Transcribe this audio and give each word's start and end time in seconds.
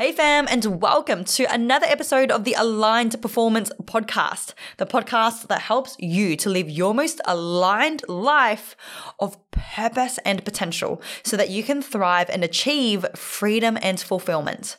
Hey, 0.00 0.12
fam, 0.12 0.46
and 0.48 0.80
welcome 0.80 1.24
to 1.24 1.44
another 1.52 1.84
episode 1.86 2.30
of 2.30 2.44
the 2.44 2.54
Aligned 2.54 3.20
Performance 3.20 3.70
Podcast, 3.82 4.54
the 4.78 4.86
podcast 4.86 5.48
that 5.48 5.60
helps 5.60 5.94
you 5.98 6.36
to 6.36 6.48
live 6.48 6.70
your 6.70 6.94
most 6.94 7.20
aligned 7.26 8.02
life 8.08 8.76
of 9.18 9.36
purpose 9.50 10.18
and 10.24 10.42
potential 10.42 11.02
so 11.22 11.36
that 11.36 11.50
you 11.50 11.62
can 11.62 11.82
thrive 11.82 12.30
and 12.30 12.42
achieve 12.42 13.04
freedom 13.14 13.76
and 13.82 14.00
fulfillment. 14.00 14.78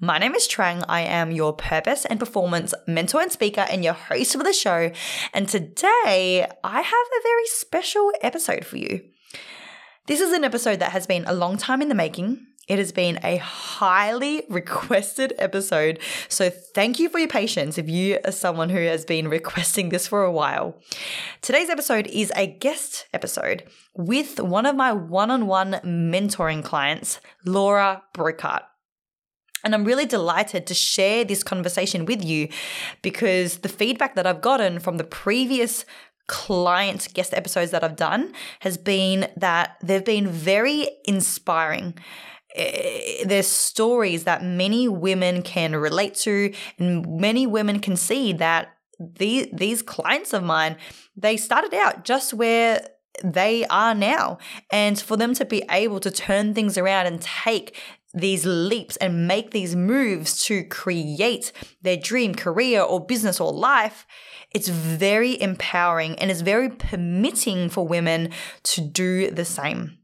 My 0.00 0.18
name 0.18 0.34
is 0.34 0.48
Trang. 0.48 0.84
I 0.88 1.02
am 1.02 1.30
your 1.30 1.52
purpose 1.52 2.04
and 2.04 2.18
performance 2.18 2.74
mentor 2.88 3.20
and 3.20 3.30
speaker 3.30 3.66
and 3.70 3.84
your 3.84 3.94
host 3.94 4.32
for 4.32 4.42
the 4.42 4.52
show. 4.52 4.90
And 5.32 5.48
today 5.48 6.44
I 6.64 6.80
have 6.80 6.92
a 6.92 7.22
very 7.22 7.46
special 7.46 8.10
episode 8.20 8.64
for 8.64 8.78
you. 8.78 9.02
This 10.06 10.20
is 10.20 10.32
an 10.32 10.42
episode 10.42 10.80
that 10.80 10.90
has 10.90 11.06
been 11.06 11.24
a 11.24 11.34
long 11.34 11.56
time 11.56 11.80
in 11.82 11.88
the 11.88 11.94
making. 11.94 12.46
It 12.68 12.78
has 12.78 12.90
been 12.90 13.20
a 13.22 13.36
highly 13.36 14.44
requested 14.50 15.32
episode. 15.38 16.00
So, 16.28 16.50
thank 16.50 16.98
you 16.98 17.08
for 17.08 17.18
your 17.18 17.28
patience 17.28 17.78
if 17.78 17.88
you 17.88 18.18
are 18.24 18.32
someone 18.32 18.70
who 18.70 18.78
has 18.78 19.04
been 19.04 19.28
requesting 19.28 19.90
this 19.90 20.08
for 20.08 20.24
a 20.24 20.32
while. 20.32 20.76
Today's 21.42 21.70
episode 21.70 22.06
is 22.08 22.32
a 22.34 22.46
guest 22.46 23.06
episode 23.12 23.64
with 23.94 24.40
one 24.40 24.66
of 24.66 24.74
my 24.74 24.92
one 24.92 25.30
on 25.30 25.46
one 25.46 25.80
mentoring 25.84 26.64
clients, 26.64 27.20
Laura 27.44 28.02
Broekaert. 28.14 28.62
And 29.64 29.74
I'm 29.74 29.84
really 29.84 30.06
delighted 30.06 30.66
to 30.66 30.74
share 30.74 31.24
this 31.24 31.42
conversation 31.42 32.04
with 32.04 32.24
you 32.24 32.48
because 33.02 33.58
the 33.58 33.68
feedback 33.68 34.14
that 34.14 34.26
I've 34.26 34.40
gotten 34.40 34.78
from 34.78 34.96
the 34.96 35.04
previous 35.04 35.84
client 36.28 37.08
guest 37.14 37.32
episodes 37.34 37.70
that 37.70 37.84
I've 37.84 37.96
done 37.96 38.32
has 38.60 38.76
been 38.76 39.28
that 39.36 39.76
they've 39.82 40.04
been 40.04 40.28
very 40.28 40.88
inspiring 41.04 41.94
Eh, 42.56 43.24
there's 43.24 43.46
stories 43.46 44.24
that 44.24 44.42
many 44.42 44.88
women 44.88 45.42
can 45.42 45.76
relate 45.76 46.14
to, 46.14 46.52
and 46.78 47.20
many 47.20 47.46
women 47.46 47.80
can 47.80 47.96
see 47.96 48.32
that 48.32 48.68
these 48.98 49.46
these 49.52 49.82
clients 49.82 50.32
of 50.32 50.42
mine 50.42 50.74
they 51.14 51.36
started 51.36 51.74
out 51.74 52.02
just 52.02 52.32
where 52.32 52.80
they 53.22 53.66
are 53.66 53.94
now, 53.94 54.38
and 54.70 54.98
for 54.98 55.16
them 55.16 55.34
to 55.34 55.44
be 55.44 55.62
able 55.70 56.00
to 56.00 56.10
turn 56.10 56.54
things 56.54 56.78
around 56.78 57.06
and 57.06 57.20
take 57.20 57.76
these 58.14 58.46
leaps 58.46 58.96
and 58.96 59.28
make 59.28 59.50
these 59.50 59.76
moves 59.76 60.42
to 60.44 60.64
create 60.64 61.52
their 61.82 61.96
dream 61.98 62.34
career 62.34 62.80
or 62.80 63.04
business 63.04 63.40
or 63.40 63.52
life, 63.52 64.06
it's 64.52 64.68
very 64.68 65.40
empowering 65.40 66.18
and 66.18 66.30
it's 66.30 66.40
very 66.40 66.70
permitting 66.70 67.68
for 67.68 67.86
women 67.86 68.30
to 68.62 68.80
do 68.80 69.30
the 69.30 69.44
same. 69.44 69.98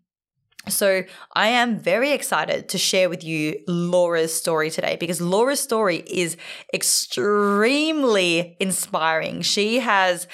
So, 0.69 1.03
I 1.35 1.49
am 1.49 1.79
very 1.79 2.13
excited 2.13 2.69
to 2.69 2.79
share 2.79 3.09
with 3.09 3.25
you 3.25 3.59
Laura's 3.67 4.33
story 4.33 4.71
today 4.71 4.97
because 4.99 5.21
Laura's 5.21 5.59
story 5.59 6.05
is 6.07 6.37
extremely 6.73 8.57
inspiring. 8.61 9.43
She 9.43 9.81
has 9.81 10.29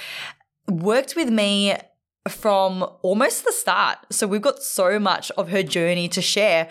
worked 0.68 1.16
with 1.16 1.30
me 1.30 1.76
from 2.28 2.84
almost 3.00 3.46
the 3.46 3.52
start. 3.52 3.98
So, 4.10 4.26
we've 4.26 4.42
got 4.42 4.62
so 4.62 4.98
much 4.98 5.30
of 5.38 5.48
her 5.48 5.62
journey 5.62 6.08
to 6.10 6.20
share. 6.20 6.68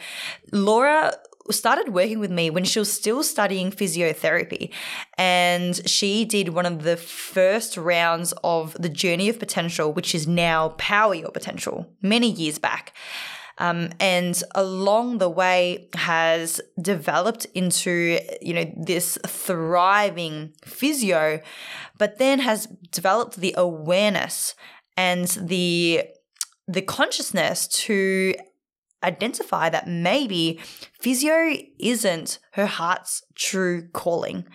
Laura 0.52 1.14
started 1.49 1.94
working 1.94 2.19
with 2.19 2.30
me 2.30 2.52
when 2.52 2.64
she 2.64 2.77
was 2.77 2.92
still 2.92 3.23
studying 3.23 3.71
physiotherapy. 3.71 4.71
And 5.17 5.75
she 5.89 6.25
did 6.25 6.49
one 6.49 6.66
of 6.67 6.83
the 6.83 6.97
first 6.97 7.75
rounds 7.77 8.33
of 8.44 8.73
the 8.80 8.89
Journey 8.89 9.30
of 9.30 9.39
Potential, 9.39 9.92
which 9.92 10.14
is 10.14 10.27
now 10.27 10.69
Power 10.77 11.16
Your 11.16 11.31
Potential, 11.31 11.88
many 12.03 12.30
years 12.30 12.59
back 12.59 12.94
um, 13.59 13.89
and 14.00 14.41
along 14.55 15.17
the 15.17 15.30
way 15.30 15.89
has 15.95 16.61
developed 16.81 17.45
into 17.53 18.19
you 18.41 18.53
know 18.53 18.72
this 18.75 19.17
thriving 19.25 20.53
physio, 20.64 21.41
but 21.97 22.17
then 22.17 22.39
has 22.39 22.67
developed 22.91 23.38
the 23.38 23.53
awareness 23.58 24.55
and 24.95 25.27
the 25.27 26.04
the 26.67 26.82
consciousness 26.82 27.67
to 27.67 28.33
identify 29.04 29.70
that 29.70 29.87
maybe 29.87 30.59
physio 30.99 31.55
isn't 31.80 32.39
her 32.53 32.65
heart's 32.65 33.23
true 33.36 33.87
calling 33.93 34.45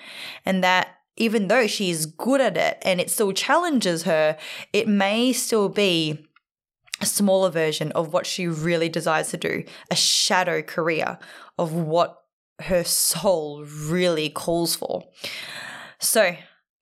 and 0.44 0.64
that 0.64 0.96
even 1.16 1.48
though 1.48 1.66
she 1.66 1.90
is 1.90 2.06
good 2.06 2.40
at 2.40 2.56
it 2.56 2.78
and 2.82 3.00
it 3.00 3.10
still 3.10 3.32
challenges 3.32 4.04
her, 4.04 4.36
it 4.72 4.88
may 4.88 5.32
still 5.32 5.68
be 5.68 6.26
a 7.02 7.06
smaller 7.06 7.50
version 7.50 7.92
of 7.92 8.12
what 8.12 8.26
she 8.26 8.46
really 8.46 8.88
desires 8.88 9.30
to 9.30 9.36
do, 9.36 9.64
a 9.90 9.96
shadow 9.96 10.62
career 10.62 11.18
of 11.58 11.72
what 11.74 12.22
her 12.60 12.84
soul 12.84 13.64
really 13.64 14.30
calls 14.30 14.76
for. 14.76 15.02
So, 15.98 16.36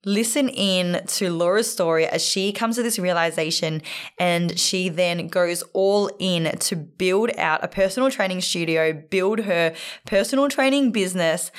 listen 0.04 0.48
in 0.48 1.02
to 1.06 1.30
Laura's 1.30 1.70
story 1.70 2.06
as 2.06 2.24
she 2.24 2.52
comes 2.52 2.76
to 2.76 2.82
this 2.82 2.98
realization 2.98 3.82
and 4.18 4.58
she 4.58 4.88
then 4.88 5.28
goes 5.28 5.62
all 5.74 6.10
in 6.18 6.56
to 6.58 6.76
build 6.76 7.30
out 7.36 7.64
a 7.64 7.68
personal 7.68 8.10
training 8.10 8.40
studio, 8.40 8.92
build 8.92 9.40
her 9.40 9.74
personal 10.06 10.48
training 10.48 10.92
business 10.92 11.50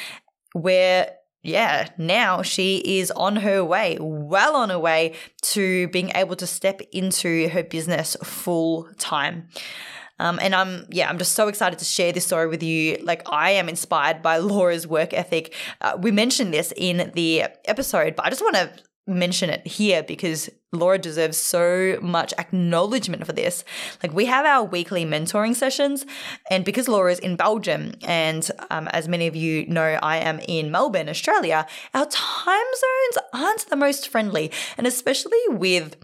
where 0.54 1.14
yeah, 1.44 1.90
now 1.98 2.42
she 2.44 2.78
is 3.00 3.10
on 3.12 3.38
her 3.38 3.64
way, 3.66 3.98
well 4.00 4.56
on 4.56 4.70
her 4.70 4.80
way 4.80 5.16
to 5.42 5.88
being 5.88 6.12
able 6.14 6.36
to 6.36 6.46
step 6.46 6.82
into 6.92 7.50
her 7.50 7.64
business 7.64 8.16
full 8.24 8.88
time. 9.00 9.50
Um, 10.20 10.38
and 10.40 10.54
I'm, 10.54 10.86
yeah, 10.92 11.10
I'm 11.10 11.18
just 11.18 11.34
so 11.34 11.48
excited 11.48 11.80
to 11.80 11.86
share 11.86 12.12
this 12.12 12.28
story 12.28 12.48
with 12.48 12.62
you. 12.62 12.98
Like, 13.02 13.24
I 13.26 13.52
am 13.52 13.68
inspired 13.68 14.22
by 14.22 14.38
Laura's 14.40 14.86
work 14.86 15.14
ethic. 15.14 15.56
Uh, 15.82 15.98
we 16.00 16.12
mentioned 16.12 16.54
this 16.54 16.72
in 16.78 17.12
the 17.16 17.46
episode, 17.66 18.16
but 18.16 18.26
I 18.28 18.30
just 18.30 18.42
want 18.42 18.56
to 18.56 18.72
mention 19.08 19.50
it 19.50 19.66
here 19.66 20.04
because 20.04 20.48
Laura 20.74 20.98
deserves 20.98 21.38
so 21.38 22.00
much 22.02 22.34
acknowledgement 22.38 23.26
for 23.26 23.34
this. 23.34 23.66
Like, 24.02 24.14
we 24.14 24.26
have 24.26 24.46
our 24.46 24.64
weekly 24.64 25.06
mentoring 25.06 25.56
sessions, 25.56 26.06
and 26.50 26.64
because 26.64 26.88
Laura 26.88 27.12
is 27.12 27.20
in 27.20 27.36
Belgium, 27.36 27.94
and 28.04 28.50
um, 28.70 28.88
as 28.90 29.08
many 29.08 29.28
of 29.28 29.36
you 29.36 29.68
know, 29.68 30.00
I 30.02 30.18
am 30.18 30.40
in 30.48 30.72
Melbourne, 30.72 31.10
Australia, 31.10 31.68
our 31.94 32.06
time 32.06 32.66
zones 32.76 33.26
aren't 33.34 33.70
the 33.70 33.76
most 33.76 34.08
friendly, 34.08 34.52
and 34.78 34.88
especially 34.88 35.42
with 35.50 35.98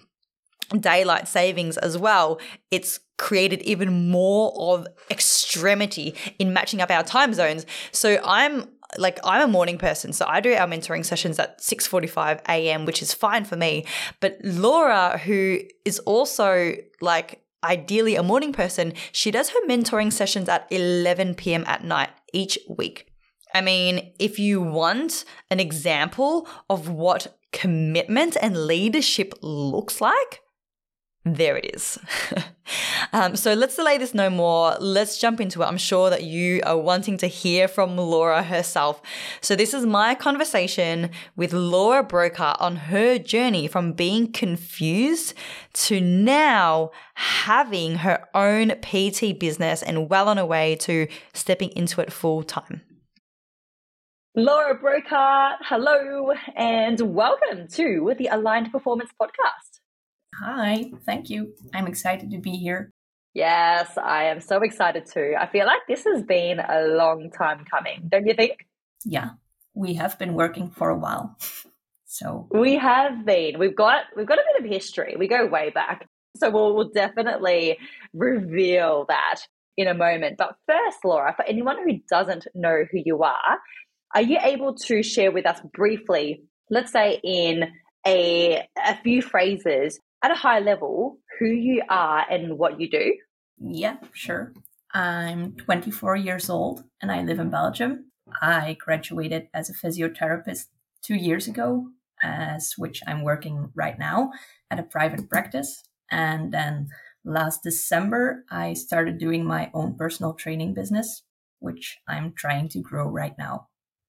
daylight 0.78 1.28
savings 1.28 1.78
as 1.78 1.98
well, 1.98 2.40
it's 2.72 3.00
created 3.18 3.62
even 3.62 4.10
more 4.10 4.54
of 4.76 4.88
extremity 5.10 6.14
in 6.40 6.54
matching 6.54 6.82
up 6.82 6.92
our 6.92 7.04
time 7.04 7.34
zones. 7.34 7.66
So 7.92 8.22
I'm 8.24 8.68
like 8.98 9.20
I'm 9.24 9.42
a 9.42 9.52
morning 9.52 9.78
person, 9.78 10.14
so 10.14 10.26
I 10.28 10.40
do 10.40 10.54
our 10.54 10.68
mentoring 10.68 11.06
sessions 11.06 11.40
at 11.40 11.60
6:45 11.62 12.42
a.m., 12.48 12.86
which 12.86 13.02
is 13.02 13.14
fine 13.14 13.46
for 13.46 13.56
me. 13.56 13.86
But 14.20 14.38
Laura, 14.44 15.18
who 15.18 15.60
is 15.86 16.00
also 16.00 16.76
like 17.02 17.44
ideally 17.64 18.16
a 18.16 18.24
morning 18.24 18.54
person, 18.54 18.94
she 19.12 19.32
does 19.32 19.50
her 19.50 19.68
mentoring 19.68 20.12
sessions 20.12 20.50
at 20.50 20.68
11 20.72 21.36
p.m. 21.36 21.64
at 21.68 21.84
night 21.84 22.10
each 22.34 22.58
week. 22.70 23.08
I 23.54 23.62
mean, 23.62 24.14
if 24.20 24.40
you 24.40 24.62
want 24.62 25.26
an 25.50 25.60
example 25.60 26.48
of 26.70 26.90
what 26.90 27.38
commitment 27.54 28.38
and 28.42 28.68
leadership 28.68 29.34
looks 29.42 30.02
like, 30.02 30.42
there 31.36 31.58
it 31.58 31.76
is. 31.76 31.98
um, 33.14 33.36
so 33.36 33.54
let's 33.54 33.76
delay 33.76 33.98
this 33.98 34.14
no 34.14 34.30
more. 34.30 34.76
Let's 34.80 35.18
jump 35.18 35.42
into 35.42 35.62
it. 35.62 35.66
I'm 35.66 35.78
sure 35.78 36.10
that 36.10 36.24
you 36.24 36.62
are 36.66 36.78
wanting 36.78 37.18
to 37.20 37.28
hear 37.28 37.68
from 37.68 37.98
Laura 37.98 38.44
herself. 38.44 39.02
So 39.42 39.56
this 39.56 39.74
is 39.74 39.86
my 39.86 40.16
conversation 40.16 41.10
with 41.36 41.54
Laura 41.54 42.04
Broekaert 42.04 42.58
on 42.60 42.76
her 42.76 43.18
journey 43.18 43.68
from 43.68 43.94
being 43.94 44.32
confused 44.32 45.34
to 45.74 46.02
now 46.02 46.92
having 47.16 47.98
her 47.98 48.28
own 48.34 48.72
PT 48.82 49.40
business 49.40 49.84
and 49.84 50.10
well 50.10 50.30
on 50.30 50.38
her 50.38 50.46
way 50.46 50.76
to 50.78 51.08
stepping 51.34 51.70
into 51.72 52.02
it 52.02 52.12
full 52.12 52.44
time. 52.44 52.82
Laura 54.36 54.78
Broekaert, 54.78 55.56
hello 55.64 56.32
and 56.56 57.02
welcome 57.02 57.68
to 57.70 58.14
the 58.20 58.28
Aligned 58.28 58.72
Performance 58.72 59.10
Podcast. 59.20 59.77
Hi, 60.40 60.92
thank 61.06 61.30
you. 61.30 61.54
I'm 61.74 61.88
excited 61.88 62.32
to 62.32 62.38
be 62.38 62.52
here. 62.52 62.92
Yes, 63.34 63.98
I 63.98 64.26
am 64.26 64.40
so 64.40 64.62
excited 64.62 65.06
too. 65.06 65.34
I 65.40 65.48
feel 65.48 65.66
like 65.66 65.82
this 65.88 66.04
has 66.04 66.24
been 66.24 66.60
a 66.60 66.88
long 66.88 67.32
time 67.32 67.66
coming, 67.70 68.08
don't 68.10 68.26
you 68.26 68.34
think? 68.34 68.66
Yeah, 69.04 69.32
we 69.74 69.96
have 69.96 70.18
been 70.20 70.34
working 70.34 70.70
for 70.70 70.90
a 70.90 70.98
while. 70.98 71.38
So 72.10 72.48
we 72.52 72.78
have 72.78 73.26
been. 73.26 73.60
We've 73.60 73.76
got 73.76 74.06
we've 74.16 74.26
got 74.26 74.38
a 74.38 74.44
bit 74.54 74.66
of 74.66 74.72
history. 74.72 75.18
We 75.20 75.28
go 75.28 75.46
way 75.46 75.72
back. 75.72 76.08
So 76.38 76.50
we'll, 76.50 76.74
we'll 76.74 76.90
definitely 76.90 77.78
reveal 78.14 79.06
that 79.10 79.42
in 79.76 79.88
a 79.88 79.94
moment. 79.94 80.38
But 80.38 80.56
first, 80.66 81.00
Laura, 81.04 81.34
for 81.36 81.44
anyone 81.46 81.78
who 81.84 82.00
doesn't 82.10 82.48
know 82.56 82.86
who 82.90 83.02
you 83.06 83.24
are, 83.24 83.60
are 84.16 84.22
you 84.22 84.40
able 84.42 84.74
to 84.86 85.04
share 85.04 85.34
with 85.34 85.46
us 85.46 85.60
briefly, 85.74 86.44
let's 86.70 86.94
say 86.94 87.20
in 87.24 87.66
a, 88.06 88.68
a 88.84 88.96
few 89.04 89.22
phrases, 89.22 90.00
at 90.24 90.32
a 90.32 90.36
high 90.36 90.60
level 90.60 91.20
who 91.40 91.48
you 91.48 91.84
are 91.90 92.26
and 92.30 92.58
what 92.58 92.80
you 92.80 92.90
do? 92.90 93.16
Yeah, 93.60 93.98
sure. 94.14 94.54
I'm 94.94 95.54
24 95.54 96.16
years 96.16 96.50
old 96.50 96.84
and 97.02 97.12
I 97.12 97.22
live 97.22 97.40
in 97.40 97.50
Belgium. 97.50 98.12
I 98.42 98.78
graduated 98.80 99.48
as 99.54 99.70
a 99.70 99.74
physiotherapist 99.74 100.66
two 101.02 101.16
years 101.16 101.48
ago, 101.48 101.90
as 102.24 102.74
which 102.78 103.02
I'm 103.08 103.24
working 103.24 103.72
right 103.76 103.98
now 103.98 104.32
at 104.70 104.80
a 104.80 104.84
private 104.84 105.30
practice. 105.30 105.84
And 106.12 106.52
then 106.52 106.90
last 107.24 107.64
December, 107.64 108.44
I 108.50 108.74
started 108.74 109.18
doing 109.18 109.46
my 109.46 109.70
own 109.74 109.96
personal 109.96 110.34
training 110.34 110.74
business, 110.74 111.24
which 111.60 111.98
I'm 112.08 112.34
trying 112.34 112.70
to 112.70 112.80
grow 112.80 113.08
right 113.08 113.38
now. 113.38 113.68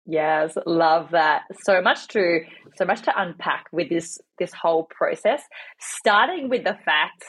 Yes, 0.05 0.55
love 0.65 1.11
that. 1.11 1.43
So 1.63 1.81
much 1.81 2.07
to 2.09 2.41
so 2.77 2.85
much 2.85 3.01
to 3.03 3.13
unpack 3.15 3.65
with 3.71 3.89
this 3.89 4.19
this 4.37 4.51
whole 4.53 4.87
process. 4.95 5.41
Starting 5.79 6.49
with 6.49 6.63
the 6.63 6.77
fact 6.85 7.23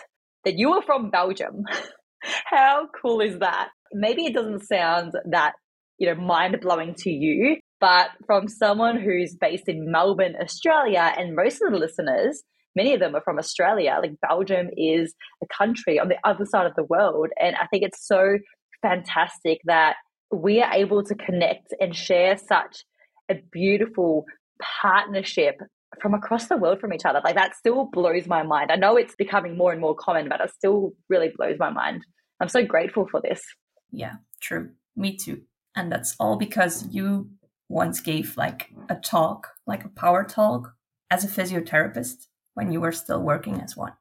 that 0.45 0.59
you 0.59 0.73
are 0.73 0.83
from 0.83 1.11
Belgium. 1.11 1.65
How 2.47 2.89
cool 3.01 3.21
is 3.21 3.39
that? 3.41 3.69
Maybe 3.93 4.25
it 4.27 4.35
doesn't 4.35 4.67
sound 4.67 5.13
that, 5.31 5.53
you 5.99 6.09
know, 6.09 6.21
mind 6.21 6.59
blowing 6.61 6.95
to 6.99 7.11
you, 7.11 7.57
but 7.81 8.11
from 8.27 8.49
someone 8.49 8.99
who's 8.99 9.37
based 9.39 9.69
in 9.69 9.91
Melbourne, 9.91 10.35
Australia, 10.41 11.13
and 11.17 11.37
most 11.37 11.61
of 11.63 11.73
the 11.73 11.79
listeners, 11.79 12.43
many 12.75 12.95
of 12.95 13.01
them 13.01 13.15
are 13.15 13.23
from 13.23 13.39
Australia. 13.39 13.99
Like 14.01 14.13
Belgium 14.27 14.69
is 14.77 15.15
a 15.43 15.47
country 15.57 15.99
on 15.99 16.09
the 16.09 16.19
other 16.25 16.45
side 16.45 16.67
of 16.67 16.75
the 16.77 16.85
world. 16.85 17.29
And 17.41 17.57
I 17.57 17.67
think 17.67 17.85
it's 17.85 18.07
so 18.07 18.39
fantastic 18.83 19.59
that 19.65 19.97
we 20.31 20.63
are 20.63 20.73
able 20.73 21.03
to 21.05 21.15
connect 21.15 21.75
and 21.81 21.95
share 21.95 22.37
such 22.37 22.85
a 23.31 23.35
beautiful 23.53 24.25
partnership 24.61 25.61
from 26.01 26.15
across 26.15 26.49
the 26.49 26.57
world 26.57 26.81
from 26.81 26.93
each 26.93 27.05
other. 27.05 27.21
Like 27.25 27.37
that 27.37 27.57
still 27.57 27.89
blows 27.93 28.27
my 28.27 28.43
mind. 28.43 28.71
I 28.71 28.77
know 28.77 28.97
it's 28.97 29.15
becoming 29.15 29.57
more 29.57 29.73
and 29.73 29.81
more 29.81 29.95
common, 29.95 30.29
but 30.29 30.41
it 30.41 30.51
still 30.51 30.93
really 31.09 31.33
blows 31.37 31.59
my 31.59 31.71
mind. 31.71 32.03
I'm 32.41 32.49
so 32.49 32.65
grateful 32.65 33.07
for 33.11 33.21
this. 33.21 33.43
Yeah, 33.91 34.15
true. 34.41 34.71
Me 34.95 35.17
too. 35.17 35.43
And 35.75 35.91
that's 35.91 36.17
all 36.19 36.37
because 36.37 36.87
you 36.91 37.31
once 37.69 38.01
gave 38.01 38.37
like 38.37 38.71
a 38.89 38.97
talk, 38.97 39.49
like 39.67 39.85
a 39.85 39.89
power 39.89 40.25
talk 40.25 40.75
as 41.11 41.25
a 41.25 41.29
physiotherapist 41.29 42.27
when 42.55 42.73
you 42.73 42.81
were 42.81 42.93
still 42.93 43.21
working 43.21 43.61
as 43.61 43.77
one. 43.77 43.93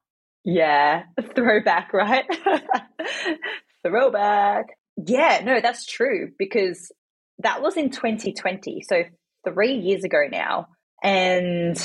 Yeah, 0.44 1.04
throwback, 1.34 1.92
right? 1.92 2.24
throwback. 3.86 4.66
Yeah, 4.96 5.42
no, 5.44 5.60
that's 5.60 5.84
true 5.84 6.30
because 6.38 6.90
that 7.38 7.62
was 7.62 7.76
in 7.76 7.90
2020. 7.90 8.82
So 8.88 9.02
three 9.46 9.74
years 9.74 10.04
ago 10.04 10.24
now. 10.30 10.68
And 11.02 11.76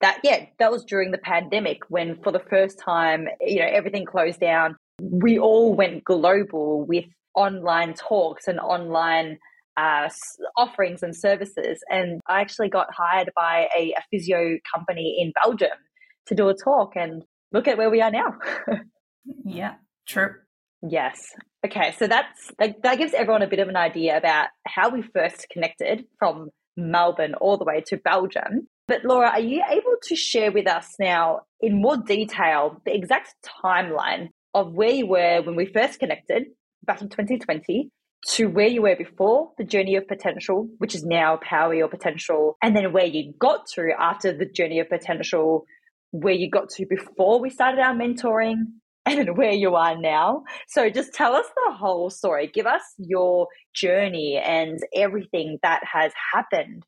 that, 0.00 0.20
yeah, 0.22 0.46
that 0.58 0.70
was 0.70 0.84
during 0.84 1.10
the 1.10 1.18
pandemic 1.18 1.78
when 1.88 2.20
for 2.22 2.32
the 2.32 2.42
first 2.50 2.78
time, 2.78 3.28
you 3.40 3.60
know, 3.60 3.68
everything 3.70 4.04
closed 4.04 4.40
down. 4.40 4.76
We 5.00 5.38
all 5.38 5.74
went 5.74 6.04
global 6.04 6.84
with 6.86 7.04
online 7.34 7.94
talks 7.94 8.46
and 8.46 8.60
online 8.60 9.38
uh, 9.76 10.08
offerings 10.56 11.02
and 11.02 11.16
services. 11.16 11.82
And 11.90 12.20
I 12.26 12.40
actually 12.40 12.68
got 12.68 12.88
hired 12.92 13.30
by 13.34 13.68
a, 13.76 13.92
a 13.92 14.02
physio 14.10 14.58
company 14.72 15.18
in 15.20 15.32
Belgium 15.42 15.78
to 16.26 16.34
do 16.34 16.48
a 16.48 16.54
talk. 16.54 16.92
And 16.94 17.24
look 17.52 17.68
at 17.68 17.78
where 17.78 17.90
we 17.90 18.00
are 18.00 18.10
now. 18.10 18.36
yeah, 19.44 19.74
true. 20.06 20.34
Yes. 20.82 21.32
Okay, 21.64 21.94
so 21.96 22.06
that's 22.08 22.50
that, 22.58 22.82
that 22.82 22.98
gives 22.98 23.14
everyone 23.14 23.42
a 23.42 23.46
bit 23.46 23.60
of 23.60 23.68
an 23.68 23.76
idea 23.76 24.16
about 24.16 24.48
how 24.66 24.90
we 24.90 25.02
first 25.02 25.46
connected 25.50 26.04
from 26.18 26.50
Melbourne 26.76 27.34
all 27.34 27.56
the 27.56 27.64
way 27.64 27.82
to 27.86 27.96
Belgium. 27.96 28.68
But 28.88 29.04
Laura, 29.04 29.30
are 29.30 29.40
you 29.40 29.62
able 29.70 29.96
to 30.04 30.16
share 30.16 30.50
with 30.50 30.66
us 30.66 30.94
now 30.98 31.42
in 31.60 31.80
more 31.80 31.96
detail 31.96 32.80
the 32.84 32.94
exact 32.94 33.34
timeline 33.64 34.30
of 34.54 34.72
where 34.72 34.90
you 34.90 35.06
were 35.06 35.42
when 35.42 35.54
we 35.54 35.66
first 35.66 36.00
connected 36.00 36.44
back 36.84 37.00
in 37.00 37.08
2020 37.08 37.90
to 38.30 38.46
where 38.46 38.66
you 38.66 38.82
were 38.82 38.96
before 38.96 39.50
the 39.58 39.64
journey 39.64 39.96
of 39.96 40.06
potential, 40.06 40.68
which 40.78 40.94
is 40.94 41.04
now 41.04 41.38
power 41.42 41.74
your 41.74 41.88
potential, 41.88 42.56
and 42.62 42.76
then 42.76 42.92
where 42.92 43.06
you 43.06 43.32
got 43.38 43.66
to 43.74 43.90
after 43.98 44.36
the 44.36 44.46
journey 44.46 44.80
of 44.80 44.88
potential, 44.88 45.64
where 46.10 46.34
you 46.34 46.50
got 46.50 46.68
to 46.70 46.86
before 46.86 47.40
we 47.40 47.50
started 47.50 47.80
our 47.80 47.94
mentoring, 47.94 48.64
and 49.06 49.36
where 49.36 49.52
you 49.52 49.74
are 49.74 49.96
now. 49.96 50.44
So 50.68 50.88
just 50.88 51.12
tell 51.12 51.34
us 51.34 51.46
the 51.66 51.74
whole 51.74 52.10
story. 52.10 52.46
Give 52.46 52.66
us 52.66 52.82
your 52.98 53.48
journey 53.74 54.36
and 54.36 54.78
everything 54.94 55.58
that 55.62 55.82
has 55.90 56.12
happened 56.32 56.84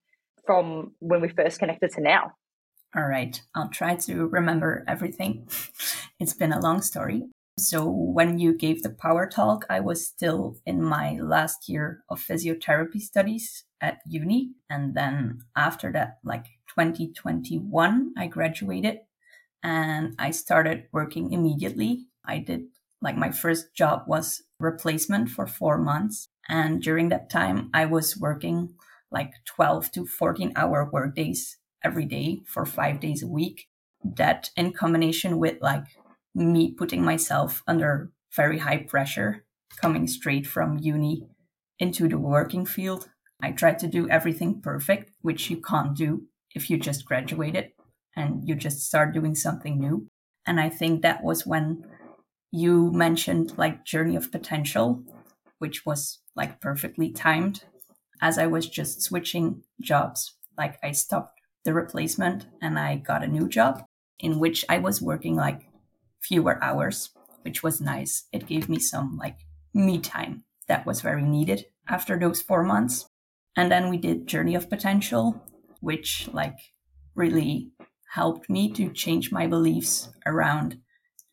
from 0.46 0.92
when 1.00 1.20
we 1.20 1.28
first 1.28 1.58
connected 1.58 1.90
to 1.92 2.00
now. 2.00 2.32
All 2.96 3.06
right. 3.06 3.40
I'll 3.54 3.70
try 3.70 3.96
to 3.96 4.26
remember 4.28 4.84
everything. 4.86 5.48
it's 6.20 6.34
been 6.34 6.52
a 6.52 6.60
long 6.60 6.80
story. 6.82 7.24
So 7.58 7.88
when 7.88 8.38
you 8.38 8.56
gave 8.56 8.82
the 8.82 8.90
power 8.90 9.28
talk, 9.28 9.64
I 9.70 9.80
was 9.80 10.06
still 10.06 10.56
in 10.66 10.82
my 10.82 11.18
last 11.20 11.68
year 11.68 12.02
of 12.08 12.20
physiotherapy 12.20 13.00
studies 13.00 13.64
at 13.80 13.98
uni. 14.06 14.52
And 14.68 14.94
then 14.94 15.42
after 15.56 15.92
that, 15.92 16.18
like 16.24 16.46
2021, 16.68 18.14
I 18.16 18.26
graduated 18.26 19.00
and 19.64 20.14
I 20.18 20.30
started 20.30 20.84
working 20.92 21.32
immediately. 21.32 22.06
I 22.24 22.38
did 22.38 22.66
like 23.00 23.16
my 23.16 23.30
first 23.30 23.74
job 23.74 24.04
was 24.06 24.42
replacement 24.60 25.30
for 25.30 25.46
four 25.46 25.78
months. 25.78 26.28
And 26.48 26.82
during 26.82 27.08
that 27.08 27.30
time, 27.30 27.70
I 27.72 27.86
was 27.86 28.16
working 28.16 28.74
like 29.10 29.32
12 29.46 29.90
to 29.92 30.06
14 30.06 30.52
hour 30.54 30.88
work 30.92 31.14
days 31.14 31.56
every 31.82 32.04
day 32.04 32.42
for 32.46 32.66
five 32.66 33.00
days 33.00 33.22
a 33.22 33.26
week. 33.26 33.68
That 34.04 34.50
in 34.54 34.72
combination 34.72 35.38
with 35.38 35.56
like 35.62 35.84
me 36.34 36.72
putting 36.72 37.02
myself 37.02 37.62
under 37.66 38.10
very 38.36 38.58
high 38.58 38.78
pressure 38.78 39.44
coming 39.80 40.06
straight 40.06 40.46
from 40.46 40.78
uni 40.78 41.26
into 41.78 42.06
the 42.06 42.18
working 42.18 42.66
field. 42.66 43.08
I 43.42 43.52
tried 43.52 43.78
to 43.80 43.86
do 43.86 44.08
everything 44.10 44.60
perfect, 44.60 45.10
which 45.22 45.48
you 45.50 45.56
can't 45.56 45.96
do 45.96 46.26
if 46.54 46.68
you 46.70 46.78
just 46.78 47.04
graduated 47.04 47.73
and 48.16 48.46
you 48.46 48.54
just 48.54 48.86
start 48.86 49.14
doing 49.14 49.34
something 49.34 49.78
new. 49.78 50.08
And 50.46 50.60
I 50.60 50.68
think 50.68 51.02
that 51.02 51.22
was 51.22 51.46
when 51.46 51.84
you 52.50 52.92
mentioned 52.92 53.56
like 53.56 53.84
Journey 53.84 54.16
of 54.16 54.30
Potential, 54.30 55.02
which 55.58 55.84
was 55.84 56.20
like 56.36 56.60
perfectly 56.60 57.10
timed 57.10 57.64
as 58.20 58.38
I 58.38 58.46
was 58.46 58.68
just 58.68 59.02
switching 59.02 59.62
jobs. 59.80 60.36
Like 60.56 60.78
I 60.82 60.92
stopped 60.92 61.40
the 61.64 61.74
replacement 61.74 62.46
and 62.62 62.78
I 62.78 62.96
got 62.96 63.24
a 63.24 63.28
new 63.28 63.48
job 63.48 63.84
in 64.18 64.38
which 64.38 64.64
I 64.68 64.78
was 64.78 65.02
working 65.02 65.34
like 65.34 65.68
fewer 66.22 66.62
hours, 66.62 67.10
which 67.42 67.62
was 67.62 67.80
nice. 67.80 68.26
It 68.32 68.46
gave 68.46 68.68
me 68.68 68.78
some 68.78 69.16
like 69.16 69.38
me 69.72 69.98
time 69.98 70.44
that 70.68 70.86
was 70.86 71.00
very 71.00 71.22
needed 71.22 71.66
after 71.88 72.18
those 72.18 72.40
four 72.40 72.62
months. 72.62 73.06
And 73.56 73.70
then 73.70 73.90
we 73.90 73.98
did 73.98 74.26
Journey 74.26 74.54
of 74.54 74.70
Potential, 74.70 75.42
which 75.80 76.28
like 76.32 76.58
really 77.14 77.72
helped 78.14 78.48
me 78.48 78.70
to 78.70 78.92
change 78.92 79.32
my 79.32 79.44
beliefs 79.44 80.08
around 80.24 80.78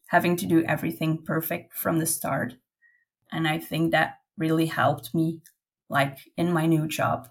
having 0.07 0.35
to 0.35 0.47
do 0.47 0.63
everything 0.63 1.21
perfect 1.23 1.73
from 1.73 1.99
the 1.99 2.05
start. 2.07 2.55
And 3.31 3.47
I 3.47 3.59
think 3.59 3.91
that 3.91 4.15
really 4.35 4.65
helped 4.65 5.13
me 5.13 5.41
like 5.89 6.17
in 6.35 6.51
my 6.51 6.65
new 6.65 6.87
job. 6.87 7.29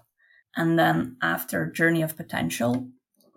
And 0.55 0.79
then 0.79 1.17
after 1.21 1.69
Journey 1.69 2.01
of 2.01 2.15
Potential, 2.15 2.87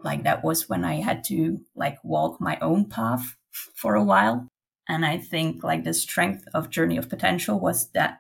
like 0.05 0.23
that 0.23 0.45
was 0.45 0.69
when 0.69 0.85
I 0.85 1.01
had 1.01 1.25
to 1.25 1.59
like 1.75 1.99
walk 2.05 2.41
my 2.41 2.59
own 2.61 2.89
path 2.89 3.35
for 3.75 3.97
a 3.97 4.05
while. 4.05 4.47
And 4.89 5.05
I 5.05 5.19
think 5.19 5.65
like 5.65 5.83
the 5.83 5.95
strength 5.95 6.45
of 6.55 6.71
Journey 6.71 6.97
of 6.97 7.09
Potential 7.09 7.59
was 7.59 7.91
that 7.91 8.19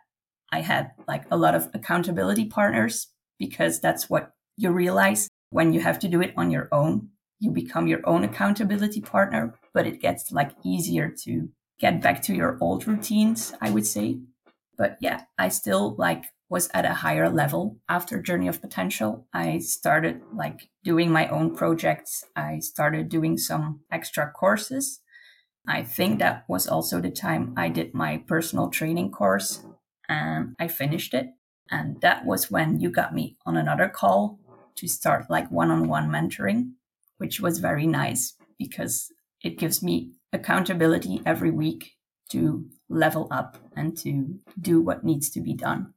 I 0.50 0.62
had 0.62 0.90
like 1.06 1.24
a 1.30 1.36
lot 1.36 1.54
of 1.54 1.70
accountability 1.72 2.46
partners 2.46 3.08
because 3.38 3.80
that's 3.80 4.10
what 4.10 4.32
you 4.56 4.72
realize 4.72 5.28
when 5.50 5.72
you 5.72 5.80
have 5.80 6.00
to 6.00 6.08
do 6.08 6.20
it 6.20 6.34
on 6.36 6.50
your 6.50 6.68
own 6.72 7.10
you 7.38 7.50
become 7.50 7.86
your 7.86 8.00
own 8.04 8.24
accountability 8.24 9.00
partner, 9.00 9.54
but 9.72 9.86
it 9.86 10.00
gets 10.00 10.32
like 10.32 10.52
easier 10.64 11.12
to 11.24 11.48
get 11.78 12.00
back 12.00 12.22
to 12.22 12.34
your 12.34 12.58
old 12.60 12.86
routines, 12.86 13.54
I 13.60 13.70
would 13.70 13.86
say. 13.86 14.20
But 14.76 14.96
yeah, 15.00 15.22
I 15.38 15.48
still 15.48 15.94
like 15.98 16.24
was 16.48 16.68
at 16.74 16.84
a 16.84 16.94
higher 16.94 17.28
level 17.28 17.78
after 17.88 18.20
Journey 18.20 18.48
of 18.48 18.60
Potential. 18.60 19.26
I 19.32 19.58
started 19.58 20.20
like 20.32 20.68
doing 20.82 21.10
my 21.10 21.28
own 21.28 21.54
projects. 21.54 22.24
I 22.36 22.60
started 22.60 23.08
doing 23.08 23.38
some 23.38 23.80
extra 23.90 24.30
courses. 24.30 25.00
I 25.66 25.82
think 25.82 26.18
that 26.18 26.44
was 26.48 26.66
also 26.66 27.00
the 27.00 27.10
time 27.10 27.54
I 27.56 27.68
did 27.68 27.94
my 27.94 28.18
personal 28.26 28.68
training 28.68 29.10
course 29.10 29.64
and 30.08 30.54
I 30.58 30.68
finished 30.68 31.14
it. 31.14 31.28
And 31.70 32.00
that 32.02 32.26
was 32.26 32.50
when 32.50 32.80
you 32.80 32.90
got 32.90 33.14
me 33.14 33.36
on 33.46 33.56
another 33.56 33.88
call 33.88 34.38
to 34.76 34.86
start 34.86 35.30
like 35.30 35.50
one 35.50 35.70
on 35.70 35.88
one 35.88 36.10
mentoring 36.10 36.72
which 37.18 37.40
was 37.40 37.58
very 37.58 37.86
nice 37.86 38.34
because 38.58 39.12
it 39.42 39.58
gives 39.58 39.82
me 39.82 40.12
accountability 40.32 41.20
every 41.24 41.50
week 41.50 41.92
to 42.30 42.66
level 42.88 43.28
up 43.30 43.56
and 43.76 43.96
to 43.98 44.38
do 44.60 44.80
what 44.80 45.04
needs 45.04 45.30
to 45.30 45.40
be 45.40 45.54
done. 45.54 45.92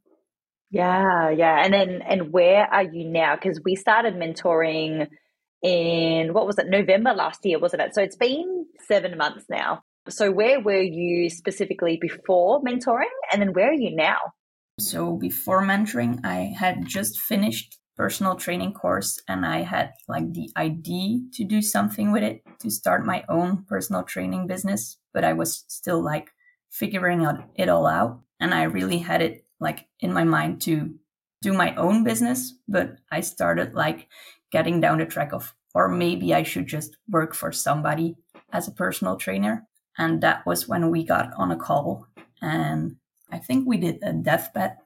Yeah, 0.70 1.30
yeah. 1.30 1.64
And 1.64 1.74
then 1.74 2.02
and 2.02 2.32
where 2.34 2.66
are 2.66 2.84
you 2.84 3.06
now? 3.06 3.36
Because 3.36 3.62
we 3.64 3.76
started 3.76 4.16
mentoring 4.16 5.08
in 5.64 6.34
what 6.34 6.46
was 6.46 6.58
it, 6.58 6.68
November 6.68 7.14
last 7.14 7.40
year, 7.46 7.60
wasn't 7.60 7.82
it? 7.82 7.96
So 7.96 8.02
it's 8.02 8.18
been 8.18 8.66
seven 8.86 9.18
months 9.18 9.46
now. 9.50 9.82
So 10.10 10.32
where 10.32 10.60
were 10.60 10.82
you 10.82 11.30
specifically 11.30 11.98
before 12.00 12.62
mentoring? 12.62 13.06
And 13.32 13.42
then 13.42 13.54
where 13.54 13.70
are 13.70 13.74
you 13.74 13.96
now? 13.96 14.18
So 14.80 15.18
before 15.18 15.64
mentoring, 15.64 16.24
I 16.24 16.54
had 16.58 16.86
just 16.86 17.20
finished 17.20 17.78
personal 17.98 18.36
training 18.36 18.74
course 18.74 19.20
and 19.28 19.44
I 19.46 19.64
had 19.64 19.94
like 20.08 20.32
the 20.34 20.50
idea 20.56 21.20
to 21.34 21.44
do 21.44 21.64
something 21.64 22.12
with 22.12 22.22
it 22.22 22.44
to 22.60 22.70
start 22.70 23.06
my 23.06 23.26
own 23.28 23.66
personal 23.68 24.04
training 24.04 24.46
business, 24.46 24.98
but 25.14 25.24
I 25.24 25.34
was 25.34 25.66
still 25.68 26.02
like 26.04 26.30
figuring 26.70 27.26
out 27.26 27.44
it 27.56 27.70
all 27.70 27.88
out 27.88 28.22
and 28.40 28.54
I 28.54 28.64
really 28.64 29.00
had 29.00 29.24
it 29.24 29.46
like 29.60 29.88
in 30.00 30.14
my 30.14 30.24
mind 30.24 30.62
to 30.62 30.94
do 31.42 31.54
my 31.54 31.76
own 31.76 32.04
business, 32.04 32.54
but 32.68 32.98
I 33.12 33.22
started 33.22 33.74
like 33.74 34.08
getting 34.52 34.80
down 34.80 35.00
the 35.00 35.06
track 35.06 35.34
of 35.34 35.56
or 35.74 35.90
maybe 35.90 36.34
I 36.34 36.44
should 36.44 36.68
just 36.68 36.98
work 37.10 37.34
for 37.34 37.52
somebody 37.52 38.16
as 38.54 38.68
a 38.68 38.72
personal 38.72 39.16
trainer. 39.16 39.68
And 39.98 40.22
that 40.22 40.46
was 40.46 40.68
when 40.68 40.92
we 40.92 41.04
got 41.04 41.34
on 41.36 41.52
a 41.52 41.58
call 41.58 42.08
and 42.42 42.98
I 43.32 43.40
think 43.40 43.68
we 43.68 43.78
did 43.78 44.00
a 44.04 44.14
deathbed 44.14 44.78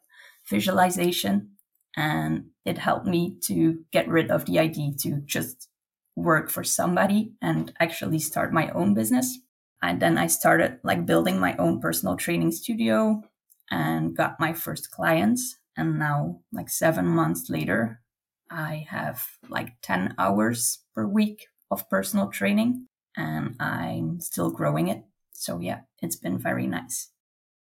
visualization 0.49 1.51
and 1.95 2.45
it 2.65 2.77
helped 2.77 3.05
me 3.05 3.35
to 3.41 3.83
get 3.91 4.07
rid 4.07 4.31
of 4.31 4.45
the 4.45 4.59
idea 4.59 4.93
to 4.99 5.21
just 5.25 5.67
work 6.15 6.49
for 6.49 6.63
somebody 6.63 7.33
and 7.41 7.73
actually 7.79 8.19
start 8.19 8.53
my 8.53 8.69
own 8.71 8.93
business. 8.93 9.39
And 9.81 10.01
then 10.01 10.17
I 10.17 10.27
started 10.27 10.79
like 10.83 11.05
building 11.05 11.39
my 11.39 11.55
own 11.57 11.79
personal 11.79 12.15
training 12.15 12.51
studio 12.51 13.23
and 13.69 14.15
got 14.15 14.39
my 14.39 14.53
first 14.53 14.91
clients. 14.91 15.57
And 15.75 15.97
now, 15.97 16.41
like 16.51 16.69
seven 16.69 17.07
months 17.07 17.49
later, 17.49 18.01
I 18.49 18.85
have 18.89 19.25
like 19.49 19.73
10 19.81 20.15
hours 20.17 20.79
per 20.93 21.07
week 21.07 21.47
of 21.71 21.89
personal 21.89 22.27
training 22.27 22.87
and 23.15 23.55
I'm 23.59 24.19
still 24.19 24.51
growing 24.51 24.89
it. 24.89 25.03
So, 25.31 25.59
yeah, 25.59 25.81
it's 26.01 26.17
been 26.17 26.37
very 26.37 26.67
nice. 26.67 27.09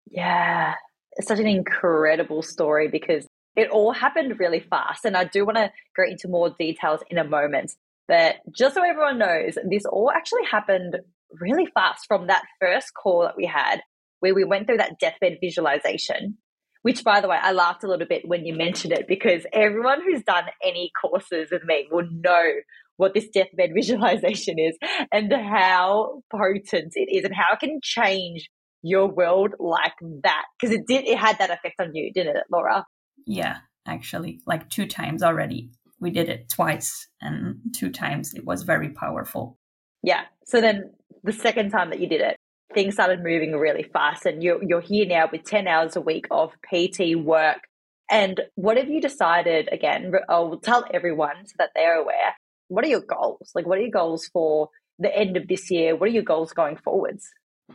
Yeah, 0.09 0.73
it's 1.17 1.27
such 1.27 1.39
an 1.39 1.47
incredible 1.47 2.41
story 2.41 2.88
because 2.88 3.27
it 3.60 3.70
all 3.70 3.92
happened 3.92 4.39
really 4.39 4.62
fast. 4.62 5.04
And 5.04 5.18
I 5.18 5.25
do 5.25 5.46
want 5.46 5.58
to 5.58 5.72
go 5.96 6.04
into 6.10 6.30
more 6.30 6.56
details 6.58 7.01
in 7.10 7.18
a 7.18 7.25
moment. 7.25 7.72
But 8.08 8.38
just 8.56 8.75
so 8.75 8.84
everyone 8.84 9.20
knows, 9.20 9.58
this 9.70 9.84
all 9.86 10.12
actually 10.16 10.46
happened 10.50 10.96
really 11.39 11.68
fast 11.74 12.06
from 12.08 12.28
that 12.28 12.44
first 12.60 12.94
call 12.94 13.24
that 13.24 13.38
we 13.38 13.46
had 13.46 13.82
where 14.22 14.34
we 14.34 14.46
went 14.46 14.68
through 14.68 14.78
that 14.78 15.00
deathbed 15.00 15.38
visualization. 15.42 16.38
Which, 16.82 17.04
by 17.04 17.20
the 17.20 17.28
way, 17.28 17.38
I 17.42 17.51
laughed 17.51 17.84
a 17.84 17.89
little 17.89 18.08
bit 18.08 18.25
when 18.25 18.46
you 18.46 18.56
mentioned 18.56 18.94
it 18.94 19.06
because 19.06 19.46
everyone 19.51 20.00
who's 20.01 20.24
done 20.24 20.46
any 20.63 20.92
courses 21.00 21.50
with 21.51 21.66
me 21.66 21.89
will 21.92 22.08
know 22.10 22.51
what 22.96 23.13
this 23.13 23.28
deathbed 23.28 23.72
visualization 23.75 24.58
is 24.58 24.78
and 25.12 25.32
how 25.34 26.22
potent 26.32 26.94
it 26.96 27.10
is 27.13 27.25
and 27.25 27.36
how 27.36 27.54
it 27.54 27.60
can 27.60 27.80
change 27.84 28.50
your 28.82 29.08
world 29.08 29.56
like 29.60 29.94
that 30.24 30.46
because 30.58 30.74
it 30.74 30.88
did 30.88 31.06
it 31.06 31.18
had 31.18 31.38
that 31.39 31.50
effect 31.50 31.75
on 31.82 31.94
you 31.94 32.13
didn't 32.13 32.38
it 32.38 32.44
laura 32.50 32.86
yeah 33.29 33.57
actually 33.88 34.41
like 34.45 34.69
two 34.69 34.86
times 34.86 35.24
already. 35.24 35.71
We 36.01 36.12
did 36.12 36.29
it 36.29 36.50
twice 36.50 37.07
and 37.21 37.59
two 37.75 37.89
times 37.89 38.33
it 38.33 38.45
was 38.45 38.63
very 38.63 38.89
powerful. 38.89 39.57
Yeah 40.03 40.24
so 40.45 40.62
then 40.62 40.91
the 41.24 41.33
second 41.33 41.69
time 41.71 41.89
that 41.91 42.00
you 42.00 42.07
did 42.07 42.21
it 42.21 42.36
things 42.74 42.93
started 42.93 43.24
moving 43.24 43.53
really 43.53 43.83
fast 43.83 44.25
and 44.25 44.43
you're, 44.43 44.63
you're 44.63 44.81
here 44.81 45.05
now 45.05 45.27
with 45.31 45.43
10 45.43 45.67
hours 45.67 45.95
a 45.95 46.01
week 46.01 46.25
of 46.29 46.51
pt 46.69 47.15
work. 47.15 47.62
And 48.12 48.41
what 48.55 48.77
have 48.77 48.89
you 48.89 49.01
decided 49.01 49.69
again 49.71 50.12
i'll 50.27 50.53
oh, 50.53 50.59
tell 50.59 50.86
everyone 50.93 51.45
so 51.45 51.53
that 51.59 51.69
they're 51.75 52.00
aware 52.00 52.36
what 52.69 52.86
are 52.86 52.88
your 52.88 53.01
goals? 53.01 53.51
Like 53.53 53.67
what 53.67 53.77
are 53.77 53.81
your 53.81 53.91
goals 53.91 54.29
for 54.31 54.69
the 54.98 55.15
end 55.15 55.36
of 55.36 55.48
this 55.48 55.69
year? 55.69 55.95
What 55.95 56.07
are 56.07 56.13
your 56.13 56.24
goals 56.24 56.53
going 56.53 56.77
forwards? 56.77 57.27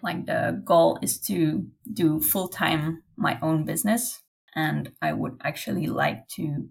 Like 0.02 0.26
the 0.26 0.60
goal 0.64 0.98
is 1.02 1.20
to 1.22 1.66
do 1.92 2.20
full 2.20 2.48
time 2.48 3.02
my 3.16 3.38
own 3.42 3.64
business. 3.64 4.22
And 4.54 4.92
I 5.02 5.12
would 5.12 5.40
actually 5.42 5.86
like 5.86 6.28
to 6.36 6.68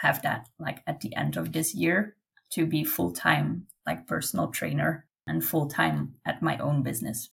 have 0.00 0.22
that 0.22 0.48
like 0.58 0.82
at 0.86 1.00
the 1.00 1.14
end 1.16 1.36
of 1.36 1.52
this 1.52 1.74
year 1.74 2.16
to 2.52 2.66
be 2.66 2.84
full 2.84 3.12
time 3.12 3.66
like 3.86 4.06
personal 4.06 4.48
trainer 4.48 5.06
and 5.26 5.44
full 5.44 5.66
time 5.66 6.14
at 6.24 6.42
my 6.42 6.58
own 6.58 6.82
business. 6.82 7.30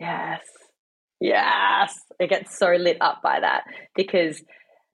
Yes. 0.00 0.40
Yes. 1.20 1.94
I 2.20 2.26
get 2.26 2.50
so 2.50 2.72
lit 2.72 2.98
up 3.00 3.20
by 3.22 3.40
that 3.40 3.64
because 3.94 4.42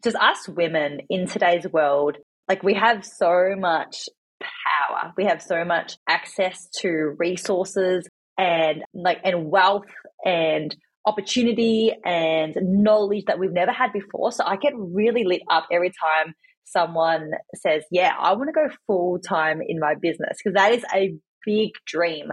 just 0.03 0.17
us 0.17 0.49
women 0.49 1.01
in 1.09 1.27
today's 1.27 1.67
world, 1.71 2.17
like 2.49 2.63
we 2.63 2.75
have 2.75 3.05
so 3.05 3.55
much 3.57 4.09
power. 4.41 5.13
We 5.17 5.25
have 5.25 5.43
so 5.43 5.65
much 5.65 5.97
access 6.09 6.69
to 6.81 7.15
resources 7.19 8.09
and 8.39 8.83
like 8.95 9.19
and 9.25 9.51
wealth 9.51 9.85
and 10.25 10.75
opportunity 11.07 11.93
and 12.05 12.55
knowledge 12.61 13.25
that 13.27 13.39
we've 13.39 13.53
never 13.53 13.73
had 13.73 13.93
before. 13.93 14.33
So 14.33 14.45
I 14.45 14.57
get 14.57 14.73
really 14.77 15.25
lit 15.25 15.43
up 15.51 15.67
every 15.73 15.91
time 15.91 16.35
someone 16.65 17.33
says, 17.55 17.85
Yeah, 17.91 18.13
I 18.19 18.35
want 18.35 18.49
to 18.49 18.53
go 18.53 18.75
full 18.87 19.19
time 19.19 19.61
in 19.67 19.79
my 19.79 19.95
business 20.01 20.39
because 20.43 20.55
that 20.55 20.73
is 20.73 20.85
a 20.95 21.15
big 21.45 21.71
dream, 21.87 22.29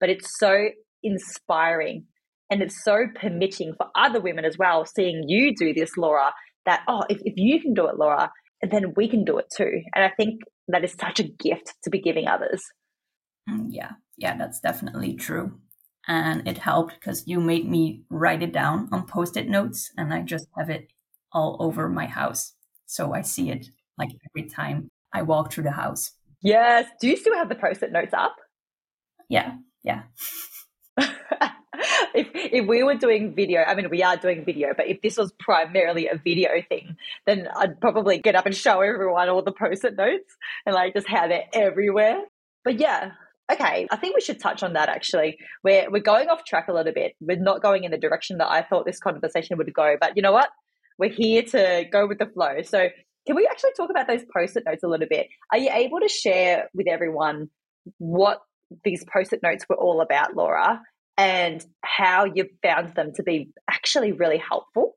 but 0.00 0.08
it's 0.08 0.38
so 0.38 0.68
inspiring 1.02 2.06
and 2.50 2.62
it's 2.62 2.84
so 2.84 3.06
permitting 3.14 3.74
for 3.76 3.86
other 3.96 4.20
women 4.20 4.44
as 4.44 4.58
well, 4.58 4.84
seeing 4.84 5.24
you 5.26 5.54
do 5.56 5.72
this, 5.72 5.96
Laura, 5.96 6.32
that, 6.66 6.82
oh, 6.86 7.02
if, 7.08 7.18
if 7.24 7.34
you 7.36 7.60
can 7.60 7.74
do 7.74 7.86
it, 7.86 7.96
Laura, 7.96 8.30
then 8.62 8.92
we 8.94 9.08
can 9.08 9.24
do 9.24 9.38
it 9.38 9.46
too. 9.56 9.82
And 9.94 10.04
I 10.04 10.10
think 10.16 10.42
that 10.68 10.84
is 10.84 10.94
such 11.00 11.18
a 11.18 11.24
gift 11.24 11.72
to 11.84 11.90
be 11.90 12.00
giving 12.00 12.28
others. 12.28 12.60
Mm, 13.48 13.68
yeah, 13.70 13.92
yeah, 14.16 14.36
that's 14.36 14.60
definitely 14.60 15.14
true. 15.14 15.58
And 16.08 16.46
it 16.48 16.58
helped 16.58 16.94
because 16.94 17.26
you 17.26 17.40
made 17.40 17.68
me 17.68 18.02
write 18.10 18.42
it 18.42 18.52
down 18.52 18.88
on 18.90 19.06
post 19.06 19.36
it 19.36 19.48
notes, 19.48 19.90
and 19.96 20.12
I 20.12 20.22
just 20.22 20.48
have 20.56 20.68
it 20.68 20.92
all 21.32 21.56
over 21.60 21.88
my 21.88 22.06
house. 22.06 22.54
So 22.86 23.14
I 23.14 23.22
see 23.22 23.50
it 23.50 23.68
like 23.96 24.10
every 24.30 24.48
time 24.48 24.88
I 25.12 25.22
walk 25.22 25.52
through 25.52 25.64
the 25.64 25.72
house. 25.72 26.12
Yes. 26.42 26.88
Do 27.00 27.08
you 27.08 27.16
still 27.16 27.34
have 27.34 27.48
the 27.48 27.54
post 27.54 27.82
it 27.82 27.92
notes 27.92 28.12
up? 28.12 28.36
Yeah, 29.28 29.56
yeah. 29.84 30.02
if 32.14 32.28
if 32.34 32.66
we 32.66 32.82
were 32.82 32.94
doing 32.94 33.34
video, 33.34 33.62
I 33.62 33.74
mean, 33.74 33.88
we 33.90 34.02
are 34.02 34.16
doing 34.16 34.44
video, 34.44 34.74
but 34.76 34.88
if 34.88 35.00
this 35.00 35.16
was 35.16 35.32
primarily 35.38 36.08
a 36.08 36.16
video 36.16 36.50
thing, 36.68 36.96
then 37.26 37.48
I'd 37.56 37.80
probably 37.80 38.18
get 38.18 38.34
up 38.34 38.46
and 38.46 38.54
show 38.54 38.80
everyone 38.80 39.28
all 39.28 39.42
the 39.42 39.52
post-it 39.52 39.96
notes 39.96 40.36
and 40.66 40.74
like 40.74 40.94
just 40.94 41.08
have 41.08 41.30
it 41.30 41.44
everywhere. 41.52 42.22
But 42.64 42.78
yeah, 42.78 43.12
Okay, 43.50 43.86
I 43.90 43.96
think 43.96 44.14
we 44.14 44.20
should 44.20 44.40
touch 44.40 44.62
on 44.62 44.74
that 44.74 44.88
actually. 44.88 45.36
We're, 45.64 45.90
we're 45.90 46.02
going 46.02 46.28
off 46.28 46.44
track 46.44 46.68
a 46.68 46.72
little 46.72 46.92
bit. 46.92 47.14
We're 47.20 47.36
not 47.36 47.62
going 47.62 47.84
in 47.84 47.90
the 47.90 47.98
direction 47.98 48.38
that 48.38 48.50
I 48.50 48.62
thought 48.62 48.86
this 48.86 49.00
conversation 49.00 49.58
would 49.58 49.72
go. 49.74 49.96
But 50.00 50.12
you 50.16 50.22
know 50.22 50.32
what? 50.32 50.48
We're 50.98 51.10
here 51.10 51.42
to 51.42 51.84
go 51.90 52.06
with 52.06 52.18
the 52.18 52.26
flow. 52.26 52.62
So, 52.62 52.88
can 53.26 53.36
we 53.36 53.46
actually 53.48 53.70
talk 53.76 53.90
about 53.90 54.08
those 54.08 54.22
post 54.34 54.56
it 54.56 54.64
notes 54.66 54.82
a 54.82 54.88
little 54.88 55.06
bit? 55.08 55.28
Are 55.52 55.58
you 55.58 55.70
able 55.72 56.00
to 56.00 56.08
share 56.08 56.68
with 56.74 56.88
everyone 56.88 57.50
what 57.98 58.40
these 58.84 59.04
post 59.12 59.32
it 59.32 59.40
notes 59.42 59.64
were 59.68 59.76
all 59.76 60.00
about, 60.00 60.34
Laura, 60.34 60.80
and 61.16 61.64
how 61.82 62.24
you 62.24 62.48
found 62.62 62.94
them 62.94 63.12
to 63.14 63.22
be 63.22 63.50
actually 63.70 64.12
really 64.12 64.38
helpful? 64.38 64.96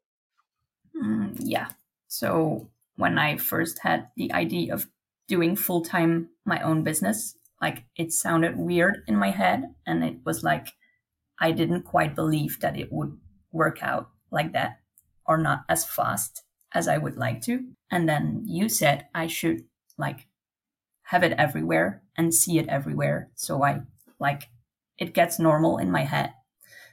Mm, 0.95 1.37
yeah. 1.39 1.69
So, 2.07 2.69
when 2.95 3.17
I 3.17 3.37
first 3.37 3.79
had 3.83 4.07
the 4.15 4.31
idea 4.33 4.73
of 4.73 4.87
doing 5.27 5.55
full 5.55 5.81
time 5.81 6.29
my 6.45 6.61
own 6.61 6.83
business, 6.83 7.35
like 7.65 7.83
it 7.95 8.13
sounded 8.13 8.55
weird 8.55 9.01
in 9.07 9.17
my 9.17 9.31
head 9.31 9.73
and 9.87 10.03
it 10.03 10.17
was 10.23 10.43
like 10.43 10.67
i 11.39 11.51
didn't 11.51 11.81
quite 11.81 12.13
believe 12.13 12.59
that 12.59 12.77
it 12.77 12.89
would 12.91 13.17
work 13.51 13.79
out 13.81 14.11
like 14.29 14.53
that 14.53 14.77
or 15.25 15.35
not 15.35 15.63
as 15.67 15.83
fast 15.83 16.43
as 16.73 16.87
i 16.87 16.97
would 16.97 17.17
like 17.17 17.41
to. 17.41 17.53
And 17.89 18.07
then 18.07 18.43
you 18.45 18.69
said 18.69 19.07
i 19.15 19.25
should 19.25 19.61
like 19.97 20.27
have 21.11 21.23
it 21.23 21.33
everywhere 21.45 22.03
and 22.15 22.39
see 22.41 22.59
it 22.59 22.69
everywhere 22.69 23.31
so 23.33 23.63
i 23.63 23.81
like 24.19 24.49
it 24.97 25.13
gets 25.19 25.39
normal 25.39 25.77
in 25.77 25.89
my 25.91 26.03
head. 26.13 26.33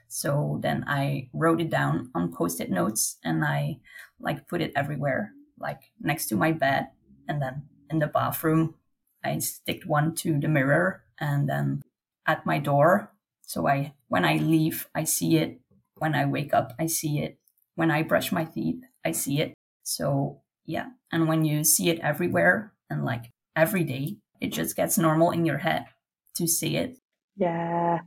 So 0.09 0.59
then 0.63 0.85
i 0.89 1.29
wrote 1.35 1.61
it 1.61 1.71
down 1.71 2.11
on 2.15 2.33
post-it 2.33 2.71
notes 2.71 3.19
and 3.23 3.45
i 3.45 3.81
like 4.27 4.49
put 4.49 4.63
it 4.63 4.73
everywhere 4.75 5.33
like 5.59 5.83
next 6.01 6.29
to 6.29 6.37
my 6.37 6.53
bed 6.53 6.89
and 7.29 7.43
then 7.43 7.55
in 7.91 7.99
the 7.99 8.07
bathroom 8.07 8.75
I 9.25 9.39
stick 9.39 9.83
one 9.87 10.15
to 10.17 10.39
the 10.39 10.49
mirror 10.49 11.05
and 11.21 11.49
then 11.49 11.83
at 12.27 12.47
my 12.47 12.59
door. 12.59 13.13
So 13.43 13.67
I 13.67 13.95
when 14.09 14.25
I 14.25 14.37
leave, 14.37 14.89
I 14.95 15.05
see 15.05 15.37
it. 15.37 15.61
When 15.97 16.15
I 16.15 16.27
wake 16.27 16.53
up, 16.53 16.73
I 16.79 16.87
see 16.87 17.21
it. 17.21 17.39
When 17.75 17.91
I 17.91 18.03
brush 18.03 18.33
my 18.33 18.45
teeth, 18.45 18.83
I 19.05 19.13
see 19.13 19.41
it. 19.41 19.55
So 19.83 20.41
yeah. 20.65 20.87
And 21.11 21.29
when 21.29 21.45
you 21.45 21.65
see 21.65 21.89
it 21.91 22.01
everywhere 22.01 22.73
and 22.89 23.05
like 23.05 23.31
every 23.57 23.85
day, 23.85 24.17
it 24.41 24.53
just 24.53 24.77
gets 24.77 24.99
normal 24.99 25.31
in 25.31 25.45
your 25.45 25.59
head 25.59 25.87
to 26.37 26.47
see 26.47 26.77
it. 26.77 26.97
Yeah. 27.37 28.01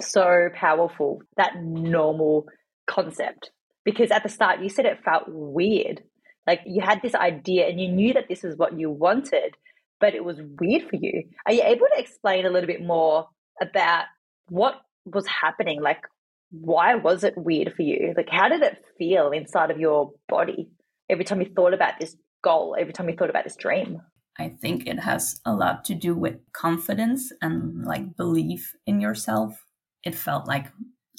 So 0.00 0.48
powerful. 0.54 1.22
That 1.36 1.62
normal 1.62 2.46
concept. 2.86 3.50
Because 3.84 4.10
at 4.10 4.22
the 4.22 4.28
start 4.28 4.60
you 4.60 4.68
said 4.68 4.86
it 4.86 5.04
felt 5.04 5.24
weird. 5.28 6.02
Like 6.46 6.60
you 6.64 6.82
had 6.82 7.02
this 7.02 7.14
idea 7.14 7.66
and 7.66 7.80
you 7.80 7.88
knew 7.88 8.14
that 8.14 8.28
this 8.28 8.44
is 8.44 8.56
what 8.56 8.78
you 8.78 8.90
wanted, 8.90 9.56
but 10.00 10.14
it 10.14 10.24
was 10.24 10.40
weird 10.60 10.88
for 10.88 10.96
you. 10.96 11.24
Are 11.46 11.52
you 11.52 11.62
able 11.62 11.86
to 11.94 12.00
explain 12.00 12.46
a 12.46 12.50
little 12.50 12.66
bit 12.66 12.84
more 12.84 13.28
about 13.60 14.04
what 14.48 14.80
was 15.04 15.26
happening? 15.26 15.80
Like, 15.82 16.02
why 16.50 16.94
was 16.94 17.24
it 17.24 17.34
weird 17.36 17.74
for 17.74 17.82
you? 17.82 18.14
Like, 18.16 18.28
how 18.30 18.48
did 18.48 18.62
it 18.62 18.84
feel 18.98 19.30
inside 19.30 19.70
of 19.70 19.80
your 19.80 20.12
body? 20.28 20.68
every 21.08 21.24
time 21.24 21.40
you 21.40 21.50
thought 21.54 21.74
about 21.74 21.98
this 22.00 22.16
goal, 22.42 22.76
every 22.78 22.92
time 22.92 23.08
you 23.08 23.16
thought 23.16 23.30
about 23.30 23.44
this 23.44 23.56
dream? 23.56 24.02
I 24.38 24.48
think 24.48 24.86
it 24.86 25.00
has 25.00 25.40
a 25.46 25.54
lot 25.54 25.84
to 25.86 25.94
do 25.94 26.14
with 26.14 26.36
confidence 26.52 27.32
and 27.40 27.84
like 27.84 28.16
belief 28.16 28.74
in 28.86 29.00
yourself. 29.00 29.64
It 30.04 30.14
felt 30.14 30.46
like, 30.46 30.66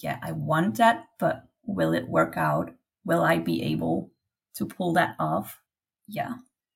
yeah, 0.02 0.20
I 0.22 0.34
want 0.34 0.78
that, 0.78 1.06
but 1.20 1.44
will 1.66 1.94
it 1.94 2.08
work 2.08 2.38
out? 2.38 2.72
Will 3.06 3.24
I 3.24 3.40
be 3.40 3.64
able 3.64 4.12
to 4.56 4.66
pull 4.66 4.94
that 4.94 5.16
off? 5.20 5.60
Yeah. 6.08 6.36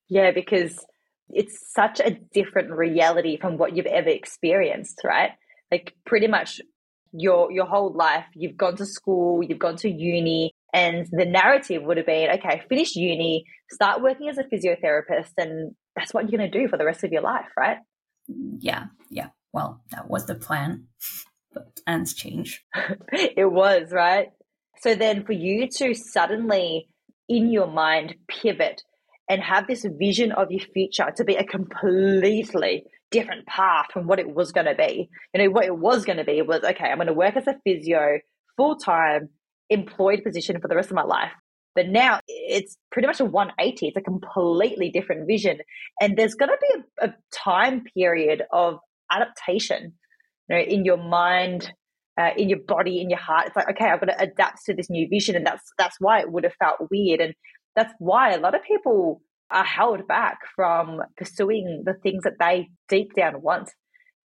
Yeah, 0.10 0.32
because 0.32 0.84
it's 1.34 1.74
such 1.74 2.00
a 2.00 2.18
different 2.34 2.72
reality 2.72 3.38
from 3.40 3.58
what 3.58 3.76
you've 3.76 3.86
ever 3.86 4.10
experienced, 4.10 5.02
right? 5.04 5.32
Like 5.72 5.94
pretty 6.06 6.28
much 6.28 6.62
your 7.14 7.52
your 7.52 7.66
whole 7.66 7.94
life, 7.94 8.26
you've 8.36 8.58
gone 8.58 8.76
to 8.78 8.86
school, 8.86 9.44
you've 9.44 9.60
gone 9.60 9.78
to 9.78 9.90
uni, 9.90 10.54
and 10.74 11.08
the 11.12 11.26
narrative 11.26 11.84
would 11.84 11.98
have 11.98 12.06
been, 12.06 12.30
okay, 12.32 12.62
finish 12.70 12.96
uni, 12.96 13.46
start 13.72 14.02
working 14.02 14.30
as 14.30 14.38
a 14.38 14.44
physiotherapist, 14.44 15.32
and 15.38 15.76
that's 15.96 16.14
what 16.14 16.30
you're 16.30 16.38
going 16.38 16.52
to 16.52 16.60
do 16.60 16.68
for 16.68 16.78
the 16.78 16.86
rest 16.86 17.04
of 17.04 17.12
your 17.12 17.22
life, 17.22 17.50
right? 17.58 17.78
Yeah, 18.28 18.86
yeah. 19.10 19.30
Well, 19.54 19.82
that 19.92 20.10
was 20.10 20.26
the 20.26 20.36
plan, 20.36 20.88
but 21.54 21.80
ends 21.86 22.14
change. 22.14 22.64
it 23.12 23.52
was, 23.52 23.92
right? 23.92 24.28
So 24.80 24.96
then 24.96 25.26
for 25.26 25.34
you 25.34 25.68
to 25.78 25.94
suddenly, 25.94 26.88
in 27.28 27.52
your 27.52 27.68
mind, 27.68 28.16
pivot 28.28 28.82
and 29.32 29.42
have 29.42 29.66
this 29.66 29.86
vision 29.98 30.34
of 30.34 30.52
your 30.52 30.60
future 30.74 31.10
to 31.16 31.24
be 31.24 31.36
a 31.36 31.44
completely 31.46 32.84
different 33.12 33.48
path 33.48 33.86
from 33.94 34.06
what 34.06 34.20
it 34.20 34.30
was 34.30 34.52
going 34.52 34.66
to 34.66 34.76
be. 34.76 35.10
You 35.34 35.42
know, 35.42 35.50
what 35.50 35.64
it 35.64 35.78
was 35.78 36.04
going 36.04 36.18
to 36.18 36.26
be 36.26 36.42
was 36.42 36.66
okay, 36.66 36.90
I'm 36.90 36.98
going 36.98 37.08
to 37.08 37.14
work 37.14 37.38
as 37.38 37.48
a 37.48 37.56
physio 37.64 38.20
full 38.58 38.76
time, 38.76 39.30
employed 39.70 40.26
position 40.26 40.60
for 40.60 40.68
the 40.68 40.76
rest 40.76 40.90
of 40.90 40.96
my 40.96 41.04
life. 41.04 41.32
But 41.76 41.88
now 41.88 42.20
it's 42.28 42.78
pretty 42.92 43.08
much 43.08 43.22
a 43.22 43.26
180. 43.26 43.88
It's 43.88 43.96
a 43.96 44.02
completely 44.02 44.92
different 44.92 45.28
vision. 45.28 45.60
And 46.02 46.18
there's 46.18 46.36
going 46.36 46.50
to 46.50 46.58
be 46.60 46.82
a, 47.02 47.08
a, 47.08 47.16
time 47.34 47.86
period 47.96 48.44
of 48.52 48.80
adaptation, 49.10 49.94
you 50.50 50.56
know, 50.58 50.62
in 50.62 50.84
your 50.84 50.98
mind, 50.98 51.72
uh, 52.20 52.32
in 52.36 52.50
your 52.50 52.60
body, 52.68 53.00
in 53.00 53.10
your 53.10 53.20
heart. 53.20 53.48
It's 53.48 53.56
like, 53.56 53.70
okay, 53.70 53.86
I've 53.86 54.02
got 54.02 54.08
to 54.08 54.22
adapt 54.22 54.66
to 54.66 54.74
this 54.74 54.90
new 54.90 55.08
vision. 55.10 55.38
And 55.38 55.46
that's, 55.46 55.64
that's 55.78 55.96
why 56.02 56.20
it 56.20 56.30
would 56.30 56.44
have 56.44 56.56
felt 56.60 56.90
weird. 56.92 57.22
And 57.22 57.34
that's 57.76 57.94
why 58.00 58.34
a 58.34 58.40
lot 58.40 58.56
of 58.56 58.64
people 58.64 59.22
are 59.50 59.66
held 59.66 60.08
back 60.08 60.40
from 60.56 61.02
pursuing 61.18 61.84
the 61.86 61.94
things 61.94 62.24
that 62.24 62.40
they 62.40 62.70
deep 62.88 63.14
down 63.16 63.42
want 63.42 63.70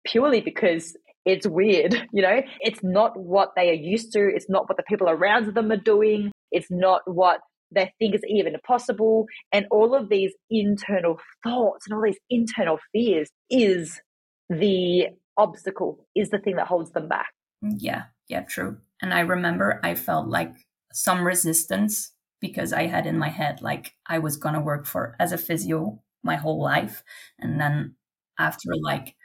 purely 0.06 0.42
because 0.42 0.96
it's 1.26 1.48
weird, 1.48 1.94
you 2.14 2.22
know? 2.22 2.42
It's 2.60 2.80
not 2.84 3.18
what 3.18 3.52
they 3.56 3.70
are 3.70 3.74
used 3.74 4.12
to. 4.14 4.20
It's 4.20 4.50
not 4.50 4.68
what 4.68 4.78
the 4.78 4.84
people 4.84 5.10
around 5.10 5.54
them 5.54 5.72
are 5.72 5.78
doing. 5.78 6.32
It's 6.52 6.70
not 6.70 7.02
what 7.06 7.40
they 7.74 7.92
think 8.00 8.16
is 8.16 8.22
even 8.28 8.56
possible. 8.66 9.26
And 9.52 9.66
all 9.72 9.96
of 9.96 10.10
these 10.10 10.34
internal 10.50 11.20
thoughts 11.44 11.86
and 11.88 11.96
all 11.96 12.04
these 12.04 12.20
internal 12.30 12.80
fears 12.92 13.30
is 13.50 14.02
the 14.50 15.08
obstacle, 15.38 16.06
is 16.16 16.30
the 16.30 16.40
thing 16.40 16.58
that 16.58 16.68
holds 16.68 16.92
them 16.92 17.08
back. 17.08 17.30
Mm, 17.64 17.76
yeah, 17.78 18.04
yeah, 18.28 18.42
true. 18.42 18.78
And 19.02 19.14
I 19.14 19.22
remember 19.22 19.80
I 19.84 19.96
felt 19.96 20.28
like 20.28 20.54
some 20.92 21.26
resistance 21.26 22.12
because 22.42 22.74
I 22.74 22.88
had 22.88 23.06
in 23.06 23.18
my 23.18 23.30
head 23.30 23.62
like 23.62 23.96
I 24.08 24.20
was 24.20 24.38
going 24.38 24.56
to 24.56 24.62
work 24.62 24.86
for 24.86 25.16
as 25.20 25.32
a 25.32 25.38
physio 25.38 26.02
my 26.24 26.36
whole 26.36 26.62
life. 26.62 27.04
And 27.40 27.60
then 27.60 27.96
after 28.40 28.70
like 28.84 29.16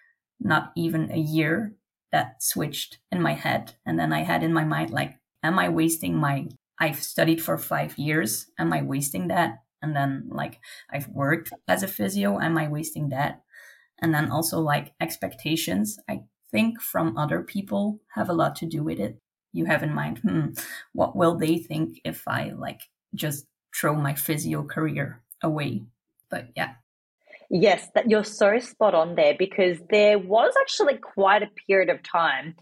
not 0.40 0.73
even 0.76 1.11
a 1.11 1.18
year, 1.18 1.75
that 2.12 2.42
switched 2.42 2.99
in 3.11 3.20
my 3.20 3.35
head. 3.35 3.75
And 3.85 3.99
then 3.99 4.12
I 4.12 4.20
had 4.23 4.42
in 4.42 4.52
my 4.52 4.64
mind, 4.64 4.90
like, 4.90 5.18
am 5.42 5.58
I 5.58 5.68
wasting 5.68 6.16
my 6.16 6.49
I've 6.78 7.02
studied 7.02 7.42
for 7.42 7.56
five 7.56 7.96
years. 7.96 8.50
Am 8.58 8.70
I 8.73 8.82
wasting 8.82 9.28
that? 9.28 9.62
And 9.80 9.96
then 9.96 10.28
like 10.30 10.61
I've 10.90 11.08
worked 11.08 11.52
as 11.66 11.82
a 11.82 11.88
physio. 11.88 12.38
Am 12.38 12.58
I 12.58 12.68
wasting 12.68 13.08
that? 13.11 13.42
And 14.00 14.14
then 14.14 14.30
also 14.30 14.61
like 14.61 14.92
expectations, 15.00 15.99
I 16.08 16.25
think 16.50 16.80
from 16.80 17.17
other 17.17 17.43
people 17.43 18.00
have 18.14 18.28
a 18.28 18.34
lot 18.34 18.56
to 18.56 18.67
do 18.67 18.82
with 18.82 19.00
it. 19.00 19.19
You 19.52 19.64
have 19.67 19.82
in 19.82 19.95
mind, 19.95 20.19
hmm, 20.19 20.49
what 20.93 21.17
will 21.17 21.36
they 21.36 21.58
think 21.58 22.00
if 22.04 22.28
I 22.28 22.50
like 22.50 22.82
just 23.14 23.47
throw 23.78 23.95
my 23.95 24.14
physio 24.14 24.62
career 24.62 25.23
away? 25.42 25.84
But 26.30 26.49
yeah. 26.56 26.75
Yes, 27.49 27.88
that 27.95 28.10
you're 28.10 28.25
so 28.25 28.58
spot 28.58 28.95
on 28.95 29.14
there 29.14 29.34
because 29.38 29.78
there 29.90 30.19
was 30.19 30.52
actually 30.60 30.99
quite 30.99 31.42
a 31.42 31.50
period 31.66 31.90
of 31.90 32.02
time 32.02 32.54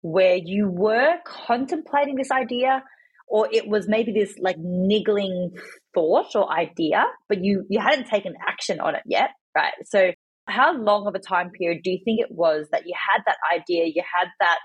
where 0.00 0.36
you 0.36 0.68
were 0.68 1.14
contemplating 1.24 2.16
this 2.16 2.30
idea 2.32 2.82
or 3.28 3.48
it 3.50 3.66
was 3.66 3.88
maybe 3.88 4.12
this 4.12 4.34
like 4.38 4.56
niggling 4.58 5.52
thought 5.94 6.34
or 6.34 6.52
idea, 6.52 7.04
but 7.28 7.42
you 7.42 7.64
you 7.70 7.80
hadn't 7.80 8.06
taken 8.06 8.34
action 8.46 8.80
on 8.80 8.94
it 8.94 9.02
yet, 9.06 9.30
right? 9.56 9.72
So 9.84 10.12
how 10.46 10.76
long 10.76 11.06
of 11.06 11.14
a 11.14 11.18
time 11.18 11.50
period 11.50 11.82
do 11.82 11.90
you 11.90 11.98
think 12.04 12.20
it 12.20 12.30
was 12.30 12.66
that 12.72 12.86
you 12.86 12.92
had 12.94 13.22
that 13.26 13.36
idea, 13.54 13.86
you 13.86 14.02
had 14.02 14.28
that 14.40 14.58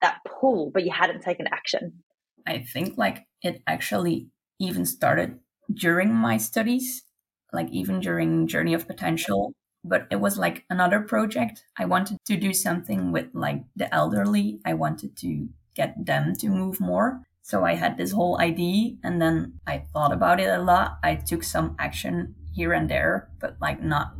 that 0.00 0.18
pull, 0.40 0.70
but 0.72 0.84
you 0.84 0.92
hadn't 0.92 1.22
taken 1.22 1.46
action? 1.52 2.02
I 2.46 2.58
think 2.72 2.96
like 2.96 3.26
it 3.42 3.62
actually 3.66 4.28
even 4.64 4.84
started 4.84 5.38
during 5.72 6.12
my 6.12 6.36
studies, 6.36 7.04
like 7.52 7.70
even 7.70 8.00
during 8.00 8.46
Journey 8.46 8.74
of 8.74 8.86
Potential. 8.86 9.52
But 9.84 10.06
it 10.10 10.16
was 10.16 10.38
like 10.38 10.64
another 10.70 11.00
project. 11.00 11.64
I 11.76 11.84
wanted 11.84 12.18
to 12.24 12.36
do 12.36 12.54
something 12.54 13.12
with 13.12 13.28
like 13.34 13.64
the 13.76 13.92
elderly. 13.94 14.60
I 14.64 14.74
wanted 14.74 15.16
to 15.18 15.48
get 15.74 16.06
them 16.06 16.34
to 16.36 16.48
move 16.48 16.80
more. 16.80 17.20
So 17.42 17.64
I 17.64 17.74
had 17.74 17.98
this 17.98 18.12
whole 18.12 18.40
idea 18.40 18.96
and 19.04 19.20
then 19.20 19.60
I 19.66 19.84
thought 19.92 20.12
about 20.12 20.40
it 20.40 20.48
a 20.48 20.62
lot. 20.62 20.98
I 21.02 21.16
took 21.16 21.42
some 21.44 21.76
action 21.78 22.34
here 22.54 22.72
and 22.72 22.88
there, 22.88 23.28
but 23.38 23.56
like 23.60 23.82
not 23.82 24.14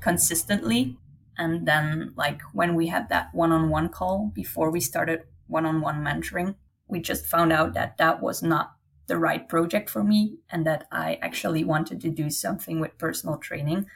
consistently. 0.00 0.96
And 1.36 1.66
then 1.68 2.14
like 2.16 2.40
when 2.54 2.74
we 2.74 2.86
had 2.86 3.10
that 3.10 3.34
one-on-one 3.34 3.90
call 3.90 4.32
before 4.34 4.70
we 4.70 4.80
started 4.80 5.24
one-on-one 5.48 6.02
mentoring, 6.02 6.54
we 6.88 7.00
just 7.00 7.26
found 7.26 7.52
out 7.52 7.74
that 7.74 7.98
that 7.98 8.22
was 8.22 8.42
not 8.42 8.76
the 9.06 9.18
right 9.18 9.48
project 9.48 9.90
for 9.90 10.02
me 10.02 10.38
and 10.50 10.66
that 10.66 10.86
I 10.90 11.18
actually 11.22 11.64
wanted 11.64 12.00
to 12.02 12.10
do 12.10 12.30
something 12.30 12.80
with 12.80 12.98
personal 12.98 13.36
training. 13.36 13.86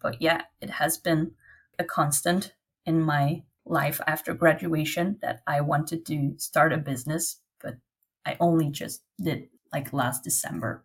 But 0.00 0.20
yeah, 0.20 0.42
it 0.60 0.70
has 0.70 0.96
been 0.96 1.32
a 1.78 1.84
constant 1.84 2.54
in 2.86 3.00
my 3.00 3.42
life 3.66 4.00
after 4.06 4.34
graduation 4.34 5.18
that 5.22 5.40
I 5.46 5.60
wanted 5.60 6.04
to 6.06 6.34
start 6.36 6.72
a 6.72 6.76
business 6.76 7.40
but 7.64 7.78
I 8.24 8.36
only 8.38 8.70
just 8.70 9.02
did 9.20 9.48
like 9.72 9.92
last 9.92 10.22
December. 10.22 10.84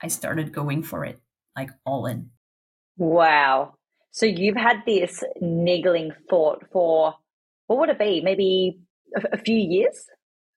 I 0.00 0.08
started 0.08 0.52
going 0.52 0.82
for 0.84 1.04
it 1.04 1.20
like 1.56 1.70
all 1.84 2.06
in. 2.06 2.30
Wow. 2.96 3.74
So 4.12 4.26
you've 4.26 4.56
had 4.56 4.82
this 4.86 5.24
niggling 5.40 6.12
thought 6.28 6.64
for 6.70 7.14
what 7.66 7.78
would 7.80 7.88
it 7.88 7.98
be? 7.98 8.20
Maybe 8.20 8.78
a, 9.16 9.22
a 9.32 9.38
few 9.38 9.56
years? 9.56 10.06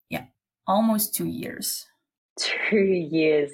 Yeah, 0.10 0.26
almost 0.68 1.16
two 1.16 1.28
years. 1.28 1.88
Two 2.42 2.78
years. 2.78 3.52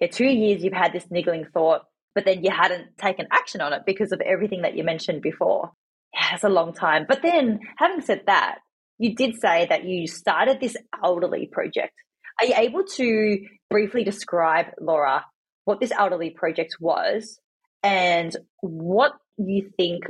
Yeah, 0.00 0.08
two 0.08 0.26
years 0.26 0.62
you've 0.62 0.72
had 0.72 0.92
this 0.92 1.06
niggling 1.10 1.46
thought, 1.52 1.82
but 2.14 2.24
then 2.24 2.44
you 2.44 2.50
hadn't 2.50 2.96
taken 2.96 3.26
action 3.32 3.60
on 3.60 3.72
it 3.72 3.82
because 3.84 4.12
of 4.12 4.20
everything 4.20 4.62
that 4.62 4.76
you 4.76 4.84
mentioned 4.84 5.22
before. 5.22 5.72
Yeah, 6.14 6.34
it's 6.34 6.44
a 6.44 6.48
long 6.48 6.72
time. 6.72 7.04
But 7.08 7.22
then, 7.22 7.60
having 7.76 8.00
said 8.00 8.22
that, 8.26 8.58
you 8.98 9.14
did 9.14 9.40
say 9.40 9.66
that 9.68 9.84
you 9.84 10.06
started 10.06 10.60
this 10.60 10.76
elderly 11.02 11.46
project. 11.46 11.92
Are 12.40 12.46
you 12.46 12.54
able 12.56 12.84
to 12.84 13.38
briefly 13.70 14.04
describe, 14.04 14.66
Laura, 14.80 15.24
what 15.64 15.80
this 15.80 15.92
elderly 15.92 16.30
project 16.30 16.76
was 16.80 17.40
and 17.82 18.36
what 18.60 19.12
you 19.36 19.70
think 19.76 20.04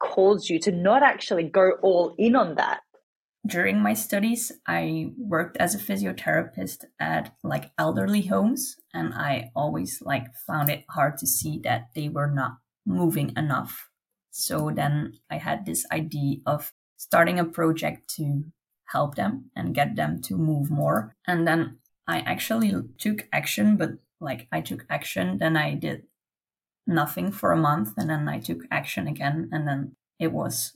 caused 0.00 0.50
you 0.50 0.58
to 0.60 0.72
not 0.72 1.02
actually 1.02 1.44
go 1.44 1.72
all 1.82 2.14
in 2.18 2.34
on 2.34 2.56
that? 2.56 2.80
During 3.46 3.80
my 3.80 3.92
studies, 3.92 4.52
I 4.66 5.12
worked 5.18 5.58
as 5.58 5.74
a 5.74 5.78
physiotherapist 5.78 6.84
at 6.98 7.34
like 7.42 7.72
elderly 7.78 8.22
homes 8.22 8.76
and 8.94 9.12
I 9.12 9.50
always 9.54 10.00
like 10.00 10.34
found 10.46 10.70
it 10.70 10.84
hard 10.88 11.18
to 11.18 11.26
see 11.26 11.60
that 11.64 11.88
they 11.94 12.08
were 12.08 12.30
not 12.30 12.58
moving 12.86 13.32
enough. 13.36 13.90
So 14.30 14.70
then 14.74 15.14
I 15.30 15.36
had 15.36 15.66
this 15.66 15.84
idea 15.92 16.38
of 16.46 16.72
starting 16.96 17.38
a 17.38 17.44
project 17.44 18.08
to 18.16 18.44
help 18.86 19.14
them 19.14 19.50
and 19.54 19.74
get 19.74 19.96
them 19.96 20.22
to 20.22 20.36
move 20.36 20.70
more. 20.70 21.14
And 21.26 21.46
then 21.46 21.78
I 22.06 22.20
actually 22.20 22.72
took 22.98 23.28
action, 23.32 23.76
but 23.76 23.90
like 24.20 24.48
I 24.52 24.60
took 24.60 24.86
action, 24.88 25.38
then 25.38 25.56
I 25.56 25.74
did 25.74 26.04
nothing 26.86 27.30
for 27.30 27.52
a 27.52 27.56
month, 27.56 27.92
and 27.96 28.10
then 28.10 28.28
I 28.28 28.40
took 28.40 28.62
action 28.70 29.06
again, 29.06 29.48
and 29.52 29.66
then 29.66 29.96
it 30.18 30.32
was 30.32 30.72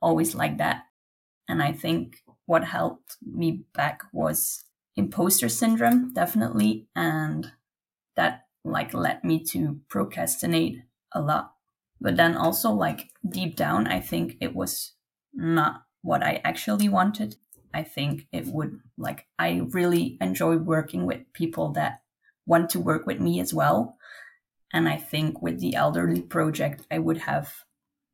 always 0.00 0.34
like 0.34 0.58
that. 0.58 0.84
And 1.48 1.62
I 1.62 1.72
think 1.72 2.22
what 2.46 2.64
helped 2.64 3.16
me 3.22 3.64
back 3.74 4.02
was 4.12 4.64
imposter 4.96 5.48
syndrome, 5.48 6.12
definitely, 6.12 6.88
and 6.94 7.52
that 8.16 8.46
like 8.64 8.94
led 8.94 9.24
me 9.24 9.42
to 9.44 9.80
procrastinate 9.88 10.82
a 11.12 11.20
lot. 11.20 11.54
But 12.00 12.16
then 12.16 12.36
also 12.36 12.70
like 12.70 13.10
deep 13.28 13.56
down, 13.56 13.86
I 13.86 14.00
think 14.00 14.36
it 14.40 14.54
was 14.54 14.92
not 15.32 15.84
what 16.02 16.22
I 16.22 16.40
actually 16.44 16.88
wanted. 16.88 17.36
I 17.74 17.82
think 17.82 18.26
it 18.32 18.46
would 18.46 18.80
like 18.98 19.26
I 19.38 19.62
really 19.70 20.18
enjoy 20.20 20.56
working 20.56 21.06
with 21.06 21.32
people 21.32 21.72
that 21.72 22.02
want 22.44 22.70
to 22.70 22.80
work 22.80 23.06
with 23.06 23.20
me 23.20 23.40
as 23.40 23.54
well. 23.54 23.96
And 24.72 24.88
I 24.88 24.96
think 24.96 25.40
with 25.40 25.60
the 25.60 25.74
elderly 25.74 26.22
project, 26.22 26.86
I 26.90 26.98
would 26.98 27.18
have 27.18 27.64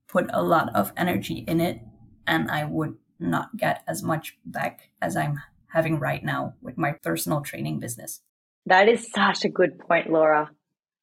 put 0.08 0.28
a 0.32 0.42
lot 0.42 0.74
of 0.74 0.92
energy 0.96 1.44
in 1.46 1.60
it 1.60 1.80
and 2.26 2.50
I 2.50 2.64
would 2.64 2.96
not 3.18 3.56
get 3.56 3.82
as 3.86 4.02
much 4.02 4.36
back 4.44 4.90
as 5.00 5.16
I'm 5.16 5.40
having 5.68 5.98
right 5.98 6.22
now 6.22 6.54
with 6.62 6.78
my 6.78 6.92
personal 6.92 7.40
training 7.40 7.78
business. 7.80 8.20
That 8.66 8.88
is 8.88 9.10
such 9.14 9.44
a 9.44 9.48
good 9.48 9.78
point, 9.78 10.10
Laura. 10.10 10.50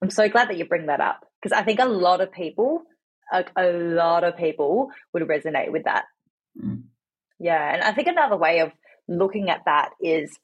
I'm 0.01 0.09
so 0.09 0.29
glad 0.29 0.49
that 0.49 0.57
you 0.57 0.65
bring 0.65 0.87
that 0.87 1.01
up 1.01 1.25
because 1.41 1.57
I 1.57 1.63
think 1.63 1.79
a 1.79 1.85
lot 1.85 2.21
of 2.21 2.31
people, 2.31 2.83
a, 3.31 3.45
a, 3.57 3.71
lot 3.71 4.23
of 4.23 4.37
people 4.37 4.89
would 5.13 5.23
resonate 5.23 5.71
with 5.71 5.85
that. 5.85 6.05
Mm. 6.61 6.83
Yeah. 7.39 7.73
And 7.73 7.83
I 7.83 7.91
think 7.91 8.07
another 8.07 8.37
way 8.37 8.59
of 8.59 8.71
looking 9.07 9.49
at 9.49 9.61
that 9.65 9.91
is 10.01 10.37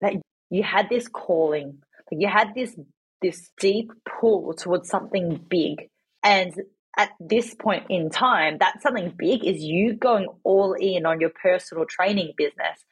that 0.00 0.14
you 0.50 0.62
had 0.62 0.88
this 0.88 1.08
calling, 1.08 1.78
you 2.10 2.28
had 2.28 2.54
this 2.54 2.76
this 3.22 3.50
deep 3.58 3.90
pull 4.20 4.52
towards 4.52 4.88
something 4.88 5.40
big. 5.48 5.88
And 6.22 6.52
at 6.96 7.10
this 7.20 7.54
point 7.54 7.84
in 7.88 8.10
time, 8.10 8.58
that 8.58 8.82
something 8.82 9.14
big 9.16 9.44
is 9.44 9.62
you 9.62 9.94
going 9.94 10.28
all 10.44 10.74
in 10.74 11.06
on 11.06 11.20
your 11.20 11.30
personal 11.30 11.86
training 11.86 12.32
business. 12.36 12.84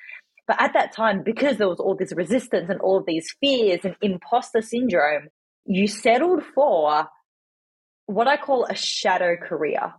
But 0.47 0.61
at 0.61 0.73
that 0.73 0.93
time, 0.93 1.23
because 1.23 1.59
there 1.59 1.69
was 1.69 1.81
all 1.81 1.95
this 1.95 2.13
resistance 2.15 2.71
and 2.71 2.81
all 2.81 3.05
these 3.07 3.35
fears 3.41 3.81
and 3.85 3.95
imposter 4.01 4.63
syndrome, 4.63 5.29
you 5.65 5.87
settled 5.87 6.43
for 6.55 7.07
what 8.07 8.27
I 8.27 8.37
call 8.37 8.65
a 8.65 8.75
shadow 8.75 9.37
career. 9.37 9.93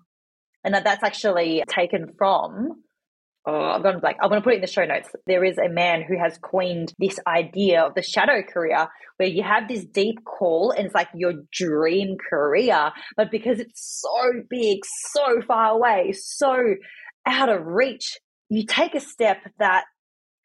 And 0.64 0.74
that 0.74 0.84
that's 0.84 1.04
actually 1.04 1.64
taken 1.68 2.14
from 2.18 2.84
oh, 3.46 3.54
I'm 3.54 3.82
going 3.82 4.00
to 4.00 4.04
like, 4.04 4.18
I'm 4.22 4.30
going 4.30 4.42
to 4.42 4.44
put 4.44 4.54
it 4.54 4.58
in 4.58 4.62
the 4.62 4.68
show 4.68 4.86
notes. 4.86 5.10
There 5.26 5.44
is 5.44 5.58
a 5.58 5.70
man 5.70 6.04
who 6.08 6.18
has 6.18 6.38
coined 6.38 6.94
this 7.00 7.20
idea 7.28 7.82
of 7.82 7.96
the 7.96 8.02
shadow 8.02 8.42
career 8.44 8.88
where 9.18 9.30
you 9.30 9.44
have 9.44 9.68
this 9.68 9.86
deep 9.86 10.24
call 10.26 10.72
and 10.72 10.86
it's 10.86 10.96
like 10.96 11.10
your 11.16 11.34
dream 11.52 12.18
career, 12.30 12.92
but 13.18 13.32
because 13.32 13.60
it's 13.60 14.02
so 14.02 14.32
big, 14.50 14.80
so 15.12 15.42
far 15.48 15.72
away, 15.72 16.14
so 16.14 16.56
out 17.26 17.50
of 17.50 17.66
reach, 17.66 18.18
you 18.50 18.66
take 18.66 18.96
a 18.96 19.00
step 19.00 19.38
that 19.60 19.86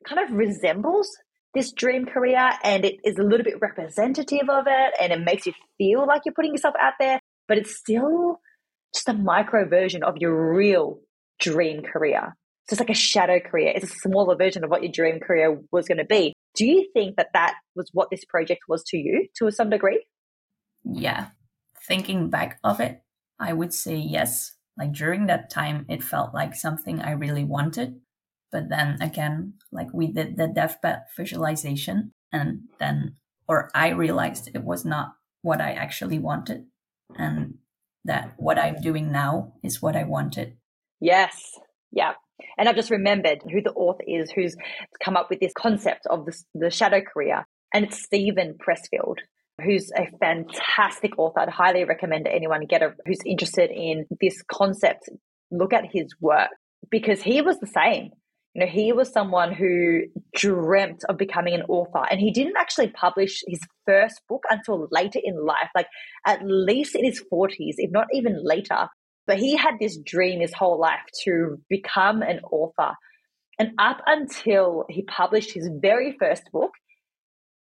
kind 0.06 0.28
of 0.28 0.36
resembles 0.36 1.08
this 1.54 1.72
dream 1.72 2.04
career 2.04 2.50
and 2.62 2.84
it 2.84 2.96
is 3.04 3.16
a 3.18 3.22
little 3.22 3.44
bit 3.44 3.60
representative 3.60 4.48
of 4.48 4.64
it 4.66 4.94
and 5.00 5.12
it 5.12 5.24
makes 5.24 5.46
you 5.46 5.52
feel 5.78 6.06
like 6.06 6.22
you're 6.24 6.34
putting 6.34 6.52
yourself 6.52 6.74
out 6.80 6.92
there, 7.00 7.20
but 7.48 7.58
it's 7.58 7.76
still 7.76 8.40
just 8.94 9.08
a 9.08 9.14
micro 9.14 9.68
version 9.68 10.02
of 10.02 10.16
your 10.18 10.54
real 10.54 11.00
dream 11.40 11.82
career. 11.82 12.36
So 12.68 12.74
it's 12.74 12.80
like 12.80 12.90
a 12.90 12.94
shadow 12.94 13.38
career. 13.38 13.72
It's 13.74 13.84
a 13.84 13.98
smaller 13.98 14.34
version 14.36 14.64
of 14.64 14.70
what 14.70 14.82
your 14.82 14.90
dream 14.90 15.20
career 15.20 15.60
was 15.70 15.86
going 15.86 15.98
to 15.98 16.04
be. 16.04 16.32
Do 16.56 16.66
you 16.66 16.88
think 16.92 17.16
that 17.16 17.28
that 17.32 17.54
was 17.76 17.90
what 17.92 18.10
this 18.10 18.24
project 18.24 18.62
was 18.68 18.82
to 18.88 18.96
you 18.96 19.28
to 19.38 19.50
some 19.52 19.70
degree? 19.70 20.04
Yeah. 20.84 21.28
Thinking 21.86 22.28
back 22.28 22.58
of 22.64 22.80
it, 22.80 23.02
I 23.38 23.52
would 23.52 23.72
say 23.72 23.94
yes. 23.94 24.56
Like 24.76 24.92
during 24.92 25.26
that 25.26 25.48
time, 25.48 25.86
it 25.88 26.02
felt 26.02 26.34
like 26.34 26.56
something 26.56 27.00
I 27.00 27.12
really 27.12 27.44
wanted. 27.44 28.00
But 28.50 28.68
then 28.68 29.00
again, 29.00 29.54
like 29.70 29.88
we 29.92 30.08
did 30.08 30.36
the 30.36 30.48
deathbed 30.48 31.02
visualization 31.16 32.12
and 32.32 32.62
then, 32.80 33.14
or 33.48 33.70
I 33.74 33.90
realized 33.90 34.50
it 34.52 34.64
was 34.64 34.84
not 34.84 35.14
what 35.42 35.60
I 35.60 35.72
actually 35.72 36.18
wanted 36.18 36.66
and 37.16 37.58
that 38.04 38.34
what 38.38 38.58
I'm 38.58 38.80
doing 38.80 39.12
now 39.12 39.52
is 39.62 39.80
what 39.80 39.94
I 39.94 40.02
wanted. 40.02 40.56
Yes. 41.00 41.58
Yeah. 41.92 42.14
And 42.58 42.68
I've 42.68 42.76
just 42.76 42.90
remembered 42.90 43.42
who 43.50 43.60
the 43.62 43.72
author 43.72 44.04
is 44.06 44.30
who's 44.30 44.56
come 45.02 45.16
up 45.16 45.28
with 45.30 45.40
this 45.40 45.52
concept 45.56 46.06
of 46.08 46.24
the, 46.26 46.36
the 46.54 46.70
shadow 46.70 47.00
career. 47.00 47.44
And 47.74 47.84
it's 47.84 48.02
Steven 48.02 48.54
Pressfield, 48.54 49.18
who's 49.62 49.90
a 49.96 50.06
fantastic 50.18 51.18
author. 51.18 51.40
I'd 51.40 51.48
highly 51.50 51.84
recommend 51.84 52.26
anyone 52.26 52.66
get 52.66 52.82
a, 52.82 52.94
who's 53.06 53.20
interested 53.26 53.70
in 53.70 54.06
this 54.20 54.42
concept, 54.50 55.08
look 55.50 55.72
at 55.72 55.84
his 55.92 56.14
work 56.20 56.50
because 56.90 57.22
he 57.22 57.42
was 57.42 57.58
the 57.58 57.66
same. 57.66 58.10
You 58.54 58.60
know, 58.60 58.72
he 58.72 58.90
was 58.90 59.12
someone 59.12 59.52
who 59.52 60.04
dreamt 60.34 61.04
of 61.10 61.18
becoming 61.18 61.52
an 61.52 61.64
author 61.68 62.06
and 62.10 62.18
he 62.18 62.30
didn't 62.30 62.56
actually 62.56 62.88
publish 62.88 63.42
his 63.46 63.60
first 63.84 64.22
book 64.30 64.44
until 64.48 64.88
later 64.90 65.20
in 65.22 65.44
life, 65.44 65.68
like 65.74 65.88
at 66.24 66.40
least 66.42 66.94
in 66.94 67.04
his 67.04 67.22
40s, 67.30 67.74
if 67.76 67.90
not 67.90 68.06
even 68.14 68.42
later. 68.42 68.88
But 69.26 69.38
he 69.38 69.56
had 69.56 69.74
this 69.80 69.98
dream 69.98 70.40
his 70.40 70.54
whole 70.54 70.78
life 70.78 71.00
to 71.24 71.58
become 71.68 72.22
an 72.22 72.40
author. 72.50 72.94
And 73.58 73.72
up 73.78 74.00
until 74.06 74.84
he 74.88 75.02
published 75.02 75.52
his 75.52 75.68
very 75.80 76.16
first 76.18 76.44
book, 76.52 76.70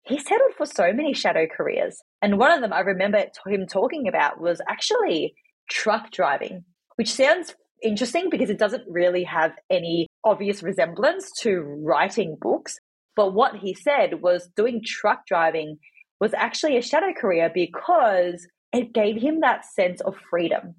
he 0.03 0.19
settled 0.19 0.53
for 0.55 0.65
so 0.65 0.93
many 0.93 1.13
shadow 1.13 1.47
careers. 1.47 1.97
And 2.21 2.37
one 2.37 2.51
of 2.51 2.61
them 2.61 2.73
I 2.73 2.81
remember 2.81 3.25
him 3.47 3.65
talking 3.65 4.07
about 4.07 4.39
was 4.39 4.61
actually 4.69 5.33
truck 5.69 6.11
driving, 6.11 6.63
which 6.97 7.11
sounds 7.11 7.55
interesting 7.81 8.29
because 8.29 8.49
it 8.49 8.59
doesn't 8.59 8.83
really 8.87 9.23
have 9.23 9.53
any 9.69 10.07
obvious 10.23 10.61
resemblance 10.61 11.31
to 11.39 11.61
writing 11.83 12.37
books. 12.39 12.77
But 13.15 13.33
what 13.33 13.55
he 13.55 13.73
said 13.73 14.21
was 14.21 14.49
doing 14.55 14.81
truck 14.85 15.25
driving 15.25 15.77
was 16.19 16.33
actually 16.33 16.77
a 16.77 16.81
shadow 16.81 17.13
career 17.13 17.49
because 17.53 18.45
it 18.73 18.93
gave 18.93 19.21
him 19.21 19.39
that 19.39 19.65
sense 19.65 20.01
of 20.01 20.15
freedom 20.29 20.75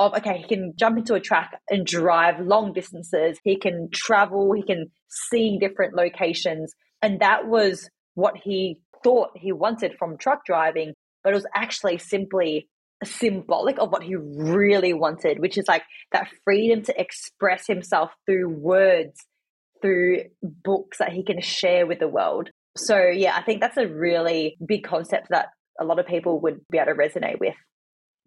of 0.00 0.14
okay, 0.14 0.38
he 0.38 0.48
can 0.48 0.72
jump 0.76 0.98
into 0.98 1.14
a 1.14 1.20
track 1.20 1.60
and 1.68 1.86
drive 1.86 2.40
long 2.40 2.72
distances. 2.72 3.38
He 3.44 3.56
can 3.56 3.90
travel. 3.92 4.52
He 4.52 4.62
can 4.62 4.90
see 5.08 5.58
different 5.60 5.94
locations, 5.94 6.72
and 7.02 7.20
that 7.20 7.46
was 7.46 7.88
what 8.14 8.36
he 8.42 8.80
thought 9.04 9.30
he 9.36 9.52
wanted 9.52 9.94
from 9.98 10.16
truck 10.16 10.44
driving. 10.44 10.94
But 11.22 11.30
it 11.30 11.34
was 11.34 11.46
actually 11.54 11.98
simply 11.98 12.68
symbolic 13.04 13.78
of 13.78 13.90
what 13.90 14.02
he 14.02 14.16
really 14.16 14.94
wanted, 14.94 15.38
which 15.38 15.58
is 15.58 15.68
like 15.68 15.82
that 16.12 16.28
freedom 16.44 16.82
to 16.84 16.98
express 16.98 17.66
himself 17.66 18.10
through 18.26 18.48
words, 18.48 19.20
through 19.82 20.24
books 20.42 20.98
that 20.98 21.12
he 21.12 21.22
can 21.22 21.40
share 21.42 21.86
with 21.86 21.98
the 21.98 22.08
world. 22.08 22.48
So, 22.76 22.98
yeah, 22.98 23.36
I 23.36 23.42
think 23.42 23.60
that's 23.60 23.76
a 23.76 23.86
really 23.86 24.56
big 24.66 24.84
concept 24.84 25.28
that 25.30 25.48
a 25.78 25.84
lot 25.84 25.98
of 25.98 26.06
people 26.06 26.40
would 26.40 26.60
be 26.70 26.78
able 26.78 26.92
to 26.92 26.98
resonate 26.98 27.38
with. 27.38 27.54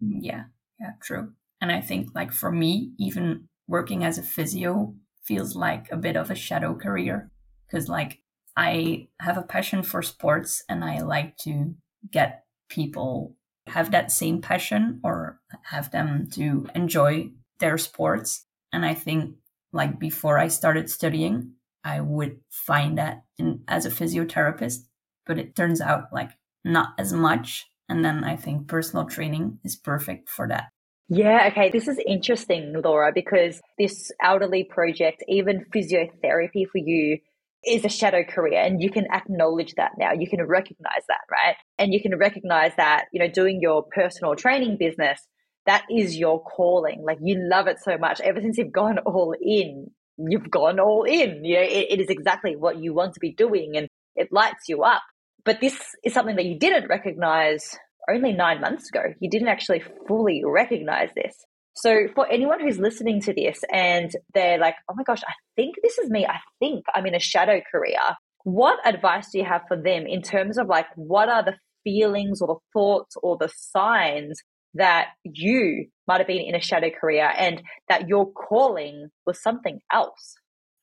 Yeah, 0.00 0.44
yeah, 0.80 0.90
true. 1.02 1.32
And 1.64 1.72
I 1.72 1.80
think, 1.80 2.14
like, 2.14 2.30
for 2.30 2.52
me, 2.52 2.92
even 2.98 3.48
working 3.66 4.04
as 4.04 4.18
a 4.18 4.22
physio 4.22 4.94
feels 5.22 5.56
like 5.56 5.90
a 5.90 5.96
bit 5.96 6.14
of 6.14 6.30
a 6.30 6.34
shadow 6.34 6.74
career 6.74 7.30
because, 7.66 7.88
like, 7.88 8.20
I 8.54 9.08
have 9.18 9.38
a 9.38 9.42
passion 9.42 9.82
for 9.82 10.02
sports 10.02 10.62
and 10.68 10.84
I 10.84 11.00
like 11.00 11.38
to 11.38 11.74
get 12.10 12.44
people 12.68 13.34
have 13.66 13.92
that 13.92 14.12
same 14.12 14.42
passion 14.42 15.00
or 15.02 15.40
have 15.62 15.90
them 15.90 16.28
to 16.32 16.68
enjoy 16.74 17.30
their 17.60 17.78
sports. 17.78 18.44
And 18.70 18.84
I 18.84 18.92
think, 18.92 19.36
like, 19.72 19.98
before 19.98 20.38
I 20.38 20.48
started 20.48 20.90
studying, 20.90 21.52
I 21.82 22.02
would 22.02 22.40
find 22.50 22.98
that 22.98 23.22
in, 23.38 23.64
as 23.68 23.86
a 23.86 23.90
physiotherapist, 23.90 24.80
but 25.24 25.38
it 25.38 25.56
turns 25.56 25.80
out 25.80 26.12
like 26.12 26.32
not 26.62 26.92
as 26.98 27.14
much. 27.14 27.70
And 27.88 28.04
then 28.04 28.22
I 28.22 28.36
think 28.36 28.68
personal 28.68 29.06
training 29.06 29.60
is 29.64 29.76
perfect 29.76 30.28
for 30.28 30.46
that. 30.48 30.73
Yeah, 31.08 31.48
okay. 31.52 31.70
This 31.70 31.86
is 31.88 32.00
interesting, 32.06 32.74
Laura, 32.82 33.12
because 33.14 33.60
this 33.78 34.10
elderly 34.22 34.64
project, 34.64 35.22
even 35.28 35.66
physiotherapy 35.74 36.66
for 36.66 36.78
you, 36.78 37.18
is 37.66 37.84
a 37.84 37.88
shadow 37.88 38.22
career 38.24 38.60
and 38.60 38.82
you 38.82 38.90
can 38.90 39.06
acknowledge 39.12 39.74
that 39.76 39.92
now. 39.98 40.12
You 40.12 40.28
can 40.28 40.42
recognize 40.46 41.02
that, 41.08 41.20
right? 41.30 41.56
And 41.78 41.92
you 41.94 42.02
can 42.02 42.16
recognize 42.18 42.72
that, 42.76 43.06
you 43.12 43.20
know, 43.20 43.28
doing 43.28 43.60
your 43.60 43.84
personal 43.84 44.34
training 44.36 44.76
business, 44.78 45.20
that 45.66 45.84
is 45.90 46.16
your 46.16 46.42
calling. 46.42 47.02
Like 47.04 47.18
you 47.22 47.38
love 47.38 47.66
it 47.66 47.78
so 47.82 47.96
much. 47.98 48.20
Ever 48.20 48.40
since 48.42 48.58
you've 48.58 48.72
gone 48.72 48.98
all 48.98 49.34
in, 49.40 49.90
you've 50.18 50.50
gone 50.50 50.78
all 50.78 51.04
in. 51.04 51.44
You 51.44 51.56
know, 51.56 51.62
it, 51.62 51.86
it 51.90 52.00
is 52.00 52.08
exactly 52.10 52.56
what 52.56 52.78
you 52.78 52.92
want 52.94 53.14
to 53.14 53.20
be 53.20 53.32
doing 53.32 53.76
and 53.76 53.88
it 54.16 54.28
lights 54.30 54.68
you 54.68 54.82
up. 54.82 55.02
But 55.44 55.60
this 55.60 55.78
is 56.04 56.12
something 56.14 56.36
that 56.36 56.44
you 56.46 56.58
didn't 56.58 56.88
recognize 56.88 57.76
only 58.10 58.32
nine 58.32 58.60
months 58.60 58.88
ago. 58.88 59.02
You 59.20 59.30
didn't 59.30 59.48
actually 59.48 59.82
fully 60.06 60.42
recognize 60.44 61.10
this. 61.14 61.34
So, 61.76 62.06
for 62.14 62.30
anyone 62.30 62.60
who's 62.60 62.78
listening 62.78 63.20
to 63.22 63.34
this 63.34 63.60
and 63.72 64.10
they're 64.32 64.58
like, 64.58 64.76
oh 64.88 64.94
my 64.96 65.02
gosh, 65.02 65.22
I 65.26 65.32
think 65.56 65.74
this 65.82 65.98
is 65.98 66.08
me. 66.08 66.24
I 66.24 66.38
think 66.60 66.84
I'm 66.94 67.06
in 67.06 67.14
a 67.14 67.20
shadow 67.20 67.60
career. 67.70 67.98
What 68.44 68.78
advice 68.86 69.30
do 69.32 69.38
you 69.38 69.44
have 69.44 69.62
for 69.66 69.76
them 69.76 70.06
in 70.06 70.22
terms 70.22 70.56
of 70.58 70.68
like, 70.68 70.86
what 70.94 71.28
are 71.28 71.42
the 71.42 71.56
feelings 71.82 72.40
or 72.40 72.46
the 72.46 72.78
thoughts 72.78 73.16
or 73.22 73.36
the 73.38 73.50
signs 73.56 74.40
that 74.74 75.08
you 75.24 75.86
might 76.06 76.18
have 76.18 76.26
been 76.26 76.44
in 76.44 76.54
a 76.54 76.60
shadow 76.60 76.90
career 76.90 77.32
and 77.36 77.62
that 77.88 78.08
your 78.08 78.30
calling 78.32 79.08
was 79.26 79.42
something 79.42 79.80
else? 79.92 80.36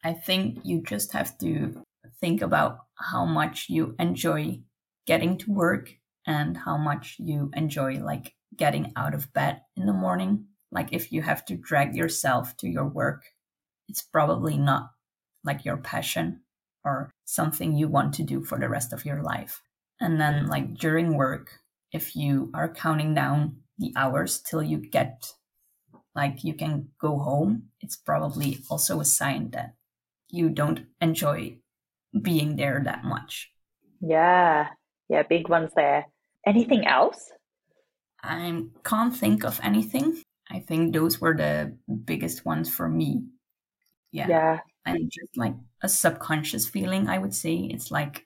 I 0.03 0.13
think 0.13 0.60
you 0.63 0.81
just 0.81 1.13
have 1.13 1.38
to 1.39 1.84
think 2.19 2.41
about 2.41 2.79
how 2.95 3.25
much 3.25 3.67
you 3.69 3.95
enjoy 3.99 4.62
getting 5.05 5.38
to 5.38 5.51
work 5.51 5.91
and 6.25 6.57
how 6.57 6.77
much 6.77 7.15
you 7.19 7.51
enjoy 7.55 7.95
like 7.95 8.36
getting 8.55 8.91
out 8.95 9.13
of 9.13 9.34
bed 9.34 9.62
in 9.75 9.86
the 9.86 9.93
morning. 9.93 10.45
Like 10.71 10.89
if 10.91 11.12
you 11.12 11.21
have 11.21 11.45
to 11.45 11.55
drag 11.55 11.95
yourself 11.95 12.55
to 12.57 12.67
your 12.67 12.88
work, 12.88 13.23
it's 13.88 14.01
probably 14.01 14.57
not 14.57 14.91
like 15.43 15.65
your 15.65 15.77
passion 15.77 16.41
or 16.84 17.12
something 17.25 17.75
you 17.75 17.88
want 17.88 18.13
to 18.15 18.23
do 18.23 18.43
for 18.43 18.60
the 18.60 18.69
rest 18.69 18.93
of 18.93 19.05
your 19.05 19.21
life. 19.21 19.62
And 19.99 20.19
then, 20.19 20.47
like 20.47 20.73
during 20.75 21.15
work, 21.15 21.60
if 21.91 22.15
you 22.15 22.49
are 22.53 22.73
counting 22.73 23.13
down 23.13 23.57
the 23.77 23.93
hours 23.95 24.39
till 24.39 24.63
you 24.63 24.77
get 24.77 25.34
like 26.15 26.43
you 26.43 26.53
can 26.53 26.89
go 26.99 27.19
home, 27.19 27.69
it's 27.79 27.95
probably 27.95 28.60
also 28.69 28.99
a 28.99 29.05
sign 29.05 29.51
that 29.51 29.75
you 30.29 30.49
don't 30.49 30.86
enjoy 30.99 31.57
being 32.19 32.55
there 32.55 32.81
that 32.84 33.03
much. 33.03 33.51
Yeah. 34.01 34.69
Yeah, 35.12 35.24
big 35.24 35.50
ones 35.50 35.71
there. 35.76 36.06
Anything 36.47 36.88
else? 36.88 37.34
I 38.24 38.63
can't 38.86 39.13
think 39.13 39.43
of 39.43 39.60
anything. 39.62 40.24
I 40.50 40.60
think 40.60 40.93
those 40.93 41.19
were 41.19 41.36
the 41.36 41.76
biggest 42.06 42.45
ones 42.45 42.74
for 42.74 42.88
me. 42.88 43.26
Yeah. 44.13 44.28
Yeah. 44.30 44.60
And 44.86 45.12
just 45.12 45.36
like 45.36 45.56
a 45.84 45.89
subconscious 45.89 46.65
feeling, 46.65 47.10
I 47.10 47.17
would 47.17 47.36
say. 47.36 47.56
It's 47.56 47.91
like 47.91 48.26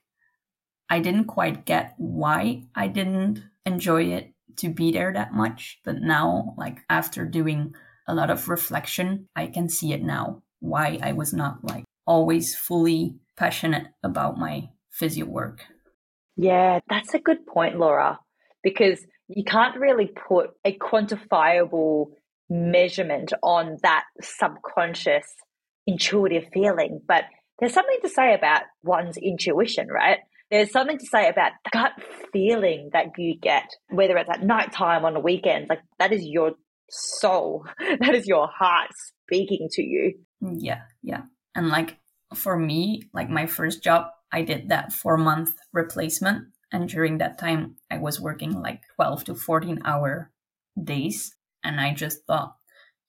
I 0.88 1.00
didn't 1.00 1.26
quite 1.26 1.66
get 1.66 1.96
why 1.98 2.68
I 2.76 2.88
didn't 2.88 3.44
enjoy 3.66 4.04
it 4.14 4.34
to 4.58 4.70
be 4.70 4.92
there 4.92 5.12
that 5.12 5.34
much. 5.34 5.80
But 5.84 6.02
now, 6.02 6.54
like 6.56 6.82
after 6.88 7.26
doing 7.26 7.74
a 8.08 8.14
lot 8.14 8.30
of 8.30 8.48
reflection, 8.48 9.28
I 9.36 9.48
can 9.48 9.70
see 9.70 9.92
it 9.92 10.04
now 10.04 10.44
why 10.60 11.00
I 11.02 11.14
was 11.14 11.34
not 11.34 11.64
like 11.64 11.86
always 12.06 12.56
fully 12.56 13.16
passionate 13.36 13.88
about 14.04 14.38
my 14.38 14.70
physio 14.92 15.26
work. 15.26 15.66
Yeah, 16.38 16.80
that's 16.90 17.14
a 17.14 17.20
good 17.20 17.46
point, 17.46 17.78
Laura, 17.78 18.20
because 18.64 19.06
you 19.28 19.44
can't 19.44 19.78
really 19.78 20.08
put 20.28 20.52
a 20.64 20.78
quantifiable 20.78 22.08
measurement 22.50 23.34
on 23.42 23.78
that 23.82 24.04
subconscious 24.22 25.26
intuitive 25.88 26.46
feeling, 26.54 27.02
but 27.08 27.26
there's 27.60 27.74
something 27.74 27.98
to 28.02 28.10
say 28.10 28.34
about 28.34 28.64
one's 28.84 29.18
intuition, 29.18 29.88
right? 29.88 30.20
There's 30.52 30.72
something 30.72 30.98
to 30.98 31.06
say 31.06 31.30
about 31.30 31.54
the 31.64 31.70
gut 31.72 31.94
feeling 32.32 32.90
that 32.94 33.08
you 33.18 33.38
get, 33.40 33.70
whether 33.90 34.18
it's 34.18 34.30
at 34.30 34.44
nighttime 34.44 35.06
on 35.06 35.14
the 35.14 35.20
weekend, 35.20 35.70
like 35.70 35.82
that 36.00 36.12
is 36.12 36.26
your 36.26 36.52
soul, 36.90 37.66
that 37.80 38.14
is 38.14 38.28
your 38.28 38.48
heart 38.48 38.90
speaking 39.26 39.70
to 39.72 39.82
you. 39.82 40.14
Mm, 40.44 40.58
yeah, 40.60 40.82
yeah. 41.02 41.22
And 41.56 41.70
like 41.70 41.98
for 42.34 42.58
me, 42.58 43.04
like 43.14 43.30
my 43.30 43.48
first 43.48 43.84
job, 43.84 44.08
I 44.36 44.42
did 44.42 44.68
that 44.68 44.92
four 44.92 45.18
month 45.18 45.54
replacement. 45.72 46.50
And 46.70 46.90
during 46.90 47.20
that 47.20 47.38
time, 47.40 47.78
I 47.90 47.98
was 47.98 48.20
working 48.20 48.52
like 48.52 48.82
12 48.96 49.24
to 49.26 49.36
14 49.36 49.80
hour 49.86 50.30
days. 50.84 51.34
And 51.64 51.80
I 51.80 51.94
just 51.94 52.26
thought, 52.28 52.58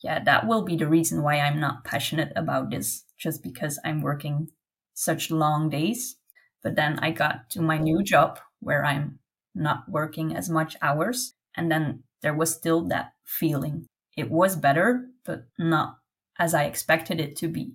yeah, 0.05 0.23
that 0.23 0.47
will 0.47 0.63
be 0.63 0.77
the 0.77 0.87
reason 0.87 1.25
why 1.25 1.41
I'm 1.41 1.59
not 1.59 1.85
passionate 1.85 2.33
about 2.37 2.71
this, 2.71 3.03
just 3.19 3.43
because 3.43 3.81
I'm 3.85 4.03
working 4.03 4.51
such 4.95 5.33
long 5.33 5.69
days. 5.69 6.17
But 6.63 6.77
then 6.77 7.01
I 7.01 7.11
got 7.11 7.51
to 7.51 7.61
my 7.61 7.79
new 7.79 8.05
job 8.05 8.39
where 8.61 8.85
I'm 8.85 9.19
not 9.53 9.89
working 9.89 10.37
as 10.37 10.49
much 10.49 10.77
hours. 10.81 11.35
And 11.57 11.73
then 11.73 12.05
there 12.23 12.35
was 12.35 12.55
still 12.55 12.87
that 12.89 13.15
feeling. 13.25 13.87
It 14.17 14.31
was 14.31 14.55
better, 14.55 15.07
but 15.25 15.47
not 15.59 15.99
as 16.39 16.55
I 16.55 16.67
expected 16.67 17.21
it 17.21 17.35
to 17.39 17.49
be. 17.49 17.75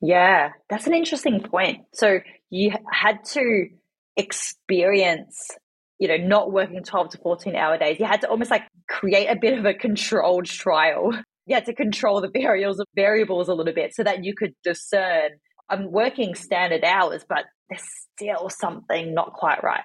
Yeah, 0.00 0.50
that's 0.68 0.88
an 0.88 0.94
interesting 0.94 1.40
point. 1.40 1.84
So 1.92 2.20
you 2.50 2.72
had 2.90 3.24
to 3.24 3.68
experience, 4.16 5.50
you 5.98 6.08
know, 6.08 6.16
not 6.16 6.52
working 6.52 6.82
12 6.82 7.10
to 7.10 7.18
14 7.18 7.56
hour 7.56 7.78
days. 7.78 7.98
You 7.98 8.06
had 8.06 8.20
to 8.22 8.28
almost 8.28 8.50
like 8.50 8.62
create 8.88 9.26
a 9.26 9.36
bit 9.36 9.58
of 9.58 9.64
a 9.64 9.74
controlled 9.74 10.46
trial. 10.46 11.12
You 11.46 11.54
had 11.54 11.66
to 11.66 11.74
control 11.74 12.20
the 12.20 12.30
variables 12.32 12.82
variables 12.94 13.48
a 13.48 13.54
little 13.54 13.74
bit 13.74 13.94
so 13.94 14.04
that 14.04 14.24
you 14.24 14.34
could 14.34 14.54
discern 14.62 15.30
I'm 15.70 15.92
working 15.92 16.34
standard 16.34 16.84
hours, 16.84 17.24
but 17.26 17.44
there's 17.68 17.82
still 18.14 18.50
something 18.50 19.14
not 19.14 19.32
quite 19.32 19.62
right. 19.62 19.84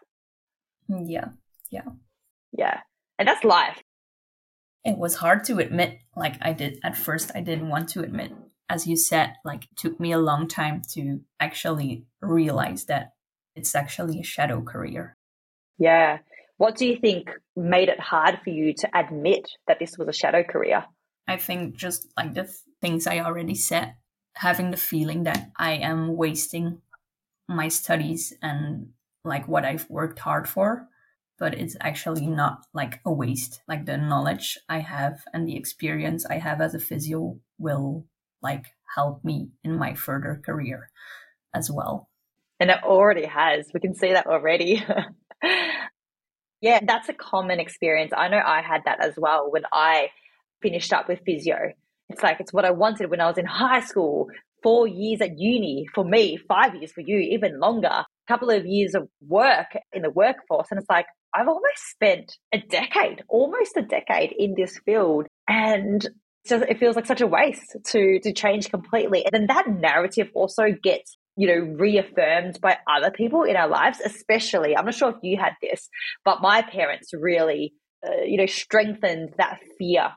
Hmm, 0.88 1.06
yeah. 1.06 1.26
Yeah. 1.72 1.86
Yeah. 2.52 2.80
And 3.20 3.28
that's 3.28 3.44
life. 3.44 3.82
It 4.84 4.98
was 4.98 5.16
hard 5.16 5.44
to 5.46 5.60
admit. 5.60 6.00
Like 6.16 6.36
I 6.42 6.54
did 6.54 6.80
at 6.84 6.98
first, 6.98 7.32
I 7.36 7.42
didn't 7.42 7.70
want 7.70 7.90
to 7.90 8.02
admit 8.02 8.32
as 8.70 8.88
you 8.88 8.96
said, 8.96 9.34
like 9.44 9.66
it 9.66 9.78
took 9.78 10.00
me 10.00 10.12
a 10.12 10.18
long 10.18 10.48
time 10.48 10.82
to 10.94 11.22
actually 11.40 12.06
realize 12.22 12.86
that 12.86 13.14
it's 13.56 13.76
actually 13.76 14.20
a 14.20 14.24
shadow 14.24 14.62
career. 14.62 15.18
Yeah. 15.78 16.20
What 16.58 16.76
do 16.78 16.86
you 16.86 16.98
think 16.98 17.30
made 17.56 17.90
it 17.90 18.00
hard 18.00 18.40
for 18.44 18.50
you 18.50 18.74
to 18.74 18.90
admit 18.98 19.50
that 19.68 19.80
this 19.80 19.98
was 19.98 20.08
a 20.08 20.14
shadow 20.14 20.44
career? 20.44 20.86
I 21.28 21.38
think 21.38 21.76
just 21.76 22.08
like 22.16 22.34
the 22.34 22.50
things 22.82 23.08
I 23.08 23.20
already 23.20 23.56
said, 23.56 23.96
having 24.36 24.72
the 24.72 24.78
feeling 24.78 25.24
that 25.24 25.52
I 25.58 25.74
am 25.74 26.16
wasting 26.16 26.82
my 27.48 27.68
studies 27.68 28.34
and 28.42 28.90
like 29.24 29.48
what 29.48 29.66
I've 29.66 29.90
worked 29.90 30.20
hard 30.20 30.48
for, 30.48 30.88
but 31.38 31.54
it's 31.56 31.76
actually 31.82 32.28
not 32.28 32.66
like 32.74 33.02
a 33.06 33.12
waste. 33.12 33.62
Like 33.68 33.86
the 33.86 33.98
knowledge 33.98 34.58
I 34.70 34.80
have 34.80 35.24
and 35.34 35.48
the 35.48 35.58
experience 35.58 36.26
I 36.26 36.38
have 36.38 36.62
as 36.62 36.74
a 36.74 36.80
physio 36.80 37.40
will 37.58 38.06
like 38.42 38.66
help 38.96 39.24
me 39.24 39.50
in 39.64 39.78
my 39.78 39.94
further 39.94 40.42
career 40.46 40.90
as 41.54 41.72
well. 41.72 42.10
And 42.60 42.70
it 42.70 42.84
already 42.84 43.26
has. 43.26 43.70
We 43.74 43.80
can 43.80 43.96
see 43.96 44.14
that 44.14 44.28
already. 44.28 44.84
yeah, 46.62 46.80
that's 46.86 47.10
a 47.10 47.14
common 47.14 47.60
experience. 47.60 48.14
I 48.16 48.30
know 48.30 48.42
I 48.44 48.62
had 48.62 48.82
that 48.86 49.04
as 49.04 49.14
well 49.18 49.52
when 49.52 49.64
I 49.72 50.10
finished 50.62 50.94
up 50.94 51.08
with 51.08 51.20
physio. 51.26 51.74
It's 52.10 52.24
like 52.24 52.40
it's 52.40 52.54
what 52.54 52.66
I 52.66 52.72
wanted 52.72 53.10
when 53.10 53.22
I 53.22 53.28
was 53.28 53.38
in 53.38 53.46
high 53.46 53.82
school, 53.82 54.28
four 54.64 54.88
years 54.88 55.22
at 55.22 55.38
uni 55.38 55.88
for 55.94 56.04
me, 56.06 56.38
five 56.48 56.76
years 56.76 56.92
for 56.92 57.02
you, 57.02 57.18
even 57.18 57.60
longer, 57.60 57.88
a 57.88 58.06
couple 58.28 58.50
of 58.50 58.66
years 58.66 58.96
of 58.96 59.08
work 59.28 59.76
in 59.92 60.02
the 60.02 60.10
workforce. 60.10 60.68
And 60.72 60.80
it's 60.80 60.90
like, 60.90 61.08
I've 61.34 61.48
almost 61.48 61.90
spent 61.92 62.38
a 62.54 62.60
decade, 62.60 63.24
almost 63.28 63.76
a 63.76 63.82
decade 63.82 64.34
in 64.38 64.56
this 64.56 64.80
field. 64.86 65.28
And 65.48 66.08
it 66.52 66.80
feels 66.80 66.96
like 66.96 67.06
such 67.06 67.22
a 67.22 67.28
waste 67.28 67.76
to 67.86 68.20
to 68.20 68.34
change 68.34 68.70
completely. 68.70 69.26
And 69.26 69.32
then 69.34 69.48
that 69.48 69.68
narrative 69.68 70.30
also 70.34 70.66
gets 70.84 71.18
you 71.38 71.48
know 71.48 71.76
reaffirmed 71.78 72.60
by 72.62 72.78
other 72.90 73.12
people 73.12 73.44
in 73.44 73.56
our 73.56 73.68
lives, 73.68 74.00
especially. 74.04 74.76
I'm 74.76 74.86
not 74.86 74.96
sure 74.96 75.10
if 75.10 75.18
you 75.22 75.38
had 75.38 75.54
this, 75.62 75.90
but 76.24 76.42
my 76.42 76.62
parents 76.62 77.12
really 77.14 77.74
uh, 78.06 78.24
you 78.26 78.38
know 78.38 78.46
strengthened 78.46 79.34
that 79.38 79.60
fear. 79.78 80.12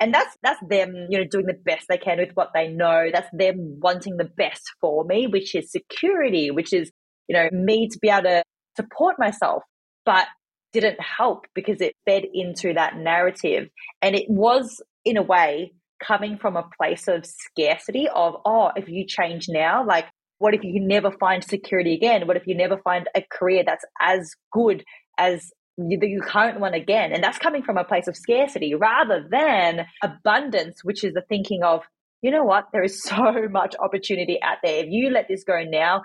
And 0.00 0.14
that's 0.14 0.34
that's 0.42 0.60
them, 0.66 0.94
you 1.10 1.18
know, 1.18 1.26
doing 1.30 1.46
the 1.46 1.58
best 1.64 1.86
they 1.88 1.98
can 1.98 2.18
with 2.18 2.30
what 2.34 2.50
they 2.54 2.68
know. 2.68 3.10
That's 3.12 3.28
them 3.32 3.78
wanting 3.82 4.16
the 4.16 4.30
best 4.36 4.62
for 4.80 5.04
me, 5.04 5.26
which 5.26 5.54
is 5.54 5.70
security, 5.70 6.50
which 6.50 6.72
is, 6.72 6.90
you 7.28 7.36
know, 7.36 7.48
me 7.52 7.86
to 7.88 7.98
be 8.00 8.08
able 8.08 8.22
to 8.22 8.42
support 8.76 9.16
myself. 9.18 9.62
But 10.06 10.26
didn't 10.72 11.00
help 11.00 11.46
because 11.54 11.80
it 11.80 11.96
fed 12.06 12.24
into 12.32 12.74
that 12.74 12.96
narrative. 12.96 13.68
And 14.02 14.14
it 14.14 14.26
was 14.28 14.80
in 15.04 15.16
a 15.16 15.22
way, 15.22 15.72
coming 16.02 16.38
from 16.38 16.56
a 16.56 16.68
place 16.78 17.08
of 17.08 17.24
scarcity 17.26 18.08
of, 18.08 18.36
oh, 18.44 18.70
if 18.76 18.88
you 18.88 19.06
change 19.06 19.46
now, 19.48 19.84
like, 19.86 20.06
what 20.38 20.54
if 20.54 20.64
you 20.64 20.80
never 20.80 21.12
find 21.12 21.44
security 21.44 21.94
again? 21.94 22.26
What 22.26 22.36
if 22.36 22.46
you 22.46 22.56
never 22.56 22.78
find 22.78 23.08
a 23.14 23.22
career 23.30 23.62
that's 23.64 23.84
as 24.00 24.30
good 24.52 24.84
as 25.18 25.50
the 25.76 26.20
current 26.22 26.60
one 26.60 26.72
again? 26.72 27.12
And 27.12 27.22
that's 27.22 27.38
coming 27.38 27.62
from 27.62 27.76
a 27.76 27.84
place 27.84 28.08
of 28.08 28.16
scarcity 28.16 28.74
rather 28.74 29.26
than 29.30 29.86
abundance, 30.02 30.82
which 30.82 31.04
is 31.04 31.12
the 31.12 31.22
thinking 31.28 31.62
of, 31.62 31.82
you 32.22 32.30
know 32.30 32.44
what? 32.44 32.68
There 32.72 32.82
is 32.82 33.02
so 33.02 33.34
much 33.50 33.76
opportunity 33.78 34.38
out 34.42 34.58
there. 34.64 34.84
If 34.84 34.86
you 34.88 35.10
let 35.10 35.28
this 35.28 35.44
go 35.44 35.62
now, 35.62 36.02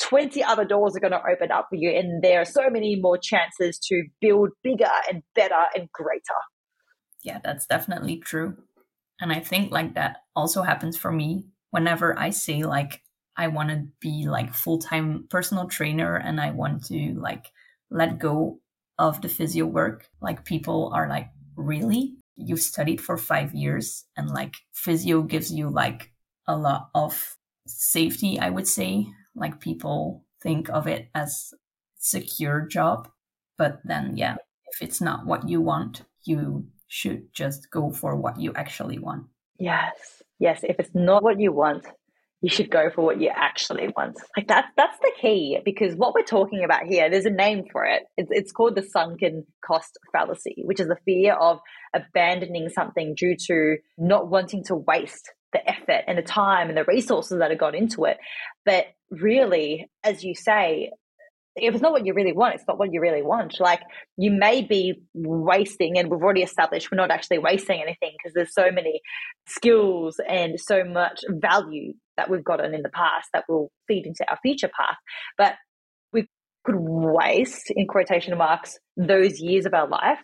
20 0.00 0.42
other 0.44 0.64
doors 0.64 0.96
are 0.96 1.00
going 1.00 1.12
to 1.12 1.20
open 1.30 1.50
up 1.50 1.66
for 1.68 1.76
you. 1.76 1.90
And 1.90 2.22
there 2.22 2.40
are 2.40 2.44
so 2.44 2.70
many 2.70 2.96
more 3.00 3.18
chances 3.20 3.78
to 3.88 4.04
build 4.20 4.50
bigger 4.62 4.90
and 5.10 5.22
better 5.34 5.54
and 5.74 5.90
greater 5.92 6.38
yeah, 7.22 7.40
that's 7.42 7.66
definitely 7.66 8.18
true. 8.18 8.56
And 9.20 9.32
I 9.32 9.40
think 9.40 9.70
like 9.70 9.94
that 9.94 10.22
also 10.34 10.62
happens 10.62 10.96
for 10.96 11.12
me 11.12 11.46
whenever 11.70 12.18
I 12.18 12.30
say 12.30 12.64
like 12.64 13.02
I 13.36 13.48
want 13.48 13.70
to 13.70 13.86
be 14.00 14.26
like 14.28 14.52
full-time 14.52 15.26
personal 15.30 15.66
trainer 15.66 16.16
and 16.16 16.40
I 16.40 16.50
want 16.50 16.84
to 16.86 17.14
like 17.18 17.50
let 17.90 18.18
go 18.18 18.60
of 18.98 19.22
the 19.22 19.28
physio 19.28 19.64
work. 19.66 20.08
Like 20.20 20.44
people 20.44 20.90
are 20.94 21.08
like, 21.08 21.28
really? 21.56 22.16
You've 22.36 22.60
studied 22.60 23.00
for 23.00 23.16
five 23.16 23.54
years 23.54 24.04
and 24.16 24.28
like 24.28 24.54
physio 24.72 25.22
gives 25.22 25.52
you 25.52 25.70
like 25.70 26.12
a 26.46 26.56
lot 26.56 26.90
of 26.94 27.36
safety, 27.66 28.38
I 28.38 28.50
would 28.50 28.68
say. 28.68 29.06
Like 29.34 29.60
people 29.60 30.24
think 30.42 30.68
of 30.68 30.86
it 30.86 31.08
as 31.14 31.54
secure 31.98 32.66
job. 32.66 33.08
But 33.56 33.80
then 33.84 34.16
yeah, 34.16 34.36
if 34.72 34.82
it's 34.82 35.00
not 35.00 35.26
what 35.26 35.48
you 35.48 35.60
want, 35.60 36.02
you 36.24 36.66
should 36.92 37.32
just 37.32 37.70
go 37.70 37.90
for 37.90 38.14
what 38.14 38.38
you 38.38 38.52
actually 38.54 38.98
want. 38.98 39.24
Yes. 39.58 40.22
Yes. 40.38 40.60
If 40.62 40.76
it's 40.78 40.94
not 40.94 41.22
what 41.22 41.40
you 41.40 41.50
want, 41.50 41.86
you 42.42 42.50
should 42.50 42.70
go 42.70 42.90
for 42.94 43.02
what 43.02 43.18
you 43.18 43.30
actually 43.34 43.88
want. 43.96 44.18
Like 44.36 44.46
that's 44.46 44.68
that's 44.76 44.98
the 44.98 45.12
key 45.18 45.58
because 45.64 45.94
what 45.94 46.12
we're 46.12 46.22
talking 46.24 46.64
about 46.64 46.82
here, 46.82 47.08
there's 47.08 47.24
a 47.24 47.30
name 47.30 47.64
for 47.72 47.86
it. 47.86 48.02
It's, 48.18 48.28
it's 48.30 48.52
called 48.52 48.74
the 48.74 48.82
sunken 48.82 49.46
cost 49.64 49.98
fallacy, 50.12 50.56
which 50.66 50.80
is 50.80 50.88
the 50.88 50.98
fear 51.06 51.32
of 51.32 51.60
abandoning 51.94 52.68
something 52.68 53.14
due 53.16 53.36
to 53.46 53.76
not 53.96 54.28
wanting 54.28 54.62
to 54.64 54.76
waste 54.76 55.30
the 55.54 55.66
effort 55.66 56.04
and 56.06 56.18
the 56.18 56.22
time 56.22 56.68
and 56.68 56.76
the 56.76 56.84
resources 56.84 57.38
that 57.38 57.50
have 57.50 57.60
gone 57.60 57.74
into 57.74 58.04
it. 58.04 58.18
But 58.66 58.84
really, 59.10 59.88
as 60.04 60.22
you 60.22 60.34
say, 60.34 60.90
if 61.56 61.74
it's 61.74 61.82
not 61.82 61.92
what 61.92 62.06
you 62.06 62.14
really 62.14 62.32
want, 62.32 62.54
it's 62.54 62.64
not 62.66 62.78
what 62.78 62.92
you 62.92 63.00
really 63.00 63.22
want. 63.22 63.60
Like 63.60 63.80
you 64.16 64.30
may 64.30 64.62
be 64.62 65.02
wasting, 65.14 65.98
and 65.98 66.10
we've 66.10 66.22
already 66.22 66.42
established 66.42 66.90
we're 66.90 66.96
not 66.96 67.10
actually 67.10 67.38
wasting 67.38 67.80
anything 67.82 68.12
because 68.16 68.34
there's 68.34 68.54
so 68.54 68.70
many 68.70 69.00
skills 69.46 70.20
and 70.26 70.58
so 70.58 70.84
much 70.84 71.20
value 71.28 71.92
that 72.16 72.30
we've 72.30 72.44
gotten 72.44 72.74
in 72.74 72.82
the 72.82 72.88
past 72.88 73.28
that 73.32 73.44
will 73.48 73.70
feed 73.88 74.06
into 74.06 74.24
our 74.28 74.38
future 74.42 74.68
path. 74.68 74.96
But 75.36 75.54
we 76.12 76.26
could 76.64 76.76
waste, 76.78 77.70
in 77.74 77.86
quotation 77.86 78.36
marks, 78.36 78.78
those 78.96 79.40
years 79.40 79.66
of 79.66 79.74
our 79.74 79.88
life, 79.88 80.18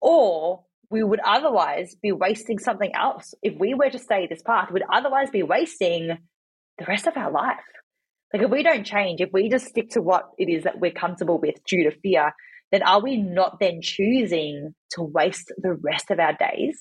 or 0.00 0.64
we 0.90 1.02
would 1.02 1.20
otherwise 1.24 1.94
be 2.02 2.12
wasting 2.12 2.58
something 2.58 2.90
else. 2.94 3.32
If 3.42 3.54
we 3.58 3.74
were 3.74 3.90
to 3.90 3.98
stay 3.98 4.26
this 4.26 4.42
path, 4.42 4.70
we'd 4.72 4.82
otherwise 4.92 5.30
be 5.30 5.42
wasting 5.42 6.18
the 6.78 6.84
rest 6.86 7.06
of 7.06 7.16
our 7.16 7.30
life. 7.30 7.56
Like 8.32 8.42
if 8.42 8.50
we 8.50 8.62
don't 8.62 8.84
change, 8.84 9.20
if 9.20 9.30
we 9.32 9.48
just 9.48 9.66
stick 9.66 9.90
to 9.90 10.02
what 10.02 10.30
it 10.38 10.48
is 10.48 10.64
that 10.64 10.80
we're 10.80 10.92
comfortable 10.92 11.40
with 11.40 11.56
due 11.68 11.84
to 11.84 11.96
fear, 12.00 12.32
then 12.70 12.82
are 12.82 13.02
we 13.02 13.16
not 13.16 13.58
then 13.60 13.80
choosing 13.82 14.74
to 14.92 15.02
waste 15.02 15.52
the 15.58 15.76
rest 15.82 16.10
of 16.10 16.20
our 16.20 16.34
days? 16.34 16.80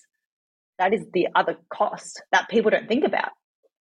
That 0.77 0.93
is 0.93 1.05
the 1.13 1.27
other 1.35 1.57
cost 1.73 2.21
that 2.31 2.49
people 2.49 2.71
don't 2.71 2.87
think 2.87 3.03
about. 3.03 3.31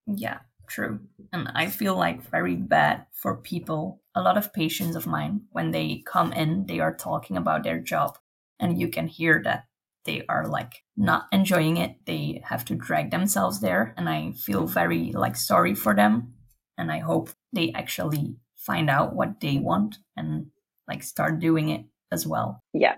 Yeah, 0.08 0.40
true. 0.68 1.02
And 1.34 1.52
I 1.54 1.68
feel 1.68 1.96
like 1.96 2.30
very 2.30 2.56
bad 2.56 3.06
for 3.14 3.36
people. 3.36 4.02
A 4.16 4.22
lot 4.22 4.38
of 4.38 4.54
patients 4.54 4.96
of 4.96 5.06
mine, 5.06 5.42
when 5.52 5.72
they 5.72 6.04
come 6.06 6.34
in, 6.34 6.66
they 6.66 6.80
are 6.80 6.96
talking 6.96 7.38
about 7.38 7.64
their 7.64 7.80
job, 7.80 8.18
and 8.60 8.80
you 8.80 8.88
can 8.88 9.08
hear 9.08 9.42
that 9.44 9.66
they 10.06 10.24
are 10.28 10.48
like 10.48 10.84
not 10.98 11.28
enjoying 11.32 11.78
it. 11.78 11.98
They 12.06 12.42
have 12.46 12.66
to 12.66 12.76
drag 12.76 13.12
themselves 13.12 13.60
there, 13.60 13.94
and 13.98 14.10
I 14.10 14.32
feel 14.32 14.66
very 14.66 15.12
like 15.12 15.36
sorry 15.36 15.76
for 15.76 15.94
them. 15.94 16.34
And 16.80 16.92
I 16.92 17.00
hope 17.00 17.30
they 17.54 17.72
actually 17.76 18.38
find 18.56 18.90
out 18.90 19.14
what 19.14 19.42
they 19.42 19.58
want 19.58 19.98
and 20.16 20.48
like 20.88 21.04
start 21.04 21.40
doing 21.40 21.70
it 21.70 21.86
as 22.12 22.26
well. 22.26 22.64
Yeah. 22.74 22.96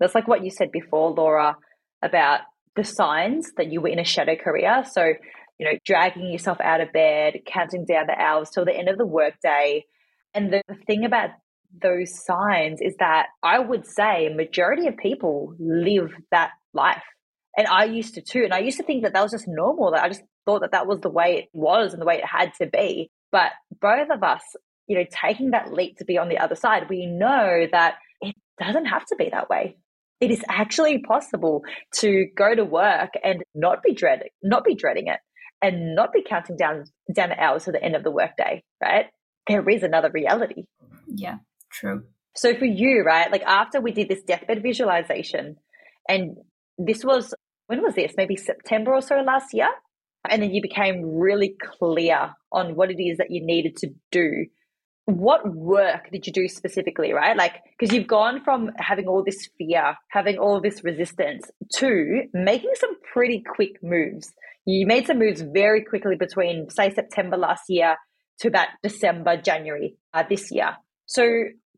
That's 0.00 0.14
like 0.14 0.28
what 0.28 0.44
you 0.44 0.50
said 0.50 0.70
before, 0.72 1.10
Laura, 1.10 1.56
about 2.00 2.40
the 2.76 2.84
signs 2.84 3.52
that 3.56 3.70
you 3.70 3.80
were 3.80 3.88
in 3.88 3.98
a 3.98 4.04
shadow 4.04 4.36
career. 4.36 4.84
So, 4.90 5.14
you 5.58 5.66
know, 5.66 5.78
dragging 5.84 6.30
yourself 6.30 6.58
out 6.60 6.80
of 6.80 6.92
bed, 6.92 7.40
counting 7.46 7.84
down 7.84 8.06
the 8.06 8.20
hours 8.20 8.50
till 8.50 8.64
the 8.64 8.76
end 8.76 8.88
of 8.88 8.98
the 8.98 9.06
workday. 9.06 9.84
And 10.32 10.52
the 10.52 10.62
thing 10.86 11.04
about 11.04 11.30
those 11.82 12.24
signs 12.24 12.80
is 12.80 12.94
that 12.98 13.26
I 13.42 13.58
would 13.58 13.86
say 13.86 14.32
majority 14.34 14.86
of 14.86 14.96
people 14.96 15.54
live 15.58 16.12
that 16.30 16.50
life. 16.72 17.02
And 17.56 17.66
I 17.66 17.84
used 17.84 18.14
to 18.14 18.20
too. 18.20 18.44
And 18.44 18.54
I 18.54 18.60
used 18.60 18.78
to 18.78 18.84
think 18.84 19.02
that 19.02 19.12
that 19.12 19.22
was 19.22 19.32
just 19.32 19.48
normal, 19.48 19.92
that 19.92 20.04
I 20.04 20.08
just 20.08 20.22
thought 20.44 20.60
that 20.60 20.72
that 20.72 20.86
was 20.86 21.00
the 21.00 21.10
way 21.10 21.38
it 21.38 21.48
was 21.52 21.92
and 21.92 22.02
the 22.02 22.06
way 22.06 22.18
it 22.18 22.26
had 22.26 22.52
to 22.60 22.66
be. 22.66 23.10
But 23.34 23.50
both 23.80 24.10
of 24.12 24.22
us, 24.22 24.42
you 24.86 24.96
know, 24.96 25.04
taking 25.10 25.50
that 25.50 25.72
leap 25.72 25.98
to 25.98 26.04
be 26.04 26.18
on 26.18 26.28
the 26.28 26.38
other 26.38 26.54
side, 26.54 26.88
we 26.88 27.04
know 27.04 27.66
that 27.72 27.96
it 28.20 28.36
doesn't 28.60 28.84
have 28.84 29.04
to 29.06 29.16
be 29.16 29.28
that 29.32 29.50
way. 29.50 29.76
It 30.20 30.30
is 30.30 30.44
actually 30.48 30.98
possible 31.00 31.62
to 31.96 32.26
go 32.36 32.54
to 32.54 32.64
work 32.64 33.10
and 33.24 33.42
not 33.52 33.82
be 33.82 33.92
dreading, 33.92 34.28
not 34.40 34.62
be 34.62 34.76
dreading 34.76 35.08
it, 35.08 35.18
and 35.60 35.96
not 35.96 36.12
be 36.12 36.22
counting 36.22 36.56
down 36.56 36.84
down 37.12 37.30
the 37.30 37.42
hours 37.42 37.64
to 37.64 37.72
the 37.72 37.82
end 37.82 37.96
of 37.96 38.04
the 38.04 38.12
workday. 38.12 38.62
Right? 38.80 39.06
There 39.48 39.68
is 39.68 39.82
another 39.82 40.12
reality. 40.12 40.66
Yeah, 41.08 41.38
true. 41.72 42.04
So 42.36 42.54
for 42.54 42.66
you, 42.66 43.02
right, 43.02 43.32
like 43.32 43.42
after 43.42 43.80
we 43.80 43.90
did 43.90 44.08
this 44.08 44.22
deathbed 44.22 44.62
visualization, 44.62 45.56
and 46.08 46.36
this 46.78 47.04
was 47.04 47.34
when 47.66 47.82
was 47.82 47.96
this? 47.96 48.12
Maybe 48.16 48.36
September 48.36 48.94
or 48.94 49.02
so 49.02 49.16
last 49.26 49.52
year 49.52 49.70
and 50.28 50.42
then 50.42 50.52
you 50.52 50.62
became 50.62 51.18
really 51.18 51.56
clear 51.60 52.34
on 52.52 52.74
what 52.74 52.90
it 52.90 53.02
is 53.02 53.18
that 53.18 53.30
you 53.30 53.44
needed 53.44 53.76
to 53.76 53.88
do. 54.10 54.46
What 55.06 55.46
work 55.46 56.10
did 56.10 56.26
you 56.26 56.32
do 56.32 56.48
specifically 56.48 57.12
right? 57.12 57.36
Like 57.36 57.60
because 57.78 57.94
you've 57.94 58.06
gone 58.06 58.42
from 58.42 58.70
having 58.78 59.06
all 59.06 59.22
this 59.22 59.48
fear 59.58 59.96
having 60.10 60.38
all 60.38 60.60
this 60.60 60.82
resistance 60.82 61.50
to 61.76 62.22
making 62.32 62.72
some 62.76 62.96
pretty 63.12 63.42
quick 63.54 63.82
moves. 63.82 64.32
You 64.64 64.86
made 64.86 65.06
some 65.06 65.18
moves 65.18 65.42
very 65.42 65.84
quickly 65.84 66.16
between 66.16 66.70
say 66.70 66.92
september 66.94 67.36
last 67.36 67.64
year 67.68 67.96
to 68.40 68.48
about 68.48 68.68
december 68.82 69.36
january 69.36 69.96
uh, 70.14 70.24
this 70.28 70.50
year. 70.50 70.76
So 71.04 71.26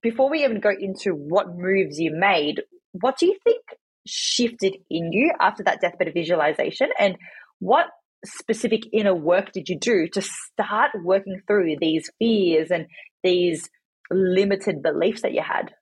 before 0.03 0.31
we 0.31 0.45
even 0.45 0.61
go 0.61 0.71
into 0.71 1.11
what 1.11 1.49
moves 1.57 1.99
you 1.99 2.13
made 2.15 2.63
what 3.01 3.19
do 3.19 3.27
you 3.27 3.37
think 3.45 3.63
shifted 4.07 4.77
in 4.91 5.13
you 5.13 5.33
after 5.41 5.63
that 5.65 5.81
deathbed 5.81 6.13
visualization? 6.15 6.89
And 6.99 7.17
what 7.59 7.87
specific 8.25 8.83
inner 8.93 9.15
work 9.15 9.53
did 9.53 9.69
you 9.69 9.79
do 9.79 10.09
to 10.09 10.23
start 10.23 10.91
working 11.05 11.41
through 11.47 11.77
these 11.81 12.11
fears 12.19 12.71
and 12.71 12.87
these 13.23 13.69
limited 14.11 14.83
beliefs 14.83 15.23
that 15.23 15.33
you 15.33 15.43
had? 15.43 15.73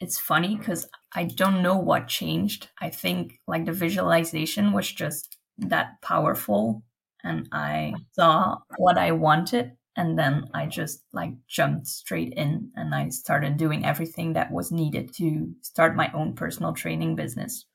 It's 0.00 0.18
funny 0.18 0.56
because 0.56 0.88
I 1.14 1.24
don't 1.24 1.62
know 1.62 1.76
what 1.76 2.08
changed. 2.08 2.68
I 2.80 2.90
think 2.90 3.40
like 3.46 3.64
the 3.64 3.72
visualization 3.72 4.72
was 4.72 4.90
just 4.90 5.36
that 5.58 6.00
powerful 6.02 6.82
and 7.24 7.48
I 7.50 7.94
saw 8.12 8.58
what 8.76 8.96
I 8.96 9.10
wanted 9.12 9.72
and 9.96 10.16
then 10.16 10.44
I 10.54 10.66
just 10.66 11.02
like 11.12 11.32
jumped 11.48 11.88
straight 11.88 12.32
in 12.34 12.70
and 12.76 12.94
I 12.94 13.08
started 13.08 13.56
doing 13.56 13.84
everything 13.84 14.34
that 14.34 14.52
was 14.52 14.70
needed 14.70 15.12
to 15.14 15.52
start 15.62 15.96
my 15.96 16.12
own 16.14 16.34
personal 16.34 16.72
training 16.72 17.16
business. 17.16 17.66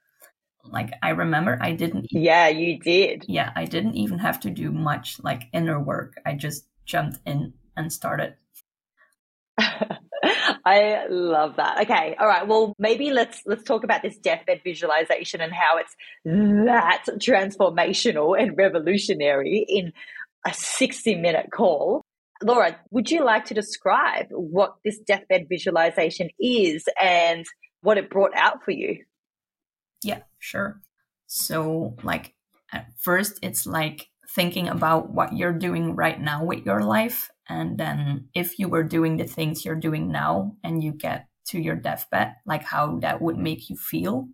Like 0.63 0.91
I 1.01 1.09
remember 1.09 1.57
I 1.61 1.73
didn't 1.73 2.07
Yeah, 2.11 2.47
you 2.47 2.79
did. 2.79 3.25
Yeah, 3.27 3.51
I 3.55 3.65
didn't 3.65 3.95
even 3.95 4.19
have 4.19 4.39
to 4.41 4.49
do 4.49 4.71
much 4.71 5.19
like 5.23 5.43
inner 5.53 5.79
work. 5.79 6.15
I 6.25 6.33
just 6.33 6.65
jumped 6.85 7.19
in 7.25 7.53
and 7.75 7.91
started. 7.91 8.35
I 10.65 11.05
love 11.09 11.57
that. 11.57 11.81
Okay, 11.81 12.15
all 12.19 12.27
right. 12.27 12.47
Well, 12.47 12.73
maybe 12.79 13.11
let's 13.11 13.41
let's 13.45 13.63
talk 13.63 13.83
about 13.83 14.01
this 14.01 14.17
deathbed 14.17 14.61
visualization 14.63 15.41
and 15.41 15.51
how 15.51 15.77
it's 15.77 15.95
that 16.23 17.03
transformational 17.17 18.39
and 18.39 18.57
revolutionary 18.57 19.65
in 19.67 19.91
a 20.45 20.53
60 20.53 21.15
minute 21.15 21.47
call. 21.53 22.03
Laura, 22.41 22.77
would 22.91 23.11
you 23.11 23.23
like 23.23 23.45
to 23.45 23.53
describe 23.53 24.27
what 24.31 24.75
this 24.83 24.99
deathbed 24.99 25.47
visualization 25.49 26.29
is 26.39 26.85
and 27.01 27.45
what 27.81 27.97
it 27.97 28.09
brought 28.09 28.35
out 28.35 28.63
for 28.63 28.71
you? 28.71 29.03
Yeah, 30.03 30.19
sure. 30.43 30.81
So, 31.27 31.95
like, 32.03 32.35
at 32.71 32.87
first, 32.99 33.39
it's 33.41 33.65
like 33.65 34.09
thinking 34.29 34.67
about 34.67 35.11
what 35.11 35.33
you're 35.33 35.57
doing 35.57 35.95
right 35.95 36.19
now 36.19 36.43
with 36.43 36.65
your 36.65 36.81
life. 36.81 37.31
And 37.47 37.77
then, 37.77 38.27
if 38.33 38.59
you 38.59 38.67
were 38.67 38.83
doing 38.83 39.17
the 39.17 39.25
things 39.25 39.63
you're 39.63 39.75
doing 39.75 40.11
now 40.11 40.57
and 40.63 40.83
you 40.83 40.91
get 40.91 41.27
to 41.47 41.59
your 41.59 41.75
deathbed, 41.75 42.35
like 42.45 42.63
how 42.63 42.99
that 42.99 43.21
would 43.21 43.37
make 43.37 43.69
you 43.69 43.77
feel. 43.77 44.27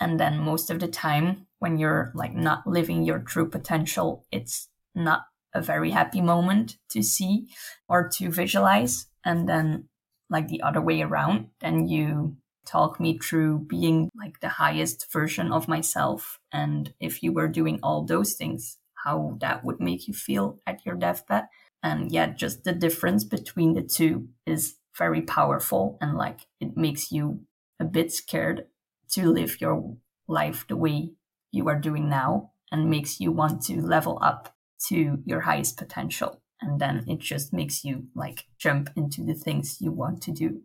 And 0.00 0.18
then, 0.18 0.38
most 0.38 0.70
of 0.70 0.80
the 0.80 0.88
time, 0.88 1.46
when 1.58 1.78
you're 1.78 2.12
like 2.14 2.34
not 2.34 2.66
living 2.66 3.04
your 3.04 3.20
true 3.20 3.48
potential, 3.48 4.26
it's 4.32 4.68
not 4.94 5.26
a 5.54 5.62
very 5.62 5.90
happy 5.90 6.20
moment 6.20 6.76
to 6.90 7.02
see 7.02 7.46
or 7.88 8.08
to 8.08 8.30
visualize. 8.30 9.06
And 9.24 9.48
then, 9.48 9.88
like 10.28 10.48
the 10.48 10.62
other 10.62 10.80
way 10.80 11.02
around, 11.02 11.50
then 11.60 11.86
you 11.86 12.36
talk 12.64 13.00
me 13.00 13.18
through 13.18 13.60
being 13.60 14.10
like 14.16 14.40
the 14.40 14.48
highest 14.48 15.10
version 15.12 15.52
of 15.52 15.68
myself. 15.68 16.40
And 16.52 16.92
if 17.00 17.22
you 17.22 17.32
were 17.32 17.48
doing 17.48 17.78
all 17.82 18.04
those 18.04 18.34
things, 18.34 18.78
how 19.04 19.36
that 19.40 19.64
would 19.64 19.80
make 19.80 20.08
you 20.08 20.14
feel 20.14 20.60
at 20.66 20.84
your 20.84 20.94
deathbed. 20.94 21.44
And 21.82 22.10
yet, 22.10 22.38
just 22.38 22.64
the 22.64 22.72
difference 22.72 23.24
between 23.24 23.74
the 23.74 23.82
two 23.82 24.28
is 24.46 24.76
very 24.96 25.22
powerful 25.22 25.98
and 26.00 26.16
like 26.16 26.46
it 26.60 26.76
makes 26.76 27.12
you 27.12 27.40
a 27.78 27.84
bit 27.84 28.12
scared 28.12 28.66
to 29.10 29.30
live 29.30 29.60
your 29.60 29.96
life 30.26 30.64
the 30.68 30.76
way 30.76 31.10
you 31.52 31.68
are 31.68 31.78
doing 31.78 32.08
now 32.08 32.52
and 32.72 32.88
makes 32.88 33.20
you 33.20 33.30
want 33.30 33.62
to 33.62 33.80
level 33.80 34.18
up 34.22 34.54
to 34.88 35.18
your 35.24 35.40
highest 35.40 35.76
potential. 35.76 36.40
And 36.60 36.80
then 36.80 37.04
it 37.06 37.18
just 37.18 37.52
makes 37.52 37.84
you 37.84 38.06
like 38.14 38.44
jump 38.58 38.90
into 38.96 39.22
the 39.22 39.34
things 39.34 39.78
you 39.80 39.92
want 39.92 40.22
to 40.22 40.32
do. 40.32 40.62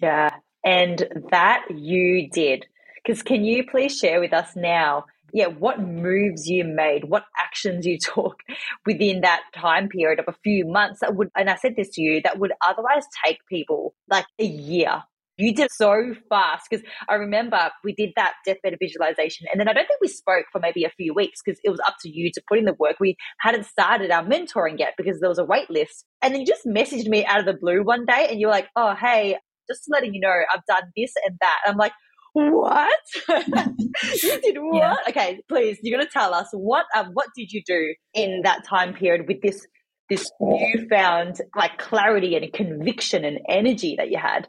Yeah, 0.00 0.30
and 0.64 1.06
that 1.30 1.64
you 1.70 2.28
did. 2.30 2.66
Because 3.04 3.22
can 3.22 3.44
you 3.44 3.64
please 3.64 3.96
share 3.96 4.20
with 4.20 4.32
us 4.32 4.54
now, 4.54 5.04
yeah, 5.32 5.46
what 5.46 5.80
moves 5.80 6.48
you 6.48 6.64
made, 6.64 7.04
what 7.04 7.24
actions 7.38 7.86
you 7.86 7.98
took 8.02 8.40
within 8.86 9.20
that 9.22 9.42
time 9.54 9.88
period 9.88 10.18
of 10.18 10.26
a 10.28 10.36
few 10.44 10.66
months 10.66 11.00
that 11.00 11.14
would, 11.14 11.30
and 11.36 11.50
I 11.50 11.56
said 11.56 11.74
this 11.76 11.90
to 11.90 12.02
you, 12.02 12.20
that 12.22 12.38
would 12.38 12.52
otherwise 12.60 13.04
take 13.24 13.38
people 13.48 13.94
like 14.10 14.26
a 14.38 14.44
year. 14.44 15.02
You 15.40 15.54
did 15.54 15.70
so 15.70 16.14
fast 16.28 16.66
because 16.68 16.84
I 17.08 17.14
remember 17.14 17.70
we 17.84 17.94
did 17.94 18.10
that 18.16 18.34
deathbed 18.44 18.76
visualization, 18.82 19.46
and 19.50 19.60
then 19.60 19.68
I 19.68 19.72
don't 19.72 19.86
think 19.86 20.00
we 20.00 20.08
spoke 20.08 20.46
for 20.50 20.60
maybe 20.60 20.82
a 20.82 20.90
few 20.90 21.14
weeks 21.14 21.40
because 21.44 21.60
it 21.62 21.70
was 21.70 21.78
up 21.86 21.94
to 22.00 22.10
you 22.10 22.32
to 22.32 22.42
put 22.48 22.58
in 22.58 22.64
the 22.64 22.74
work. 22.76 22.96
We 22.98 23.16
hadn't 23.38 23.66
started 23.66 24.10
our 24.10 24.24
mentoring 24.24 24.80
yet 24.80 24.94
because 24.96 25.20
there 25.20 25.28
was 25.28 25.38
a 25.38 25.44
wait 25.44 25.70
list, 25.70 26.04
and 26.22 26.34
then 26.34 26.40
you 26.40 26.46
just 26.46 26.66
messaged 26.66 27.06
me 27.06 27.24
out 27.24 27.38
of 27.38 27.46
the 27.46 27.54
blue 27.54 27.84
one 27.84 28.04
day, 28.04 28.26
and 28.28 28.40
you're 28.40 28.50
like, 28.50 28.66
"Oh, 28.74 28.96
hey, 28.96 29.36
just 29.68 29.84
letting 29.88 30.14
you 30.14 30.20
know 30.20 30.30
I've 30.30 30.64
done 30.66 30.90
this 30.96 31.12
and 31.26 31.36
that. 31.40 31.58
I'm 31.66 31.76
like, 31.76 31.92
what? 32.32 33.00
you 33.28 34.40
did 34.40 34.58
what? 34.58 34.76
Yeah. 34.76 34.96
Okay, 35.08 35.40
please, 35.48 35.78
you're 35.82 35.98
gonna 35.98 36.10
tell 36.10 36.34
us 36.34 36.48
what 36.52 36.86
um, 36.96 37.10
what 37.14 37.28
did 37.36 37.52
you 37.52 37.62
do 37.66 37.94
in 38.14 38.42
that 38.44 38.64
time 38.64 38.94
period 38.94 39.26
with 39.26 39.40
this 39.42 39.66
this 40.08 40.30
newfound 40.40 41.40
like 41.54 41.78
clarity 41.78 42.34
and 42.34 42.52
conviction 42.52 43.24
and 43.24 43.40
energy 43.48 43.96
that 43.98 44.10
you 44.10 44.18
had. 44.18 44.48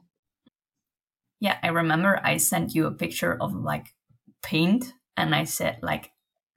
Yeah, 1.40 1.58
I 1.64 1.68
remember 1.68 2.20
I 2.24 2.38
sent 2.38 2.76
you 2.76 2.86
a 2.86 2.92
picture 2.92 3.38
of 3.40 3.54
like 3.54 3.88
paint 4.42 4.94
and 5.18 5.36
I 5.36 5.44
said 5.46 5.80
like, 5.82 6.12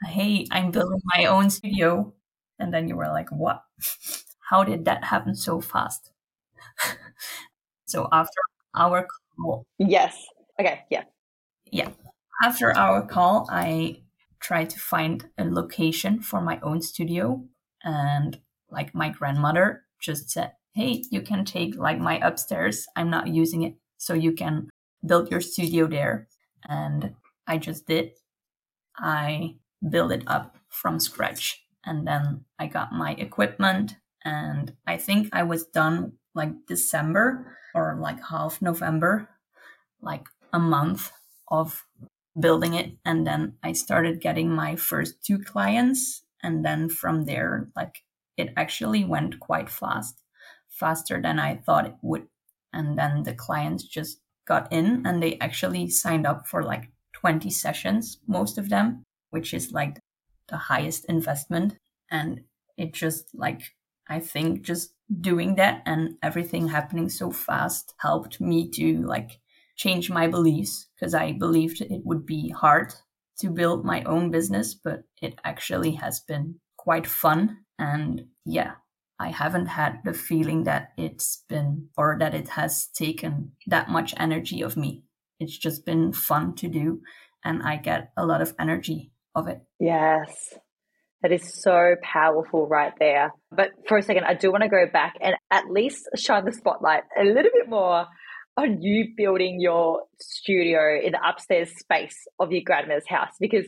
"Hey, 0.05 0.47
I'm 0.51 0.71
building 0.71 1.01
my 1.17 1.27
own 1.27 1.51
studio." 1.51 2.15
And 2.59 2.73
then 2.73 2.89
you 2.89 2.97
were 2.97 3.09
like, 3.09 3.31
"What? 3.31 3.63
How 4.51 4.65
did 4.65 4.85
that 4.85 5.05
happen 5.05 5.35
so 5.35 5.61
fast?" 5.61 6.13
so 7.87 8.09
after 8.13 8.41
our 8.75 9.07
call, 9.37 9.67
yes. 9.79 10.17
Okay, 10.61 10.81
yeah. 10.91 11.05
Yeah. 11.71 11.91
After 12.43 12.77
our 12.77 13.07
call, 13.07 13.47
I 13.51 14.03
tried 14.41 14.71
to 14.71 14.79
find 14.79 15.29
a 15.39 15.45
location 15.45 16.21
for 16.21 16.41
my 16.41 16.59
own 16.63 16.83
studio 16.83 17.45
and 17.85 18.39
like 18.71 18.95
my 18.95 19.09
grandmother 19.11 19.85
just 20.01 20.31
said, 20.31 20.53
Hey, 20.75 21.05
you 21.11 21.21
can 21.23 21.45
take 21.45 21.77
like 21.77 21.99
my 21.99 22.19
upstairs. 22.19 22.87
I'm 22.97 23.11
not 23.11 23.29
using 23.29 23.63
it. 23.63 23.75
So 23.99 24.15
you 24.15 24.33
can 24.33 24.69
build 25.07 25.31
your 25.31 25.41
studio 25.41 25.87
there. 25.87 26.29
And 26.65 27.15
I 27.47 27.59
just 27.59 27.87
did. 27.87 28.13
I 28.97 29.57
built 29.89 30.13
it 30.13 30.25
up 30.27 30.57
from 30.69 30.99
scratch. 30.99 31.65
And 31.85 32.07
then 32.07 32.45
I 32.59 32.67
got 32.67 32.93
my 32.93 33.13
equipment. 33.13 33.97
And 34.25 34.75
I 34.87 34.97
think 34.97 35.29
I 35.33 35.43
was 35.43 35.67
done 35.67 36.13
like 36.35 36.67
December 36.67 37.59
or 37.75 37.97
like 38.01 38.23
half 38.31 38.61
November, 38.63 39.29
like 40.01 40.27
a 40.53 40.59
month 40.59 41.13
of 41.49 41.85
building 42.39 42.75
it. 42.75 42.93
And 43.05 43.27
then 43.27 43.55
I 43.63 43.73
started 43.73 44.21
getting 44.21 44.51
my 44.51 44.77
first 44.77 45.25
two 45.25 45.39
clients. 45.39 46.25
And 46.43 46.65
then 46.65 46.89
from 46.89 47.25
there, 47.25 47.69
like 47.77 48.03
it 48.37 48.53
actually 48.57 49.05
went 49.05 49.41
quite 49.41 49.69
fast, 49.69 50.23
faster 50.69 51.21
than 51.21 51.39
I 51.39 51.57
thought 51.57 51.87
it 51.87 51.97
would. 52.03 52.27
And 52.73 52.99
then 52.99 53.23
the 53.23 53.35
clients 53.35 53.85
just 53.85 54.21
got 54.47 54.73
in 54.73 55.07
and 55.07 55.23
they 55.23 55.39
actually 55.39 55.89
signed 55.89 56.27
up 56.27 56.47
for 56.47 56.63
like 56.63 56.91
20 57.13 57.51
sessions, 57.51 58.19
most 58.27 58.59
of 58.59 58.71
them, 58.71 59.05
which 59.31 59.55
is 59.55 59.73
like 59.73 60.01
the 60.49 60.57
highest 60.57 61.05
investment. 61.07 61.77
And 62.11 62.43
it 62.77 62.93
just 62.93 63.27
like, 63.35 63.63
I 64.13 64.21
think 64.21 64.63
just 64.63 64.95
doing 65.21 65.55
that 65.55 65.83
and 65.87 66.17
everything 66.23 66.69
happening 66.69 67.09
so 67.09 67.31
fast 67.31 67.95
helped 67.99 68.41
me 68.41 68.71
to 68.73 69.03
like 69.07 69.41
change 69.77 70.11
my 70.11 70.27
beliefs 70.29 70.87
because 70.95 71.15
I 71.15 71.33
believed 71.33 71.81
it 71.81 72.03
would 72.05 72.27
be 72.27 72.51
hard 72.51 72.93
to 73.39 73.49
build 73.49 73.85
my 73.85 74.03
own 74.05 74.31
business, 74.31 74.75
but 74.75 75.05
it 75.23 75.39
actually 75.45 75.93
has 75.93 76.21
been 76.21 76.57
quite 76.77 77.07
fun. 77.07 77.59
And 77.79 78.27
yeah, 78.45 78.73
I 79.19 79.29
haven't 79.31 79.67
had 79.67 80.01
the 80.05 80.13
feeling 80.13 80.65
that 80.65 80.93
it's 80.99 81.45
been 81.49 81.89
or 81.97 82.17
that 82.19 82.35
it 82.35 82.49
has 82.51 82.89
taken 82.89 83.53
that 83.67 83.89
much 83.89 84.15
energy 84.19 84.61
of 84.61 84.77
me. 84.77 85.05
It's 85.41 85.57
just 85.57 85.87
been 85.87 86.13
fun 86.13 86.55
to 86.57 86.69
do, 86.69 87.01
and 87.45 87.63
I 87.63 87.77
get 87.77 88.13
a 88.17 88.27
lot 88.27 88.43
of 88.43 88.55
energy 88.59 89.11
of 89.35 89.49
it. 89.49 89.63
Yes. 89.81 90.55
That 91.23 91.33
is 91.33 91.63
so 91.63 91.95
powerful 92.03 92.67
right 92.67 92.93
there. 92.99 93.33
But 93.51 93.71
for 93.87 93.99
a 93.99 94.03
second, 94.03 94.25
I 94.25 94.35
do 94.35 94.51
want 94.51 94.65
to 94.65 94.69
go 94.69 94.87
back 94.93 95.15
and 95.21 95.35
at 95.51 95.71
least 95.71 96.09
shine 96.17 96.45
the 96.45 96.53
spotlight 96.53 97.05
a 97.19 97.25
little 97.25 97.51
bit 97.55 97.69
more 97.69 98.07
on 98.57 98.83
you 98.83 99.09
building 99.17 99.61
your 99.61 100.03
studio 100.21 100.99
in 101.03 101.13
the 101.13 101.21
upstairs 101.27 101.71
space 101.79 102.27
of 102.39 102.53
your 102.53 102.63
grandmother's 102.65 103.09
house 103.09 103.33
because 103.41 103.67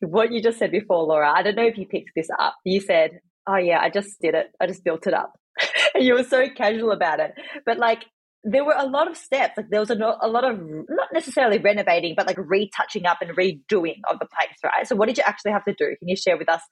what 0.00 0.32
you 0.32 0.42
just 0.42 0.58
said 0.58 0.70
before, 0.70 1.04
Laura, 1.04 1.32
I 1.32 1.42
don't 1.42 1.56
know 1.56 1.66
if 1.66 1.78
you 1.78 1.86
picked 1.86 2.10
this 2.14 2.28
up. 2.38 2.56
You 2.64 2.80
said, 2.80 3.20
Oh, 3.46 3.56
yeah, 3.56 3.80
I 3.80 3.90
just 3.90 4.20
did 4.20 4.34
it. 4.34 4.48
I 4.60 4.66
just 4.66 4.84
built 4.84 5.06
it 5.06 5.14
up. 5.14 5.32
and 5.94 6.04
you 6.04 6.14
were 6.14 6.24
so 6.24 6.48
casual 6.56 6.92
about 6.92 7.20
it. 7.20 7.32
But 7.66 7.78
like, 7.78 8.04
there 8.44 8.64
were 8.64 8.74
a 8.76 8.86
lot 8.86 9.10
of 9.10 9.16
steps. 9.16 9.56
Like, 9.56 9.70
there 9.70 9.80
was 9.80 9.90
a, 9.90 9.94
a 9.94 10.28
lot 10.28 10.44
of 10.44 10.58
not 10.88 11.08
necessarily 11.12 11.58
renovating, 11.58 12.14
but 12.16 12.26
like 12.26 12.38
retouching 12.38 13.06
up 13.06 13.18
and 13.20 13.36
redoing 13.36 14.00
of 14.10 14.18
the 14.18 14.26
place, 14.26 14.58
right? 14.64 14.86
So, 14.86 14.96
what 14.96 15.06
did 15.06 15.18
you 15.18 15.24
actually 15.26 15.52
have 15.52 15.64
to 15.64 15.74
do? 15.74 15.94
Can 15.98 16.08
you 16.08 16.16
share 16.16 16.36
with 16.36 16.48
us 16.48 16.62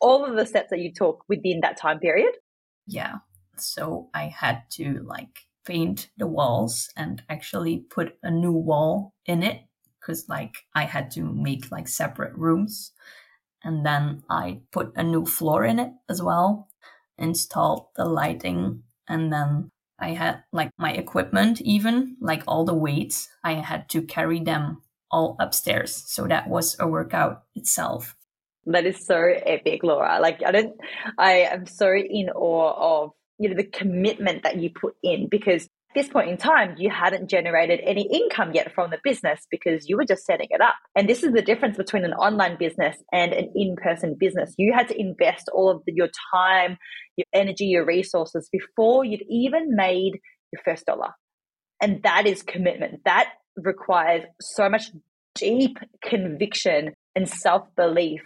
all 0.00 0.24
of 0.24 0.36
the 0.36 0.46
steps 0.46 0.70
that 0.70 0.80
you 0.80 0.92
took 0.94 1.24
within 1.28 1.60
that 1.60 1.78
time 1.78 1.98
period? 1.98 2.32
Yeah. 2.86 3.16
So, 3.56 4.08
I 4.14 4.26
had 4.26 4.62
to 4.72 5.02
like 5.04 5.40
paint 5.66 6.08
the 6.16 6.26
walls 6.26 6.88
and 6.96 7.22
actually 7.28 7.78
put 7.90 8.16
a 8.22 8.30
new 8.30 8.52
wall 8.52 9.12
in 9.26 9.42
it 9.42 9.60
because 10.00 10.26
like 10.28 10.64
I 10.74 10.84
had 10.84 11.10
to 11.12 11.22
make 11.22 11.70
like 11.70 11.88
separate 11.88 12.34
rooms. 12.34 12.92
And 13.62 13.84
then 13.84 14.22
I 14.30 14.60
put 14.72 14.92
a 14.96 15.02
new 15.02 15.26
floor 15.26 15.64
in 15.64 15.78
it 15.78 15.92
as 16.08 16.22
well, 16.22 16.68
installed 17.18 17.88
the 17.96 18.04
lighting, 18.04 18.84
and 19.08 19.32
then 19.32 19.70
I 19.98 20.10
had 20.10 20.42
like 20.52 20.70
my 20.78 20.92
equipment, 20.92 21.60
even 21.60 22.16
like 22.20 22.42
all 22.46 22.64
the 22.64 22.74
weights, 22.74 23.28
I 23.42 23.54
had 23.54 23.88
to 23.90 24.02
carry 24.02 24.40
them 24.40 24.82
all 25.10 25.36
upstairs. 25.40 26.04
So 26.06 26.26
that 26.26 26.48
was 26.48 26.76
a 26.78 26.86
workout 26.86 27.42
itself. 27.54 28.14
That 28.66 28.86
is 28.86 29.04
so 29.06 29.16
epic, 29.16 29.82
Laura. 29.82 30.20
Like 30.20 30.42
I 30.44 30.52
don't 30.52 30.76
I 31.16 31.32
am 31.50 31.66
so 31.66 31.92
in 31.92 32.28
awe 32.30 33.02
of 33.04 33.12
you 33.38 33.48
know 33.48 33.56
the 33.56 33.64
commitment 33.64 34.42
that 34.42 34.56
you 34.58 34.70
put 34.70 34.94
in 35.02 35.28
because 35.28 35.68
this 35.98 36.08
point 36.08 36.30
in 36.30 36.36
time, 36.36 36.76
you 36.78 36.90
hadn't 36.90 37.28
generated 37.28 37.80
any 37.84 38.08
income 38.10 38.52
yet 38.54 38.72
from 38.72 38.90
the 38.90 38.98
business 39.02 39.40
because 39.50 39.88
you 39.88 39.96
were 39.96 40.04
just 40.04 40.24
setting 40.24 40.46
it 40.50 40.60
up. 40.60 40.76
And 40.96 41.08
this 41.08 41.22
is 41.22 41.32
the 41.32 41.42
difference 41.42 41.76
between 41.76 42.04
an 42.04 42.12
online 42.14 42.56
business 42.58 42.96
and 43.12 43.32
an 43.32 43.52
in 43.54 43.76
person 43.76 44.16
business. 44.18 44.54
You 44.56 44.72
had 44.74 44.88
to 44.88 44.98
invest 44.98 45.50
all 45.52 45.70
of 45.70 45.82
the, 45.86 45.92
your 45.92 46.08
time, 46.32 46.78
your 47.16 47.26
energy, 47.32 47.66
your 47.66 47.84
resources 47.84 48.48
before 48.50 49.04
you'd 49.04 49.24
even 49.28 49.74
made 49.74 50.20
your 50.52 50.62
first 50.64 50.86
dollar. 50.86 51.10
And 51.82 52.02
that 52.04 52.26
is 52.26 52.42
commitment. 52.42 53.00
That 53.04 53.30
requires 53.56 54.24
so 54.40 54.68
much 54.68 54.90
deep 55.34 55.78
conviction 56.02 56.94
and 57.14 57.28
self 57.28 57.66
belief 57.76 58.20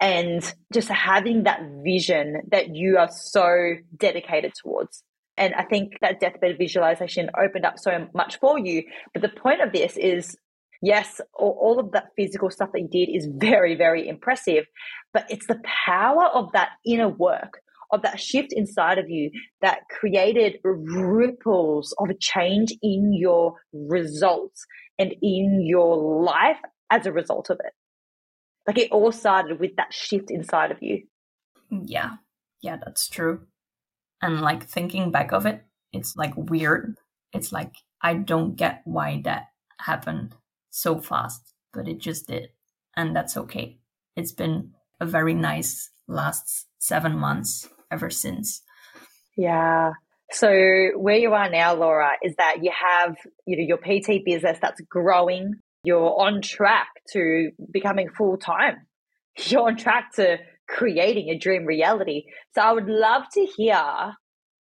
and 0.00 0.54
just 0.72 0.88
having 0.88 1.42
that 1.44 1.60
vision 1.84 2.42
that 2.50 2.74
you 2.74 2.98
are 2.98 3.10
so 3.10 3.74
dedicated 3.96 4.52
towards. 4.62 5.02
And 5.38 5.54
I 5.54 5.64
think 5.64 5.94
that 6.00 6.20
deathbed 6.20 6.58
visualization 6.58 7.30
opened 7.38 7.64
up 7.64 7.78
so 7.78 8.08
much 8.14 8.38
for 8.38 8.58
you. 8.58 8.82
But 9.14 9.22
the 9.22 9.28
point 9.28 9.62
of 9.62 9.72
this 9.72 9.96
is 9.96 10.36
yes, 10.82 11.20
all, 11.34 11.78
of 11.78 11.92
that 11.92 12.08
physical 12.16 12.50
stuff 12.50 12.70
that 12.72 12.80
you 12.80 12.88
did 12.88 13.10
is 13.10 13.28
very, 13.30 13.74
very 13.74 14.08
impressive, 14.08 14.64
but 15.12 15.26
it's 15.28 15.46
the 15.46 15.60
power 15.86 16.26
of 16.26 16.52
that 16.52 16.70
inner 16.86 17.08
work, 17.08 17.60
of 17.90 18.02
that 18.02 18.20
shift 18.20 18.52
inside 18.52 18.98
of 18.98 19.08
you 19.08 19.30
that 19.60 19.80
created 19.90 20.58
ripples 20.62 21.94
of 21.98 22.10
a 22.10 22.14
change 22.14 22.72
in 22.82 23.12
your 23.12 23.54
results 23.72 24.66
and 24.98 25.14
in 25.22 25.62
your 25.66 26.22
life 26.22 26.58
as 26.90 27.06
a 27.06 27.12
result 27.12 27.50
of 27.50 27.58
it. 27.64 27.72
Like 28.66 28.78
it 28.78 28.92
all 28.92 29.12
started 29.12 29.58
with 29.58 29.76
that 29.76 29.92
shift 29.92 30.30
inside 30.30 30.70
of 30.70 30.78
you. 30.82 31.04
Yeah. 31.70 32.16
Yeah, 32.60 32.76
that's 32.76 33.08
true. 33.08 33.46
And 34.20 34.40
like 34.40 34.64
thinking 34.64 35.10
back 35.10 35.32
of 35.32 35.46
it, 35.46 35.62
it's 35.92 36.16
like 36.16 36.32
weird. 36.36 36.96
It's 37.32 37.52
like 37.52 37.74
I 38.02 38.14
don't 38.14 38.56
get 38.56 38.82
why 38.84 39.20
that 39.24 39.48
happened 39.80 40.34
so 40.70 40.98
fast, 40.98 41.54
but 41.72 41.88
it 41.88 41.98
just 41.98 42.26
did. 42.26 42.48
And 42.96 43.14
that's 43.14 43.36
okay. 43.36 43.78
It's 44.16 44.32
been 44.32 44.72
a 45.00 45.06
very 45.06 45.34
nice 45.34 45.90
last 46.08 46.66
seven 46.78 47.16
months 47.16 47.68
ever 47.90 48.10
since. 48.10 48.62
Yeah. 49.36 49.92
So 50.32 50.90
where 50.96 51.16
you 51.16 51.32
are 51.32 51.48
now, 51.48 51.74
Laura, 51.74 52.12
is 52.22 52.34
that 52.36 52.56
you 52.62 52.72
have 52.78 53.16
you 53.46 53.56
know 53.56 53.64
your 53.64 53.78
PT 53.78 54.24
business 54.24 54.58
that's 54.60 54.80
growing. 54.90 55.54
You're 55.84 56.20
on 56.20 56.42
track 56.42 56.88
to 57.12 57.50
becoming 57.72 58.08
full 58.10 58.36
time. 58.36 58.86
You're 59.44 59.68
on 59.68 59.76
track 59.76 60.12
to 60.16 60.38
creating 60.68 61.30
a 61.30 61.38
dream 61.38 61.64
reality. 61.64 62.24
So 62.54 62.62
I 62.62 62.72
would 62.72 62.88
love 62.88 63.24
to 63.34 63.46
hear 63.56 64.14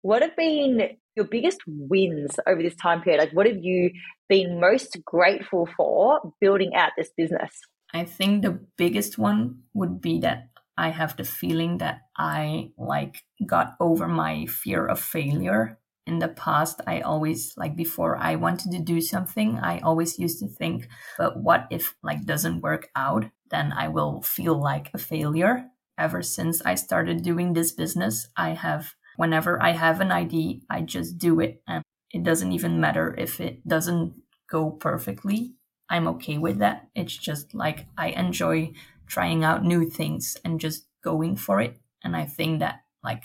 what 0.02 0.22
have 0.22 0.36
been 0.36 0.96
your 1.16 1.26
biggest 1.26 1.60
wins 1.66 2.30
over 2.46 2.62
this 2.62 2.76
time 2.76 3.02
period? 3.02 3.20
Like, 3.20 3.32
what 3.32 3.46
have 3.46 3.58
you 3.60 3.90
been 4.28 4.60
most 4.60 4.96
grateful 5.04 5.68
for 5.76 6.32
building 6.40 6.74
out 6.74 6.92
this 6.96 7.10
business? 7.16 7.50
I 7.92 8.04
think 8.04 8.42
the 8.42 8.60
biggest 8.76 9.18
one 9.18 9.62
would 9.74 10.00
be 10.00 10.20
that 10.20 10.48
I 10.78 10.90
have 10.90 11.16
the 11.16 11.24
feeling 11.24 11.78
that 11.78 12.02
I 12.16 12.70
like 12.78 13.24
got 13.44 13.74
over 13.80 14.08
my 14.08 14.46
fear 14.46 14.86
of 14.86 15.00
failure. 15.00 15.78
In 16.06 16.20
the 16.20 16.28
past, 16.28 16.80
I 16.86 17.00
always 17.00 17.52
like 17.56 17.76
before 17.76 18.16
I 18.16 18.36
wanted 18.36 18.70
to 18.72 18.78
do 18.78 19.00
something, 19.00 19.58
I 19.58 19.80
always 19.80 20.18
used 20.18 20.38
to 20.40 20.48
think, 20.48 20.88
but 21.18 21.36
what 21.36 21.66
if 21.70 21.94
like 22.02 22.24
doesn't 22.24 22.62
work 22.62 22.88
out? 22.96 23.26
Then 23.50 23.72
I 23.76 23.88
will 23.88 24.22
feel 24.22 24.58
like 24.58 24.90
a 24.94 24.98
failure 24.98 25.66
ever 26.00 26.22
since 26.22 26.62
I 26.62 26.74
started 26.74 27.22
doing 27.22 27.52
this 27.52 27.72
business, 27.72 28.28
I 28.36 28.50
have, 28.50 28.94
whenever 29.16 29.62
I 29.62 29.72
have 29.72 30.00
an 30.00 30.10
idea, 30.10 30.60
I 30.68 30.80
just 30.80 31.18
do 31.18 31.38
it. 31.40 31.62
And 31.68 31.84
it 32.10 32.22
doesn't 32.22 32.52
even 32.52 32.80
matter 32.80 33.14
if 33.16 33.40
it 33.40 33.66
doesn't 33.68 34.14
go 34.50 34.70
perfectly. 34.70 35.54
I'm 35.88 36.08
okay 36.08 36.38
with 36.38 36.58
that. 36.58 36.88
It's 36.94 37.16
just 37.16 37.54
like 37.54 37.86
I 37.96 38.08
enjoy 38.08 38.72
trying 39.06 39.44
out 39.44 39.64
new 39.64 39.88
things 39.88 40.36
and 40.44 40.60
just 40.60 40.86
going 41.02 41.36
for 41.36 41.60
it. 41.60 41.78
And 42.02 42.16
I 42.16 42.24
think 42.24 42.60
that 42.60 42.80
like 43.04 43.24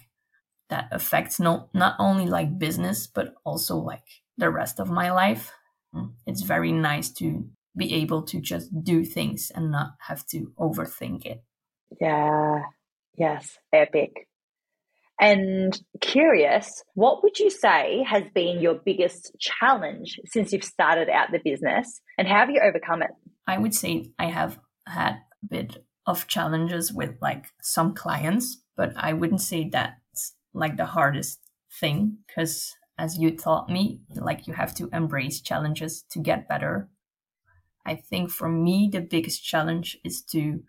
that 0.70 0.90
affects 0.92 1.40
not 1.40 1.70
not 1.74 1.96
only 2.00 2.26
like 2.26 2.60
business 2.60 3.08
but 3.08 3.36
also 3.46 3.78
like 3.78 4.24
the 4.38 4.50
rest 4.50 4.80
of 4.80 4.90
my 4.90 5.12
life. 5.12 5.54
Mm, 5.94 6.14
it's 6.26 6.42
very 6.42 6.72
nice 6.72 7.10
to 7.14 7.48
be 7.78 7.94
able 7.94 8.24
to 8.24 8.42
just 8.42 8.84
do 8.84 9.06
things 9.06 9.52
and 9.54 9.72
not 9.72 9.92
have 10.08 10.26
to 10.28 10.52
overthink 10.60 11.26
it. 11.26 11.44
Yeah. 12.00 12.62
Yes. 13.18 13.58
Epic. 13.72 14.28
And 15.20 15.80
curious, 16.02 16.84
what 16.94 17.24
would 17.24 17.40
you 17.40 17.50
say 17.50 18.04
has 18.08 18.24
been 18.34 18.60
your 18.60 18.76
biggest 18.76 19.32
challenge 19.40 20.20
since 20.26 20.52
you've 20.52 20.64
started 20.64 21.10
out 21.10 21.32
the 21.32 21.40
business 21.44 22.02
and 22.18 22.28
how 22.28 22.40
have 22.40 22.50
you 22.50 22.60
overcome 22.62 23.02
it? 23.02 23.12
I 23.48 23.58
would 23.58 23.74
say 23.74 24.12
I 24.20 24.26
have 24.26 24.60
had 24.86 25.14
a 25.44 25.48
bit 25.48 25.86
of 26.06 26.28
challenges 26.28 26.92
with 26.92 27.16
like 27.22 27.46
some 27.62 27.94
clients, 27.94 28.62
but 28.76 28.94
I 28.98 29.14
wouldn't 29.14 29.42
say 29.42 29.70
that's 29.70 30.36
like 30.54 30.76
the 30.76 30.86
hardest 30.86 31.40
thing 31.80 32.18
because 32.28 32.76
as 32.98 33.18
you 33.18 33.36
taught 33.36 33.70
me, 33.70 34.02
like 34.16 34.48
you 34.48 34.54
have 34.54 34.74
to 34.76 34.90
embrace 34.92 35.42
challenges 35.42 36.04
to 36.12 36.20
get 36.20 36.48
better. 36.48 36.90
I 37.86 37.96
think 37.96 38.32
for 38.32 38.50
me, 38.50 38.90
the 38.92 39.02
biggest 39.02 39.44
challenge 39.44 39.98
is 40.04 40.22
to 40.32 40.64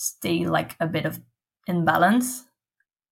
stay 0.00 0.46
like 0.46 0.76
a 0.80 0.86
bit 0.86 1.04
of 1.04 1.20
in 1.66 1.84
balance 1.84 2.46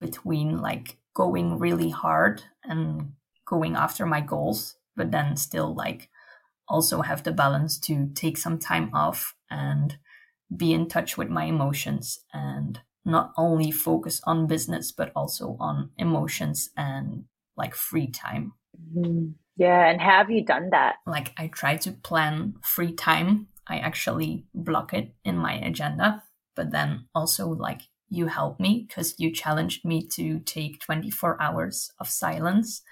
between 0.01 0.57
like 0.57 0.97
going 1.12 1.59
really 1.59 1.91
hard 1.91 2.43
and 2.64 3.12
going 3.45 3.76
after 3.76 4.07
my 4.07 4.22
goals, 4.22 4.76
but 4.97 5.11
then 5.11 5.36
still 5.36 5.74
like 5.74 6.09
also 6.66 7.03
have 7.03 7.22
the 7.24 7.32
balance 7.32 7.78
to 7.78 8.09
take 8.14 8.39
some 8.39 8.59
time 8.59 8.91
off 8.95 9.34
and 9.51 9.99
be 10.57 10.72
in 10.72 10.89
touch 10.89 11.18
with 11.18 11.28
my 11.28 11.45
emotions 11.45 12.20
and 12.32 12.80
not 13.05 13.32
only 13.36 13.70
focus 13.70 14.22
on 14.24 14.47
business, 14.47 14.91
but 14.91 15.12
also 15.14 15.59
on 15.61 15.91
emotions 15.99 16.70
and 16.74 17.24
like 17.55 17.74
free 17.74 18.07
time. 18.07 18.55
Mm-hmm. 18.97 19.32
Yeah. 19.57 19.91
And 19.91 20.01
have 20.01 20.30
you 20.30 20.43
done 20.43 20.70
that? 20.70 20.97
Like, 21.07 21.32
I 21.36 21.49
try 21.49 21.76
to 21.78 21.91
plan 21.91 22.55
free 22.62 22.93
time. 22.93 23.49
I 23.66 23.78
actually 23.78 24.47
block 24.55 24.95
it 24.95 25.14
in 25.24 25.36
my 25.36 25.55
agenda, 25.55 26.22
but 26.59 26.72
then 26.72 27.06
also, 27.14 27.46
like, 27.46 27.82
you 28.09 28.26
helped 28.26 28.59
me 28.59 28.84
because 28.88 29.14
you 29.16 29.32
challenged 29.32 29.84
me 29.84 30.04
to 30.09 30.40
take 30.40 30.80
24 30.80 31.40
hours 31.40 31.92
of 32.00 32.09
silence 32.09 32.82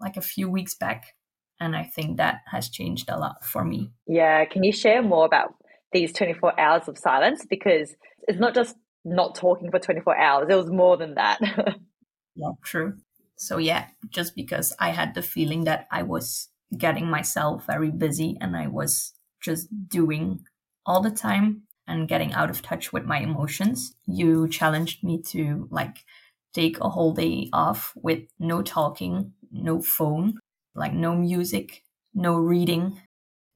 like 0.00 0.16
a 0.16 0.20
few 0.20 0.50
weeks 0.50 0.74
back. 0.74 1.14
And 1.60 1.76
I 1.76 1.84
think 1.84 2.16
that 2.16 2.40
has 2.50 2.68
changed 2.68 3.08
a 3.08 3.16
lot 3.16 3.44
for 3.44 3.64
me. 3.64 3.92
Yeah. 4.08 4.44
Can 4.46 4.64
you 4.64 4.72
share 4.72 5.02
more 5.02 5.24
about 5.24 5.54
these 5.92 6.12
24 6.12 6.58
hours 6.58 6.88
of 6.88 6.98
silence? 6.98 7.46
Because 7.48 7.94
it's 8.26 8.40
not 8.40 8.56
just 8.56 8.74
not 9.04 9.36
talking 9.36 9.70
for 9.70 9.78
24 9.78 10.16
hours, 10.18 10.48
it 10.50 10.56
was 10.56 10.68
more 10.68 10.96
than 10.96 11.14
that. 11.14 11.38
yeah, 12.34 12.50
true. 12.64 12.94
So, 13.36 13.58
yeah, 13.58 13.86
just 14.08 14.34
because 14.34 14.74
I 14.80 14.88
had 14.88 15.14
the 15.14 15.22
feeling 15.22 15.62
that 15.64 15.86
I 15.92 16.02
was 16.02 16.48
getting 16.76 17.08
myself 17.08 17.66
very 17.66 17.92
busy 17.92 18.36
and 18.40 18.56
I 18.56 18.66
was 18.66 19.12
just 19.40 19.68
doing 19.88 20.40
all 20.84 21.00
the 21.00 21.12
time 21.12 21.62
and 21.86 22.08
getting 22.08 22.32
out 22.32 22.50
of 22.50 22.62
touch 22.62 22.92
with 22.92 23.04
my 23.04 23.18
emotions. 23.20 23.94
You 24.06 24.48
challenged 24.48 25.02
me 25.04 25.20
to 25.28 25.68
like 25.70 26.04
take 26.52 26.78
a 26.80 26.88
whole 26.90 27.12
day 27.12 27.48
off 27.52 27.92
with 27.96 28.24
no 28.38 28.62
talking, 28.62 29.32
no 29.50 29.80
phone, 29.82 30.38
like 30.74 30.92
no 30.92 31.14
music, 31.14 31.82
no 32.14 32.36
reading, 32.36 33.00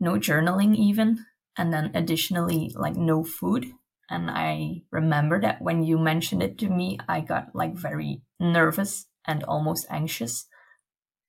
no 0.00 0.14
journaling 0.14 0.76
even. 0.76 1.24
And 1.56 1.72
then 1.72 1.90
additionally, 1.94 2.72
like 2.74 2.96
no 2.96 3.24
food. 3.24 3.66
And 4.10 4.30
I 4.30 4.82
remember 4.90 5.40
that 5.40 5.62
when 5.62 5.82
you 5.84 5.98
mentioned 5.98 6.42
it 6.42 6.58
to 6.58 6.68
me, 6.68 6.98
I 7.08 7.20
got 7.20 7.54
like 7.54 7.74
very 7.74 8.22
nervous 8.40 9.06
and 9.24 9.44
almost 9.44 9.86
anxious. 9.90 10.46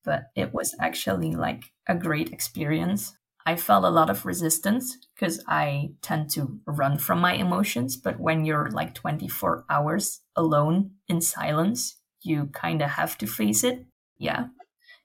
But 0.05 0.31
it 0.35 0.53
was 0.53 0.75
actually 0.79 1.35
like 1.35 1.65
a 1.87 1.95
great 1.95 2.31
experience. 2.31 3.17
I 3.45 3.55
felt 3.55 3.85
a 3.85 3.89
lot 3.89 4.09
of 4.09 4.25
resistance 4.25 4.97
because 5.13 5.43
I 5.47 5.91
tend 6.01 6.31
to 6.31 6.59
run 6.65 6.97
from 6.97 7.19
my 7.19 7.33
emotions. 7.33 7.95
But 7.95 8.19
when 8.19 8.43
you're 8.43 8.71
like 8.71 8.95
24 8.95 9.65
hours 9.69 10.21
alone 10.35 10.91
in 11.07 11.21
silence, 11.21 11.97
you 12.21 12.47
kind 12.47 12.81
of 12.81 12.91
have 12.91 13.17
to 13.19 13.27
face 13.27 13.63
it. 13.63 13.85
Yeah, 14.17 14.47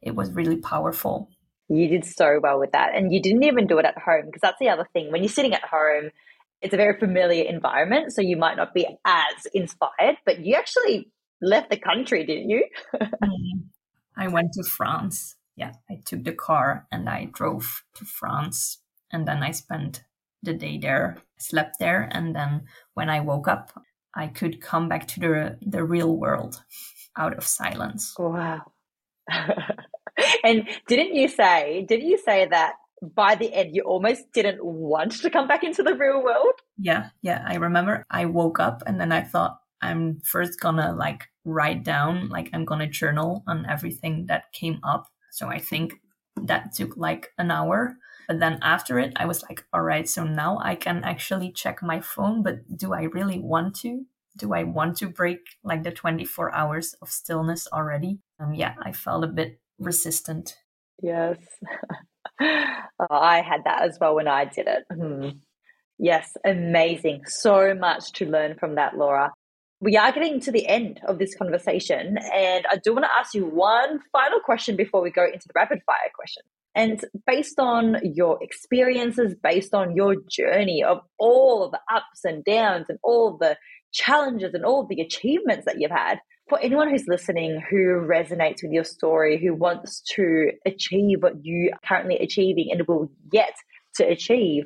it 0.01 0.14
was 0.14 0.32
really 0.32 0.57
powerful. 0.57 1.28
You 1.68 1.86
did 1.88 2.05
so 2.05 2.41
well 2.43 2.59
with 2.59 2.72
that. 2.72 2.95
And 2.95 3.12
you 3.12 3.20
didn't 3.20 3.45
even 3.45 3.66
do 3.66 3.78
it 3.78 3.84
at 3.84 3.99
home 3.99 4.26
because 4.26 4.41
that's 4.41 4.59
the 4.59 4.70
other 4.70 4.88
thing. 4.93 5.12
When 5.12 5.22
you're 5.22 5.30
sitting 5.30 5.53
at 5.53 5.62
home, 5.62 6.11
it's 6.62 6.74
a 6.74 6.78
very 6.78 6.99
familiar 6.99 7.45
environment. 7.45 8.12
So 8.12 8.22
you 8.22 8.36
might 8.36 8.57
not 8.57 8.72
be 8.72 8.86
as 9.05 9.47
inspired, 9.53 10.16
but 10.24 10.41
you 10.41 10.55
actually 10.55 11.11
left 11.43 11.70
the 11.70 11.76
country, 11.76 12.24
didn't 12.24 12.51
you? 12.51 12.64
Mm-hmm. 13.01 13.61
I 14.16 14.28
went 14.28 14.53
to 14.55 14.64
France 14.64 15.36
yeah, 15.57 15.72
I 15.90 16.01
took 16.05 16.24
the 16.24 16.32
car 16.32 16.86
and 16.90 17.09
I 17.09 17.26
drove 17.26 17.84
to 17.94 18.05
France. 18.05 18.78
And 19.12 19.26
then 19.26 19.42
I 19.42 19.51
spent 19.51 20.05
the 20.42 20.55
day 20.55 20.78
there, 20.78 21.18
slept 21.38 21.76
there. 21.78 22.09
And 22.12 22.34
then 22.34 22.62
when 22.94 23.11
I 23.11 23.20
woke 23.20 23.48
up, 23.48 23.72
I 24.14 24.28
could 24.28 24.61
come 24.61 24.88
back 24.88 25.07
to 25.09 25.20
the, 25.20 25.59
the 25.61 25.84
real 25.84 26.16
world 26.16 26.62
out 27.16 27.36
of 27.36 27.44
silence. 27.44 28.14
Wow. 28.18 28.72
and 30.44 30.68
didn't 30.88 31.14
you 31.14 31.28
say, 31.28 31.84
didn't 31.88 32.09
you 32.09 32.18
say 32.18 32.46
that 32.46 32.74
by 33.03 33.34
the 33.34 33.53
end 33.53 33.74
you 33.74 33.82
almost 33.82 34.32
didn't 34.32 34.64
want 34.64 35.12
to 35.12 35.30
come 35.30 35.48
back 35.48 35.64
into 35.64 35.82
the 35.82 35.94
real 35.94 36.22
world? 36.22 36.55
Yeah, 36.78 37.11
yeah. 37.22 37.44
I 37.46 37.57
remember 37.57 38.05
I 38.11 38.26
woke 38.26 38.61
up 38.61 38.82
and 38.86 39.01
then 39.01 39.12
I 39.12 39.22
thought, 39.22 39.59
I'm 39.82 40.20
first 40.24 40.61
gonna 40.61 40.94
like 40.94 41.24
write 41.44 41.84
down, 41.84 42.28
like 42.28 42.51
I'm 42.53 42.66
gonna 42.66 42.86
journal 42.86 43.42
on 43.46 43.64
everything 43.66 44.26
that 44.26 44.53
came 44.53 44.78
up 44.82 45.07
so 45.31 45.49
I 45.49 45.59
think 45.59 45.95
that 46.37 46.74
took 46.74 46.97
like 46.97 47.33
an 47.39 47.51
hour. 47.51 47.97
But 48.28 48.39
then 48.39 48.59
after 48.62 48.99
it, 48.99 49.12
I 49.16 49.26
was 49.26 49.43
like, 49.43 49.64
all 49.72 49.83
right, 49.83 50.09
so 50.09 50.24
now 50.24 50.59
I 50.62 50.76
can 50.76 51.03
actually 51.05 51.51
check 51.53 51.83
my 51.83 52.01
phone, 52.01 52.43
but 52.43 52.76
do 52.76 52.93
I 52.93 53.03
really 53.05 53.39
want 53.41 53.74
to? 53.81 54.07
Do 54.37 54.55
I 54.55 54.62
want 54.62 54.97
to 54.99 55.09
break 55.09 55.41
like 55.64 55.83
the 55.83 55.91
24 55.91 56.55
hours 56.55 56.95
of 57.03 57.11
stillness 57.11 57.66
already? 57.72 58.18
Um, 58.39 58.55
yeah, 58.55 58.74
I 58.83 58.93
felt 58.93 59.24
a 59.24 59.28
bit 59.28 59.59
resistant. 59.78 60.57
Yes. 61.03 61.39
oh, 62.41 63.09
I 63.11 63.43
had 63.43 63.64
that 63.64 63.83
as 63.83 63.99
well 64.01 64.14
when 64.14 64.28
I 64.28 64.45
did 64.45 64.68
it. 64.68 64.85
Hmm. 64.93 65.31
Yes, 65.99 66.37
amazing. 66.45 67.24
So 67.26 67.74
much 67.74 68.12
to 68.12 68.26
learn 68.26 68.57
from 68.57 68.76
that, 68.76 68.97
Laura 68.97 69.33
we 69.81 69.97
are 69.97 70.12
getting 70.12 70.41
to 70.41 70.53
the 70.53 70.66
end 70.66 71.01
of 71.09 71.18
this 71.18 71.35
conversation, 71.35 72.18
and 72.18 72.66
I 72.70 72.76
do 72.83 72.93
want 72.93 73.07
to 73.07 73.18
ask 73.18 73.35
you 73.35 73.47
one 73.47 74.01
final 74.12 74.41
question 74.45 74.76
before 74.76 75.01
we 75.01 75.11
go 75.11 75.24
into 75.24 75.49
the 75.49 75.55
rapid 75.55 75.81
fire 75.87 76.11
question. 76.14 76.43
And 76.74 77.03
based 77.26 77.59
on 77.59 77.97
your 78.03 78.39
experiences, 78.43 79.35
based 79.43 79.74
on 79.74 79.97
your 79.97 80.16
journey 80.28 80.85
of 80.85 81.01
all 81.18 81.64
of 81.64 81.72
the 81.72 81.81
ups 81.93 82.24
and 82.24 82.45
downs 82.45 82.87
and 82.89 82.99
all 83.03 83.39
the 83.39 83.57
challenges 83.93 84.55
and 84.55 84.64
all 84.64 84.87
the 84.87 85.01
achievements 85.01 85.64
that 85.64 85.81
you've 85.81 85.91
had, 85.91 86.18
for 86.49 86.61
anyone 86.61 86.91
who's 86.91 87.09
listening 87.09 87.62
who 87.70 88.07
resonates 88.07 88.62
with 88.62 88.72
your 88.72 88.85
story, 88.85 89.41
who 89.41 89.55
wants 89.55 90.03
to 90.14 90.51
achieve 90.66 91.22
what 91.22 91.43
you 91.43 91.70
are 91.72 91.81
currently 91.89 92.18
achieving 92.18 92.68
and 92.70 92.87
will 92.87 93.11
yet 93.33 93.55
to 93.95 94.07
achieve, 94.07 94.64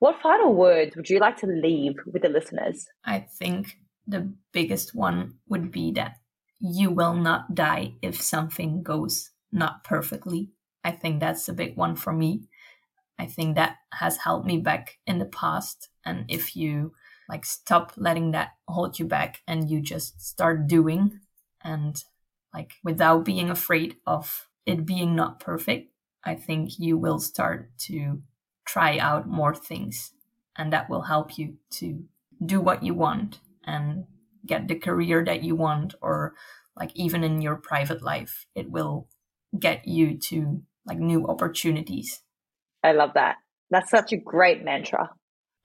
what 0.00 0.20
final 0.20 0.54
words 0.54 0.96
would 0.96 1.08
you 1.08 1.20
like 1.20 1.36
to 1.38 1.46
leave 1.46 1.94
with 2.04 2.22
the 2.22 2.28
listeners? 2.28 2.86
I 3.04 3.20
think 3.20 3.76
the 4.06 4.32
biggest 4.52 4.94
one 4.94 5.34
would 5.48 5.70
be 5.70 5.92
that 5.92 6.18
you 6.60 6.90
will 6.90 7.14
not 7.14 7.54
die 7.54 7.94
if 8.02 8.20
something 8.20 8.82
goes 8.82 9.30
not 9.52 9.84
perfectly. 9.84 10.50
I 10.84 10.92
think 10.92 11.20
that's 11.20 11.48
a 11.48 11.52
big 11.52 11.76
one 11.76 11.96
for 11.96 12.12
me. 12.12 12.48
I 13.18 13.26
think 13.26 13.56
that 13.56 13.76
has 13.92 14.18
helped 14.18 14.46
me 14.46 14.58
back 14.58 14.98
in 15.06 15.18
the 15.18 15.26
past. 15.26 15.88
And 16.04 16.24
if 16.28 16.54
you 16.54 16.92
like 17.28 17.44
stop 17.44 17.92
letting 17.96 18.30
that 18.32 18.50
hold 18.68 18.98
you 18.98 19.06
back 19.06 19.42
and 19.48 19.70
you 19.70 19.80
just 19.80 20.20
start 20.20 20.68
doing 20.68 21.20
and 21.62 22.02
like 22.54 22.74
without 22.84 23.24
being 23.24 23.50
afraid 23.50 23.96
of 24.06 24.48
it 24.64 24.86
being 24.86 25.16
not 25.16 25.40
perfect, 25.40 25.92
I 26.24 26.34
think 26.34 26.78
you 26.78 26.96
will 26.98 27.18
start 27.18 27.70
to 27.80 28.22
try 28.64 28.98
out 28.98 29.28
more 29.28 29.54
things 29.54 30.12
and 30.56 30.72
that 30.72 30.88
will 30.88 31.02
help 31.02 31.38
you 31.38 31.56
to 31.70 32.04
do 32.44 32.60
what 32.60 32.82
you 32.82 32.94
want 32.94 33.40
and 33.66 34.04
get 34.46 34.68
the 34.68 34.74
career 34.74 35.24
that 35.24 35.42
you 35.42 35.56
want 35.56 35.94
or 36.00 36.34
like 36.76 36.90
even 36.94 37.24
in 37.24 37.40
your 37.40 37.56
private 37.56 38.02
life 38.02 38.46
it 38.54 38.70
will 38.70 39.08
get 39.58 39.86
you 39.86 40.16
to 40.18 40.62
like 40.86 40.98
new 40.98 41.26
opportunities. 41.26 42.22
I 42.82 42.92
love 42.92 43.14
that. 43.14 43.36
That's 43.70 43.90
such 43.90 44.12
a 44.12 44.16
great 44.16 44.64
mantra. 44.64 45.10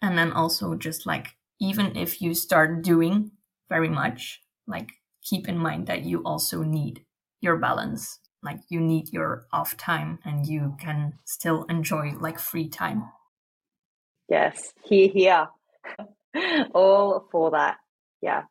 And 0.02 0.18
then 0.18 0.32
also 0.32 0.76
just 0.76 1.06
like 1.06 1.36
even 1.60 1.96
if 1.96 2.22
you 2.22 2.34
start 2.34 2.82
doing 2.82 3.32
very 3.70 3.90
much 3.90 4.42
like 4.68 4.90
keep 5.24 5.48
in 5.48 5.58
mind 5.58 5.88
that 5.88 6.04
you 6.04 6.24
also 6.24 6.64
need 6.64 7.06
your 7.40 7.58
balance. 7.58 8.20
Like 8.44 8.60
you 8.70 8.80
need 8.80 9.14
your 9.14 9.46
off 9.54 9.78
time 9.78 10.18
and 10.26 10.48
you 10.48 10.76
can 10.80 11.20
still 11.26 11.66
enjoy 11.66 12.14
like 12.20 12.40
free 12.40 12.68
time. 12.68 13.04
Yes. 14.28 14.74
Here 14.84 15.10
here 15.14 15.48
all 16.74 17.28
for 17.32 17.52
that 17.52 17.78
yeah 18.22 18.44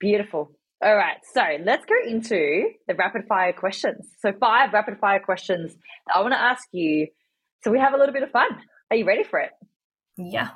beautiful 0.00 0.50
All 0.84 0.96
right, 0.96 1.16
so 1.32 1.40
let's 1.64 1.86
go 1.86 1.94
into 2.06 2.68
the 2.86 2.94
rapid 2.94 3.22
fire 3.26 3.54
questions. 3.54 4.06
So, 4.20 4.32
five 4.38 4.72
rapid 4.74 4.98
fire 4.98 5.20
questions 5.20 5.76
I 6.14 6.20
want 6.20 6.34
to 6.34 6.40
ask 6.40 6.64
you. 6.72 7.08
So, 7.62 7.70
we 7.70 7.78
have 7.78 7.94
a 7.94 7.96
little 7.96 8.12
bit 8.12 8.22
of 8.22 8.30
fun. 8.30 8.50
Are 8.90 8.96
you 8.96 9.06
ready 9.06 9.24
for 9.24 9.38
it? 9.38 9.52
Yeah. 10.18 10.48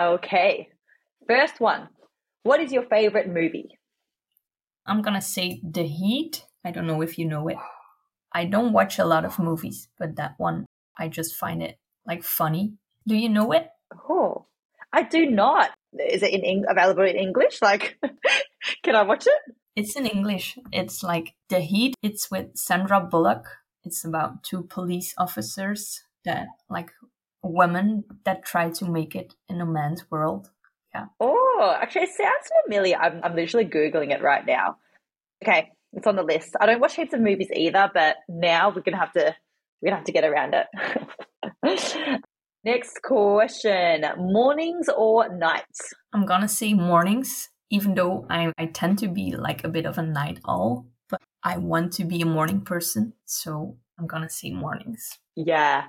Okay. 0.00 0.68
First 1.26 1.60
one 1.60 1.88
What 2.42 2.60
is 2.60 2.72
your 2.72 2.84
favorite 2.84 3.28
movie? 3.28 3.70
I'm 4.86 5.00
gonna 5.00 5.22
say 5.22 5.60
The 5.62 5.84
Heat. 5.84 6.44
I 6.64 6.70
don't 6.70 6.86
know 6.86 7.00
if 7.02 7.16
you 7.18 7.24
know 7.24 7.48
it. 7.48 7.56
I 8.32 8.44
don't 8.44 8.72
watch 8.72 8.98
a 8.98 9.04
lot 9.04 9.24
of 9.24 9.38
movies, 9.38 9.88
but 9.98 10.16
that 10.16 10.34
one 10.38 10.66
I 10.98 11.08
just 11.08 11.34
find 11.36 11.62
it 11.62 11.78
like 12.06 12.24
funny. 12.24 12.74
Do 13.06 13.14
you 13.14 13.28
know 13.28 13.52
it? 13.52 13.68
Oh, 14.08 14.46
I 14.92 15.02
do 15.02 15.26
not. 15.30 15.70
Is 15.98 16.22
it 16.22 16.32
in 16.32 16.64
available 16.68 17.04
in 17.04 17.16
English? 17.16 17.60
Like, 17.60 17.98
can 18.82 18.94
I 18.94 19.02
watch 19.02 19.26
it? 19.26 19.54
It's 19.74 19.96
in 19.96 20.06
English. 20.06 20.58
It's 20.72 21.02
like 21.02 21.34
The 21.48 21.60
Heat. 21.60 21.94
It's 22.02 22.30
with 22.30 22.56
Sandra 22.56 23.00
Bullock. 23.00 23.46
It's 23.84 24.04
about 24.04 24.42
two 24.42 24.62
police 24.62 25.14
officers 25.18 26.02
that 26.24 26.48
like 26.68 26.90
women 27.42 28.04
that 28.24 28.44
try 28.44 28.70
to 28.70 28.84
make 28.84 29.16
it 29.16 29.34
in 29.48 29.60
a 29.60 29.66
man's 29.66 30.10
world. 30.10 30.50
Yeah. 30.94 31.06
Oh, 31.20 31.76
actually, 31.80 32.02
it 32.02 32.10
sounds 32.10 32.50
familiar. 32.64 32.96
I'm, 32.96 33.20
I'm 33.22 33.34
literally 33.34 33.66
Googling 33.66 34.12
it 34.12 34.22
right 34.22 34.44
now. 34.44 34.76
Okay, 35.42 35.70
it's 35.94 36.06
on 36.06 36.16
the 36.16 36.22
list. 36.22 36.54
I 36.60 36.66
don't 36.66 36.80
watch 36.80 36.94
heaps 36.94 37.14
of 37.14 37.20
movies 37.20 37.50
either, 37.54 37.90
but 37.92 38.16
now 38.28 38.70
we're 38.70 38.82
gonna 38.82 38.98
have 38.98 39.12
to 39.14 39.34
we're 39.80 39.88
gonna 39.88 39.96
have 39.96 40.06
to 40.06 40.12
get 40.12 40.24
around 40.24 40.54
it. 40.54 42.20
Next 42.64 43.02
question: 43.02 44.04
mornings 44.16 44.88
or 44.88 45.28
nights? 45.28 45.92
I'm 46.12 46.24
gonna 46.24 46.48
say 46.48 46.74
mornings, 46.74 47.50
even 47.70 47.94
though 47.94 48.24
I 48.30 48.52
I 48.56 48.66
tend 48.66 48.98
to 49.00 49.08
be 49.08 49.34
like 49.34 49.64
a 49.64 49.68
bit 49.68 49.84
of 49.84 49.98
a 49.98 50.02
night 50.02 50.38
owl, 50.46 50.86
but 51.10 51.20
I 51.42 51.58
want 51.58 51.92
to 51.94 52.04
be 52.04 52.22
a 52.22 52.26
morning 52.26 52.60
person, 52.60 53.14
so 53.24 53.78
I'm 53.98 54.06
gonna 54.06 54.30
say 54.30 54.52
mornings. 54.52 55.18
Yeah, 55.34 55.86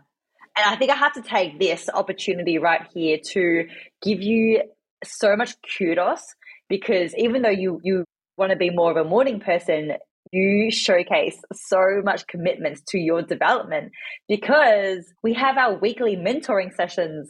and 0.57 0.65
I 0.65 0.76
think 0.76 0.89
I 0.89 0.95
have 0.95 1.13
to 1.13 1.21
take 1.21 1.59
this 1.59 1.89
opportunity 1.93 2.57
right 2.57 2.88
here 2.91 3.19
to 3.34 3.67
give 4.01 4.24
you 4.24 4.63
so 5.03 5.36
much 5.36 5.53
kudos 5.78 6.24
because 6.69 7.13
even 7.15 7.43
though 7.43 7.49
you 7.49 7.82
you 7.84 8.03
want 8.36 8.49
to 8.49 8.57
be 8.57 8.71
more 8.71 8.89
of 8.89 8.97
a 8.97 9.07
morning 9.07 9.39
person, 9.39 9.93
you 10.34 10.71
showcase 10.71 11.39
so 11.53 12.01
much 12.03 12.27
commitment 12.27 12.81
to 12.88 12.97
your 12.97 13.21
development 13.21 13.91
because 14.27 15.05
we 15.23 15.34
have 15.34 15.57
our 15.57 15.77
weekly 15.79 16.15
mentoring 16.15 16.73
sessions 16.73 17.29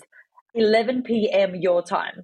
11 0.56 1.04
p.m. 1.04 1.56
your 1.56 1.82
time. 1.82 2.24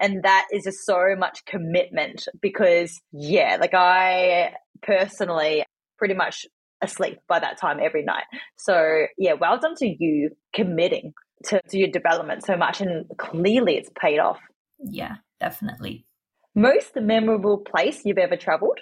And 0.00 0.22
that 0.22 0.46
is 0.52 0.64
just 0.64 0.84
so 0.84 1.14
much 1.16 1.44
commitment 1.44 2.26
because, 2.40 3.00
yeah, 3.12 3.58
like 3.60 3.74
I 3.74 4.54
personally 4.82 5.64
pretty 5.98 6.14
much 6.14 6.46
asleep 6.80 7.18
by 7.28 7.38
that 7.38 7.58
time 7.58 7.78
every 7.82 8.04
night. 8.04 8.24
So, 8.56 9.06
yeah, 9.18 9.34
well 9.34 9.58
done 9.58 9.74
to 9.76 9.86
you 9.86 10.30
committing 10.54 11.12
to, 11.44 11.60
to 11.68 11.78
your 11.78 11.88
development 11.88 12.44
so 12.44 12.56
much. 12.56 12.80
And 12.80 13.06
clearly 13.18 13.76
it's 13.76 13.90
paid 14.00 14.18
off. 14.18 14.38
Yeah, 14.78 15.16
definitely. 15.40 16.06
Most 16.54 16.96
memorable 16.96 17.58
place 17.58 18.02
you've 18.04 18.18
ever 18.18 18.36
traveled? 18.36 18.80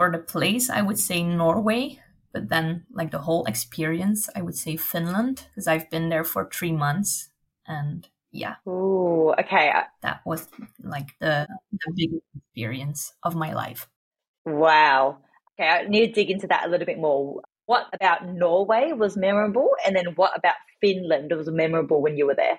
For 0.00 0.10
the 0.10 0.16
place, 0.16 0.70
I 0.70 0.80
would 0.80 0.98
say 0.98 1.22
Norway. 1.22 2.00
But 2.32 2.48
then, 2.48 2.86
like 2.90 3.10
the 3.10 3.18
whole 3.18 3.44
experience, 3.44 4.30
I 4.34 4.40
would 4.40 4.56
say 4.56 4.76
Finland 4.76 5.44
because 5.50 5.68
I've 5.68 5.90
been 5.90 6.08
there 6.08 6.24
for 6.24 6.48
three 6.48 6.72
months. 6.72 7.28
And 7.66 8.08
yeah. 8.32 8.54
Ooh, 8.66 9.34
okay. 9.38 9.68
Uh 9.68 9.82
that 10.00 10.22
was 10.24 10.48
like 10.82 11.18
the, 11.20 11.46
the 11.70 11.92
biggest 11.94 12.24
experience 12.34 13.12
of 13.22 13.34
my 13.34 13.52
life. 13.52 13.90
Wow. 14.46 15.18
Okay, 15.60 15.68
I 15.68 15.84
need 15.86 16.06
to 16.06 16.12
dig 16.14 16.30
into 16.30 16.46
that 16.46 16.64
a 16.64 16.70
little 16.70 16.86
bit 16.86 16.98
more. 16.98 17.42
What 17.66 17.92
about 17.92 18.26
Norway 18.26 18.92
was 18.92 19.18
memorable? 19.18 19.68
And 19.84 19.94
then 19.94 20.16
what 20.16 20.32
about 20.34 20.56
Finland 20.80 21.30
was 21.36 21.50
memorable 21.50 22.00
when 22.00 22.16
you 22.16 22.24
were 22.24 22.34
there? 22.34 22.58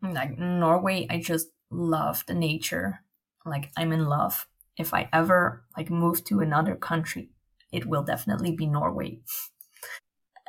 Like 0.00 0.38
Norway, 0.38 1.06
I 1.10 1.20
just 1.20 1.48
love 1.70 2.24
the 2.26 2.34
nature. 2.34 3.04
Like 3.44 3.70
I'm 3.76 3.92
in 3.92 4.06
love. 4.06 4.48
If 4.76 4.94
I 4.94 5.08
ever 5.12 5.64
like 5.76 5.90
move 5.90 6.24
to 6.24 6.40
another 6.40 6.76
country, 6.76 7.30
it 7.72 7.86
will 7.86 8.02
definitely 8.02 8.52
be 8.52 8.66
Norway. 8.66 9.20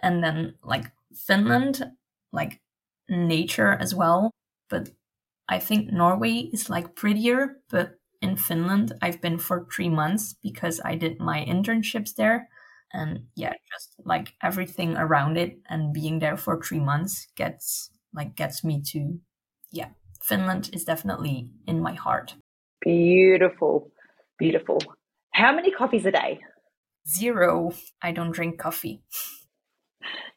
And 0.01 0.23
then 0.23 0.55
like 0.63 0.91
Finland, 1.15 1.91
like 2.31 2.61
nature 3.09 3.71
as 3.73 3.95
well. 3.95 4.31
But 4.69 4.89
I 5.49 5.59
think 5.59 5.91
Norway 5.91 6.49
is 6.53 6.69
like 6.69 6.95
prettier, 6.95 7.61
but 7.69 7.99
in 8.21 8.37
Finland, 8.37 8.93
I've 9.01 9.21
been 9.21 9.37
for 9.39 9.67
three 9.73 9.89
months 9.89 10.35
because 10.43 10.81
I 10.85 10.95
did 10.95 11.19
my 11.19 11.45
internships 11.45 12.15
there. 12.15 12.49
And 12.93 13.27
yeah, 13.35 13.53
just 13.71 13.95
like 14.05 14.35
everything 14.43 14.97
around 14.97 15.37
it 15.37 15.59
and 15.69 15.93
being 15.93 16.19
there 16.19 16.37
for 16.37 16.61
three 16.61 16.79
months 16.79 17.27
gets 17.35 17.91
like 18.13 18.35
gets 18.35 18.63
me 18.63 18.81
to 18.93 19.19
yeah, 19.71 19.89
Finland 20.23 20.69
is 20.73 20.85
definitely 20.85 21.51
in 21.67 21.81
my 21.81 21.93
heart. 21.93 22.35
Beautiful. 22.81 23.91
Beautiful. 24.37 24.79
How 25.31 25.53
many 25.55 25.71
coffees 25.71 26.05
a 26.05 26.11
day? 26.11 26.39
Zero. 27.07 27.73
I 28.01 28.11
don't 28.11 28.31
drink 28.31 28.59
coffee. 28.59 29.01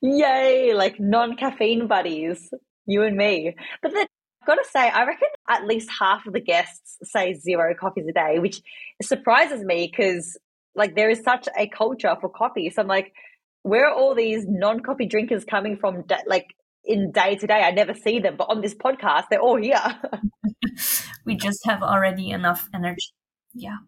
Yay, 0.01 0.72
like 0.74 0.99
non 0.99 1.36
caffeine 1.36 1.86
buddies, 1.86 2.51
you 2.86 3.03
and 3.03 3.16
me. 3.16 3.55
But 3.82 3.92
then 3.92 4.07
I've 4.42 4.47
got 4.47 4.55
to 4.57 4.68
say, 4.70 4.88
I 4.88 5.07
reckon 5.07 5.28
at 5.49 5.66
least 5.66 5.90
half 5.99 6.26
of 6.26 6.32
the 6.32 6.40
guests 6.40 6.99
say 7.03 7.34
zero 7.34 7.74
coffees 7.78 8.07
a 8.09 8.12
day, 8.12 8.38
which 8.38 8.61
surprises 9.03 9.64
me 9.64 9.90
because 9.90 10.38
like 10.74 10.94
there 10.94 11.11
is 11.11 11.22
such 11.22 11.49
a 11.59 11.68
culture 11.68 12.14
for 12.20 12.28
coffee. 12.28 12.70
So 12.70 12.82
I'm 12.82 12.88
like, 12.88 13.12
where 13.62 13.88
are 13.88 13.94
all 13.94 14.14
these 14.14 14.44
non 14.47 14.80
coffee 14.80 15.07
drinkers 15.07 15.44
coming 15.44 15.76
from? 15.76 16.05
Like 16.26 16.47
in 16.84 17.11
day 17.11 17.36
to 17.36 17.47
day. 17.47 17.62
I 17.62 17.72
never 17.72 17.94
see 17.94 18.20
them, 18.20 18.36
but 18.36 18.49
on 18.49 18.61
this 18.61 18.74
podcast, 18.74 19.24
they're 19.30 19.40
all 19.40 19.61
here. 19.61 19.80
we 21.24 21.36
just 21.36 21.64
have 21.64 21.82
already 21.82 22.30
enough 22.30 22.68
energy. 22.74 23.12
Yeah. 23.57 23.78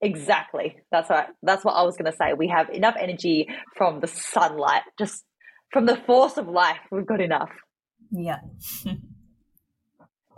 Exactly. 0.00 0.76
That's 0.90 1.08
right. 1.10 1.28
That's 1.42 1.64
what 1.64 1.72
I 1.72 1.82
was 1.82 1.96
going 1.96 2.10
to 2.10 2.16
say. 2.16 2.32
We 2.32 2.48
have 2.48 2.68
enough 2.70 2.96
energy 2.98 3.48
from 3.76 4.00
the 4.00 4.08
sunlight, 4.08 4.82
just 4.98 5.24
from 5.72 5.86
the 5.86 5.96
force 5.96 6.36
of 6.36 6.48
life. 6.48 6.80
We've 6.90 7.06
got 7.06 7.20
enough. 7.20 7.50
Yeah. 8.10 8.40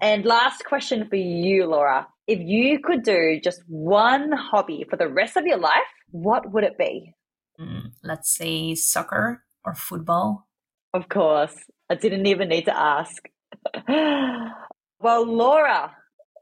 and 0.03 0.25
last 0.25 0.65
question 0.65 1.09
for 1.09 1.17
you, 1.17 1.67
Laura. 1.67 2.07
If 2.27 2.41
you 2.41 2.79
could 2.79 3.03
do 3.03 3.41
just 3.43 3.63
one 3.67 4.33
hobby 4.33 4.87
for 4.89 4.97
the 4.97 5.09
rest 5.09 5.37
of 5.37 5.47
your 5.47 5.59
life, 5.59 5.91
what 6.11 6.53
would 6.53 6.65
it 6.65 6.79
be? 6.79 7.15
Mm, 7.59 7.93
let's 8.03 8.35
say 8.35 8.75
soccer 8.75 9.45
or 9.65 9.75
football. 9.75 10.47
Of 10.93 11.09
course. 11.09 11.57
I 11.91 11.95
didn't 11.95 12.27
even 12.27 12.49
need 12.49 12.67
to 12.67 12.77
ask. 12.77 13.29
well, 13.89 15.27
Laura, 15.27 15.93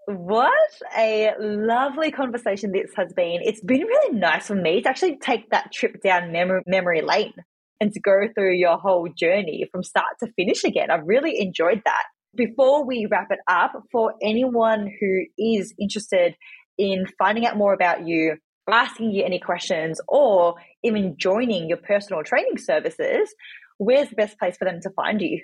what 0.07 0.53
a 0.97 1.33
lovely 1.39 2.11
conversation 2.11 2.73
this 2.73 2.91
has 2.97 3.13
been. 3.13 3.41
It's 3.43 3.61
been 3.61 3.83
really 3.83 4.19
nice 4.19 4.49
for 4.49 4.55
me 4.55 4.83
to 4.83 4.89
actually 4.89 5.17
take 5.17 5.51
that 5.51 5.73
trip 5.73 6.03
down 6.03 6.33
mem- 6.33 6.63
memory 6.67 7.03
lane 7.03 7.35
and 7.81 7.93
to 7.93 8.01
go 8.01 8.29
through 8.35 8.55
your 8.55 8.79
whole 8.79 9.09
journey 9.17 9.67
from 9.71 9.83
start 9.83 10.19
to 10.21 10.33
finish 10.33 10.65
again. 10.65 10.91
I've 10.91 11.07
really 11.07 11.41
enjoyed 11.41 11.83
that. 11.85 12.03
Before 12.35 12.87
we 12.87 13.07
wrap 13.11 13.29
it 13.31 13.41
up, 13.47 13.73
for 13.93 14.15
anyone 14.23 14.91
who 15.01 15.25
is 15.39 15.75
interested 15.79 16.35
in 16.79 17.07
finding 17.19 17.47
out 17.47 17.57
more 17.57 17.75
about 17.75 18.07
you, 18.07 18.37
asking 18.71 19.11
you 19.11 19.25
any 19.25 19.39
questions, 19.39 20.01
or 20.09 20.55
even 20.83 21.17
joining 21.19 21.69
your 21.69 21.77
personal 21.77 22.23
training 22.23 22.57
services, 22.57 23.35
where's 23.79 24.09
the 24.09 24.17
best 24.17 24.39
place 24.39 24.57
for 24.57 24.65
them 24.65 24.81
to 24.81 24.91
find 24.91 25.21
you? 25.21 25.43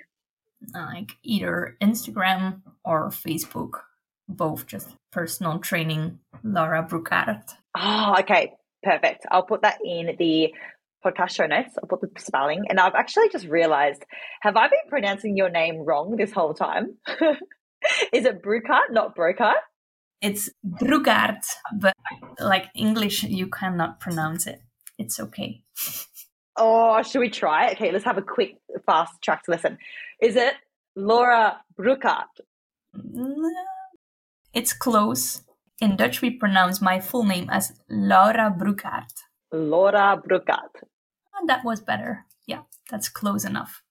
Like 0.73 1.11
either 1.23 1.77
Instagram 1.81 2.61
or 2.83 3.09
Facebook, 3.09 3.81
both 4.29 4.67
just 4.67 4.95
personal 5.11 5.59
training, 5.59 6.19
Laura 6.43 6.87
Broekaert. 6.89 7.43
Oh, 7.49 7.55
ah, 7.75 8.19
okay, 8.21 8.53
perfect. 8.83 9.25
I'll 9.29 9.43
put 9.43 9.63
that 9.63 9.79
in 9.83 10.15
the 10.17 10.53
podcast 11.03 11.31
show 11.31 11.47
notes. 11.47 11.75
I'll 11.81 11.89
put 11.89 12.01
the 12.01 12.09
spelling. 12.19 12.65
And 12.69 12.79
I've 12.79 12.95
actually 12.95 13.29
just 13.29 13.47
realized 13.47 14.03
have 14.41 14.55
I 14.55 14.67
been 14.67 14.87
pronouncing 14.87 15.35
your 15.35 15.49
name 15.49 15.77
wrong 15.77 16.15
this 16.15 16.31
whole 16.31 16.53
time? 16.53 16.97
Is 18.13 18.25
it 18.25 18.43
Bruckart, 18.43 18.91
not 18.91 19.15
Brokart? 19.15 19.61
It's 20.21 20.49
Broekaert, 20.65 21.45
but 21.73 21.95
like 22.39 22.67
English, 22.75 23.23
you 23.23 23.47
cannot 23.47 23.99
pronounce 23.99 24.47
it. 24.47 24.61
It's 24.97 25.19
okay. 25.19 25.63
Oh, 26.61 27.01
should 27.03 27.19
we 27.19 27.29
try? 27.29 27.71
Okay, 27.71 27.89
let's 27.93 28.03
have 28.03 28.17
a 28.17 28.21
quick, 28.21 28.57
fast 28.85 29.13
track 29.21 29.43
to 29.43 29.51
listen. 29.51 29.77
Is 30.21 30.35
it 30.35 30.55
Laura 30.93 31.61
Bruckart? 31.79 32.27
It's 34.53 34.73
close. 34.73 35.43
In 35.79 35.95
Dutch, 35.95 36.21
we 36.21 36.31
pronounce 36.31 36.81
my 36.81 36.99
full 36.99 37.23
name 37.23 37.49
as 37.51 37.73
Laura 37.89 38.53
Broekaert. 38.57 39.13
Laura 39.51 40.21
Bruckart. 40.27 40.83
Oh, 41.35 41.45
that 41.47 41.63
was 41.63 41.81
better. 41.81 42.25
Yeah, 42.47 42.61
that's 42.89 43.09
close 43.09 43.45
enough. 43.45 43.81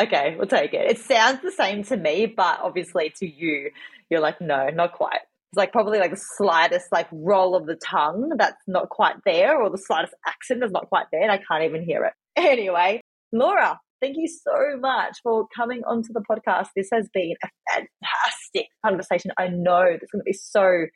Okay, 0.00 0.36
we'll 0.36 0.46
take 0.46 0.72
it. 0.74 0.90
It 0.90 0.98
sounds 0.98 1.40
the 1.42 1.50
same 1.50 1.82
to 1.84 1.96
me, 1.96 2.26
but 2.26 2.60
obviously 2.62 3.12
to 3.18 3.26
you, 3.26 3.70
you're 4.10 4.20
like, 4.20 4.40
no, 4.40 4.68
not 4.68 4.92
quite. 4.92 5.20
It's 5.50 5.58
like 5.58 5.72
probably 5.72 5.98
like 5.98 6.10
the 6.10 6.22
slightest 6.36 6.86
like 6.92 7.08
roll 7.10 7.54
of 7.54 7.66
the 7.66 7.76
tongue 7.76 8.32
that's 8.38 8.62
not 8.66 8.88
quite 8.88 9.16
there, 9.26 9.60
or 9.60 9.68
the 9.68 9.78
slightest 9.78 10.14
accent 10.26 10.60
that's 10.60 10.72
not 10.72 10.88
quite 10.88 11.06
there, 11.12 11.22
and 11.22 11.32
I 11.32 11.38
can't 11.38 11.64
even 11.64 11.84
hear 11.84 12.04
it. 12.04 12.12
Anyway, 12.34 13.02
Laura, 13.30 13.78
thank 14.02 14.16
you 14.18 14.26
so 14.28 14.78
much 14.78 15.18
for 15.22 15.46
coming 15.56 15.82
onto 15.86 16.12
the 16.12 16.22
podcast. 16.28 16.66
This 16.76 16.88
has 16.92 17.08
been 17.14 17.34
a 17.42 17.48
fantastic 17.72 18.66
conversation. 18.84 19.30
I 19.38 19.48
know 19.48 19.82
it's 19.82 20.10
going 20.10 20.20
to 20.20 20.24
be 20.24 20.32
so 20.32 20.86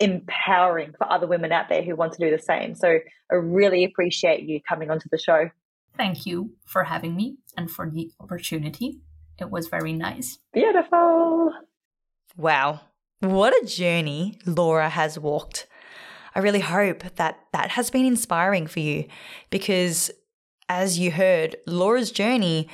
empowering 0.00 0.92
for 0.98 1.10
other 1.10 1.26
women 1.26 1.52
out 1.52 1.68
there 1.68 1.82
who 1.82 1.94
want 1.94 2.12
to 2.14 2.18
do 2.18 2.30
the 2.34 2.42
same. 2.42 2.74
So 2.74 2.98
I 3.30 3.34
really 3.34 3.84
appreciate 3.84 4.42
you 4.42 4.60
coming 4.68 4.90
onto 4.90 5.08
the 5.10 5.18
show. 5.18 5.50
Thank 5.96 6.26
you 6.26 6.52
for 6.66 6.84
having 6.84 7.14
me 7.14 7.36
and 7.56 7.70
for 7.70 7.88
the 7.88 8.10
opportunity. 8.18 9.00
It 9.38 9.50
was 9.50 9.68
very 9.68 9.92
nice. 9.92 10.38
Beautiful. 10.52 11.52
Wow. 12.36 12.80
What 13.20 13.54
a 13.62 13.66
journey 13.66 14.38
Laura 14.46 14.88
has 14.88 15.18
walked. 15.18 15.66
I 16.34 16.38
really 16.40 16.60
hope 16.60 17.02
that 17.16 17.38
that 17.52 17.70
has 17.70 17.90
been 17.90 18.06
inspiring 18.06 18.66
for 18.66 18.80
you 18.80 19.06
because, 19.50 20.10
as 20.70 21.00
you 21.00 21.10
heard, 21.10 21.56
Laura's 21.66 22.12
journey 22.12 22.68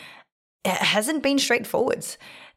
hasn't 0.66 1.22
been 1.22 1.38
straightforward. 1.38 2.06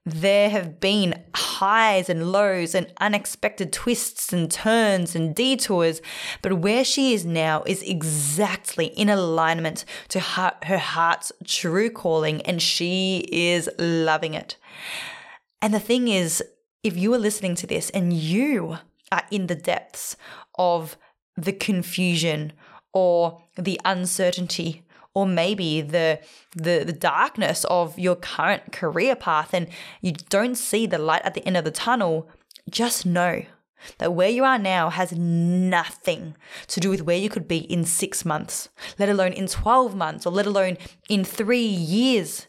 There 0.05 0.49
have 0.49 0.81
been 0.81 1.23
highs 1.33 2.09
and 2.09 2.33
lows 2.33 2.75
and 2.75 2.91
unexpected 2.99 3.71
twists 3.71 4.33
and 4.33 4.51
turns 4.51 5.15
and 5.15 5.33
detours, 5.33 6.01
but 6.41 6.59
where 6.59 6.83
she 6.83 7.13
is 7.13 7.25
now 7.25 7.63
is 7.65 7.81
exactly 7.83 8.87
in 8.87 9.07
alignment 9.07 9.85
to 10.09 10.19
her, 10.19 10.53
her 10.63 10.77
heart's 10.77 11.31
true 11.45 11.89
calling, 11.89 12.41
and 12.41 12.61
she 12.61 13.25
is 13.31 13.69
loving 13.79 14.33
it. 14.33 14.57
And 15.61 15.73
the 15.73 15.79
thing 15.79 16.09
is, 16.09 16.43
if 16.83 16.97
you 16.97 17.13
are 17.13 17.19
listening 17.19 17.55
to 17.55 17.67
this 17.67 17.89
and 17.91 18.11
you 18.11 18.79
are 19.09 19.23
in 19.31 19.47
the 19.47 19.55
depths 19.55 20.17
of 20.57 20.97
the 21.37 21.53
confusion 21.53 22.51
or 22.93 23.41
the 23.57 23.79
uncertainty 23.85 24.83
or 25.13 25.25
maybe 25.25 25.81
the, 25.81 26.19
the 26.55 26.83
the 26.85 26.93
darkness 26.93 27.65
of 27.65 27.97
your 27.97 28.15
current 28.15 28.71
career 28.71 29.15
path 29.15 29.53
and 29.53 29.67
you 30.01 30.13
don't 30.29 30.55
see 30.55 30.85
the 30.85 30.97
light 30.97 31.21
at 31.23 31.33
the 31.33 31.45
end 31.45 31.57
of 31.57 31.63
the 31.65 31.71
tunnel 31.71 32.29
just 32.69 33.05
know 33.05 33.43
that 33.97 34.13
where 34.13 34.29
you 34.29 34.43
are 34.43 34.59
now 34.59 34.89
has 34.89 35.13
nothing 35.13 36.35
to 36.67 36.79
do 36.79 36.89
with 36.89 37.01
where 37.03 37.17
you 37.17 37.29
could 37.29 37.47
be 37.47 37.59
in 37.59 37.85
6 37.85 38.25
months 38.25 38.69
let 38.97 39.09
alone 39.09 39.33
in 39.33 39.47
12 39.47 39.95
months 39.95 40.25
or 40.25 40.31
let 40.31 40.45
alone 40.45 40.77
in 41.09 41.23
3 41.23 41.59
years 41.59 42.47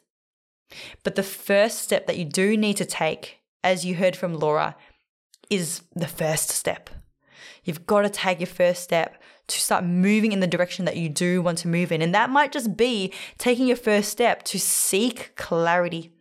but 1.02 1.14
the 1.14 1.22
first 1.22 1.78
step 1.80 2.06
that 2.06 2.18
you 2.18 2.24
do 2.24 2.56
need 2.56 2.76
to 2.76 2.84
take 2.84 3.40
as 3.62 3.84
you 3.84 3.96
heard 3.96 4.16
from 4.16 4.34
Laura, 4.34 4.76
is 5.48 5.82
the 5.94 6.06
first 6.06 6.48
step. 6.50 6.90
You've 7.64 7.86
got 7.86 8.02
to 8.02 8.10
take 8.10 8.40
your 8.40 8.46
first 8.46 8.82
step 8.82 9.19
to 9.50 9.60
start 9.60 9.84
moving 9.84 10.32
in 10.32 10.40
the 10.40 10.46
direction 10.46 10.84
that 10.86 10.96
you 10.96 11.08
do 11.08 11.42
want 11.42 11.58
to 11.58 11.68
move 11.68 11.92
in. 11.92 12.02
And 12.02 12.14
that 12.14 12.30
might 12.30 12.52
just 12.52 12.76
be 12.76 13.12
taking 13.38 13.66
your 13.66 13.76
first 13.76 14.10
step 14.10 14.42
to 14.44 14.58
seek 14.58 15.34
clarity. 15.36 16.12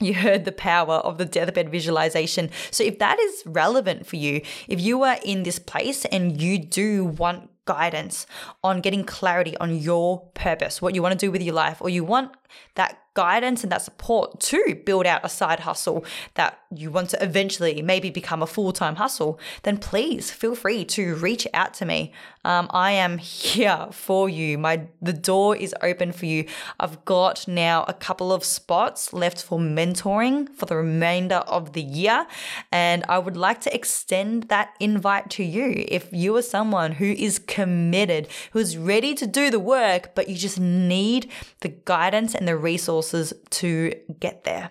You 0.00 0.14
heard 0.14 0.44
the 0.44 0.52
power 0.52 0.94
of 0.94 1.18
the 1.18 1.24
deathbed 1.24 1.70
visualization. 1.70 2.50
So, 2.72 2.82
if 2.82 2.98
that 2.98 3.20
is 3.20 3.44
relevant 3.46 4.08
for 4.08 4.16
you, 4.16 4.42
if 4.66 4.80
you 4.80 5.04
are 5.04 5.18
in 5.24 5.44
this 5.44 5.60
place 5.60 6.04
and 6.06 6.42
you 6.42 6.58
do 6.58 7.04
want 7.04 7.48
guidance 7.64 8.26
on 8.62 8.80
getting 8.80 9.04
clarity 9.04 9.56
on 9.58 9.78
your 9.78 10.26
purpose, 10.34 10.82
what 10.82 10.96
you 10.96 11.02
want 11.02 11.12
to 11.12 11.26
do 11.26 11.30
with 11.30 11.42
your 11.42 11.54
life, 11.54 11.80
or 11.80 11.88
you 11.88 12.02
want 12.02 12.32
that 12.74 13.04
guidance 13.14 13.62
and 13.62 13.70
that 13.70 13.80
support 13.80 14.40
to 14.40 14.74
build 14.84 15.06
out 15.06 15.24
a 15.24 15.28
side 15.28 15.60
hustle 15.60 16.04
that 16.34 16.58
you 16.74 16.90
want 16.90 17.10
to 17.10 17.22
eventually 17.22 17.80
maybe 17.80 18.10
become 18.10 18.42
a 18.42 18.46
full 18.46 18.72
time 18.72 18.96
hustle, 18.96 19.38
then 19.62 19.78
please 19.78 20.30
feel 20.30 20.54
free 20.54 20.84
to 20.84 21.14
reach 21.14 21.46
out 21.54 21.72
to 21.72 21.84
me. 21.84 22.12
Um, 22.44 22.66
I 22.70 22.90
am 22.90 23.18
here 23.18 23.88
for 23.92 24.28
you. 24.28 24.58
My 24.58 24.88
the 25.00 25.12
door 25.12 25.56
is 25.56 25.74
open 25.80 26.12
for 26.12 26.26
you. 26.26 26.46
I've 26.78 27.04
got 27.04 27.46
now 27.48 27.84
a 27.86 27.94
couple 27.94 28.32
of 28.32 28.44
spots 28.44 29.12
left 29.12 29.42
for 29.42 29.58
mentoring 29.58 30.52
for 30.54 30.66
the 30.66 30.76
remainder 30.76 31.36
of 31.46 31.72
the 31.72 31.82
year, 31.82 32.26
and 32.70 33.04
I 33.08 33.18
would 33.18 33.36
like 33.36 33.60
to 33.62 33.74
extend 33.74 34.44
that 34.44 34.74
invite 34.80 35.30
to 35.30 35.44
you. 35.44 35.84
If 35.88 36.12
you 36.12 36.36
are 36.36 36.42
someone 36.42 36.92
who 36.92 37.06
is 37.06 37.38
committed, 37.38 38.28
who 38.52 38.58
is 38.58 38.76
ready 38.76 39.14
to 39.14 39.26
do 39.26 39.50
the 39.50 39.60
work, 39.60 40.14
but 40.14 40.28
you 40.28 40.36
just 40.36 40.60
need 40.60 41.30
the 41.60 41.68
guidance 41.68 42.34
and 42.34 42.43
the 42.44 42.56
resources 42.56 43.32
to 43.50 43.94
get 44.18 44.44
there. 44.44 44.70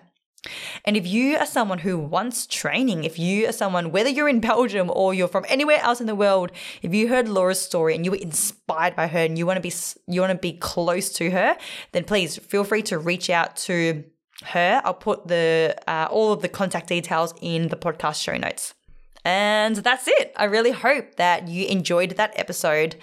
And 0.84 0.96
if 0.96 1.06
you 1.06 1.36
are 1.36 1.46
someone 1.46 1.78
who 1.78 1.98
wants 1.98 2.46
training, 2.46 3.04
if 3.04 3.18
you 3.18 3.48
are 3.48 3.52
someone, 3.52 3.90
whether 3.90 4.10
you're 4.10 4.28
in 4.28 4.40
Belgium 4.40 4.90
or 4.92 5.14
you're 5.14 5.28
from 5.28 5.46
anywhere 5.48 5.78
else 5.80 6.00
in 6.00 6.06
the 6.06 6.14
world, 6.14 6.52
if 6.82 6.94
you 6.94 7.08
heard 7.08 7.28
Laura's 7.28 7.60
story 7.60 7.94
and 7.94 8.04
you 8.04 8.10
were 8.10 8.18
inspired 8.18 8.94
by 8.94 9.06
her 9.06 9.20
and 9.20 9.38
you 9.38 9.46
want 9.46 9.56
to 9.56 9.62
be 9.62 9.72
you 10.06 10.20
want 10.20 10.32
to 10.32 10.38
be 10.38 10.52
close 10.52 11.10
to 11.14 11.30
her, 11.30 11.56
then 11.92 12.04
please 12.04 12.36
feel 12.36 12.64
free 12.64 12.82
to 12.82 12.98
reach 12.98 13.30
out 13.30 13.56
to 13.56 14.04
her. 14.44 14.82
I'll 14.84 14.94
put 14.94 15.28
the 15.28 15.74
uh, 15.86 16.08
all 16.10 16.32
of 16.32 16.42
the 16.42 16.48
contact 16.48 16.88
details 16.88 17.34
in 17.40 17.68
the 17.68 17.76
podcast 17.76 18.22
show 18.22 18.36
notes. 18.36 18.74
And 19.24 19.76
that's 19.76 20.06
it. 20.06 20.32
I 20.36 20.44
really 20.44 20.72
hope 20.72 21.16
that 21.16 21.48
you 21.48 21.66
enjoyed 21.66 22.10
that 22.10 22.38
episode. 22.38 22.96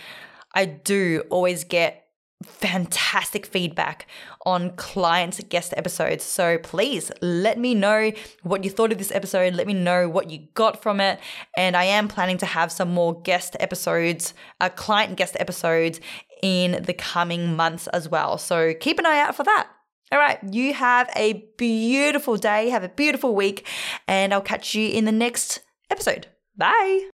I 0.53 0.65
do 0.65 1.23
always 1.29 1.63
get 1.63 2.00
fantastic 2.43 3.45
feedback 3.45 4.07
on 4.45 4.71
clients' 4.75 5.41
guest 5.49 5.73
episodes. 5.77 6.23
So 6.23 6.57
please 6.57 7.11
let 7.21 7.57
me 7.57 7.75
know 7.75 8.11
what 8.43 8.63
you 8.63 8.69
thought 8.69 8.91
of 8.91 8.97
this 8.97 9.11
episode. 9.11 9.53
Let 9.53 9.67
me 9.67 9.73
know 9.73 10.09
what 10.09 10.29
you 10.29 10.47
got 10.53 10.81
from 10.81 10.99
it. 10.99 11.19
And 11.55 11.75
I 11.75 11.85
am 11.85 12.07
planning 12.07 12.37
to 12.39 12.45
have 12.45 12.71
some 12.71 12.91
more 12.91 13.21
guest 13.21 13.55
episodes, 13.59 14.33
uh, 14.59 14.69
client 14.69 15.17
guest 15.17 15.37
episodes 15.39 15.99
in 16.41 16.83
the 16.83 16.93
coming 16.93 17.55
months 17.55 17.87
as 17.87 18.09
well. 18.09 18.37
So 18.37 18.73
keep 18.79 18.99
an 18.99 19.05
eye 19.05 19.19
out 19.19 19.35
for 19.35 19.43
that. 19.43 19.67
All 20.11 20.19
right, 20.19 20.39
you 20.51 20.73
have 20.73 21.09
a 21.15 21.45
beautiful 21.57 22.35
day, 22.35 22.69
have 22.69 22.83
a 22.83 22.89
beautiful 22.89 23.33
week, 23.33 23.65
and 24.09 24.33
I'll 24.33 24.41
catch 24.41 24.75
you 24.75 24.89
in 24.89 25.05
the 25.05 25.11
next 25.11 25.61
episode. 25.89 26.27
Bye. 26.57 27.11